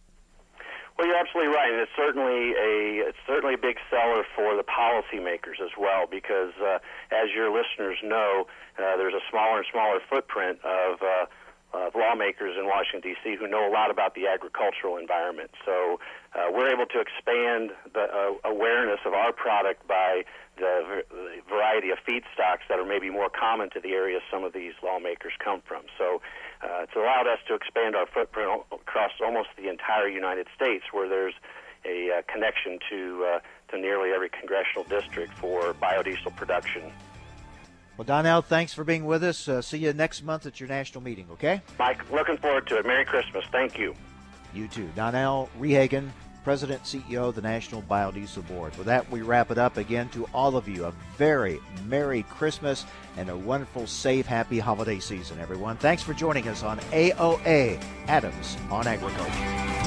Well, 0.98 1.06
you're 1.06 1.18
absolutely 1.18 1.54
right, 1.54 1.72
and 1.72 1.80
it's 1.80 1.92
certainly 1.96 2.58
a 2.58 3.06
it's 3.08 3.22
certainly 3.28 3.54
a 3.54 3.58
big 3.58 3.78
seller 3.88 4.26
for 4.36 4.56
the 4.56 4.64
policymakers 4.64 5.62
as 5.62 5.70
well, 5.78 6.08
because 6.10 6.54
uh, 6.58 6.80
as 7.14 7.30
your 7.36 7.54
listeners 7.54 7.98
know, 8.04 8.48
uh, 8.80 8.98
there's 8.98 9.14
a 9.14 9.22
smaller 9.30 9.60
and 9.60 9.68
smaller 9.72 10.00
footprint 10.10 10.58
of 10.66 10.98
uh, 11.04 11.26
uh, 11.74 11.90
lawmakers 11.94 12.56
in 12.58 12.66
Washington 12.66 13.14
D.C. 13.14 13.36
who 13.38 13.48
know 13.48 13.70
a 13.70 13.72
lot 13.72 13.92
about 13.92 14.16
the 14.16 14.26
agricultural 14.26 14.98
environment. 14.98 15.52
So 15.66 16.00
uh, 16.34 16.50
we're 16.52 16.74
able 16.74 16.88
to 16.88 17.00
expand 17.00 17.72
the 17.94 18.10
uh, 18.10 18.50
awareness 18.50 19.00
of 19.06 19.14
our 19.14 19.32
product 19.34 19.88
by 19.88 20.24
the, 20.58 21.04
the 21.10 21.42
variety 21.50 21.90
of 21.90 21.98
feedstocks 22.08 22.66
that 22.70 22.80
are 22.80 22.86
maybe 22.86 23.10
more 23.10 23.30
common 23.30 23.70
to 23.72 23.80
the 23.80 23.94
areas 23.94 24.22
some 24.32 24.44
of 24.44 24.54
these 24.54 24.74
lawmakers 24.84 25.34
come 25.44 25.62
from. 25.66 25.84
So 25.98 26.22
uh, 26.64 26.84
it's 26.84 26.96
allowed 26.96 27.28
us 27.28 27.40
to 27.48 27.56
expand 27.56 27.96
our 27.96 28.06
footprint 28.06 28.64
across 28.72 29.12
almost 29.24 29.50
the 29.58 29.70
entire 29.70 30.08
United 30.08 30.48
States, 30.56 30.86
where 30.92 31.08
there's 31.08 31.36
a 31.86 32.20
uh, 32.20 32.22
connection 32.32 32.80
to 32.90 33.26
uh, 33.36 33.40
to 33.72 33.80
nearly 33.80 34.12
every 34.12 34.30
congressional 34.30 34.84
district 34.84 35.34
for 35.34 35.74
biodiesel 35.76 36.36
production 36.36 36.92
well, 37.98 38.06
Donnell, 38.06 38.44
thanks 38.44 38.74
for 38.74 38.84
being 38.84 39.06
with 39.06 39.24
us. 39.24 39.48
Uh, 39.48 39.60
see 39.60 39.80
you 39.80 39.92
next 39.92 40.22
month 40.22 40.46
at 40.46 40.60
your 40.60 40.70
national 40.70 41.04
meeting, 41.04 41.28
okay? 41.32 41.64
Mike, 41.80 42.12
looking 42.12 42.38
forward 42.38 42.68
to 42.68 42.78
it. 42.78 42.86
Merry 42.86 43.06
Christmas. 43.06 43.44
Thank 43.52 43.80
you. 43.80 43.96
You 44.54 44.68
too. 44.68 44.88
Donnell 44.96 45.50
Rehagen, 45.60 46.10
President 46.48 46.82
CEO 46.84 47.28
of 47.28 47.36
the 47.36 47.42
National 47.42 47.82
Biodiesel 47.82 48.48
Board. 48.48 48.74
With 48.78 48.86
that, 48.86 49.12
we 49.12 49.22
wrap 49.22 49.52
it 49.52 49.58
up 49.58 49.76
again 49.76 50.08
to 50.12 50.26
all 50.34 50.56
of 50.56 50.66
you. 50.66 50.86
A 50.86 50.94
very 51.18 51.60
Merry 51.88 52.24
Christmas 52.24 52.86
and 53.18 53.28
a 53.28 53.36
wonderful, 53.36 53.86
safe, 53.86 54.26
happy 54.26 54.58
holiday 54.58 55.00
season, 55.00 55.40
everyone. 55.40 55.76
Thanks 55.76 56.04
for 56.04 56.14
joining 56.14 56.48
us 56.48 56.64
on 56.64 56.80
AOA 56.94 57.84
Adams 58.08 58.56
on 58.72 58.88
Agriculture. 58.88 59.87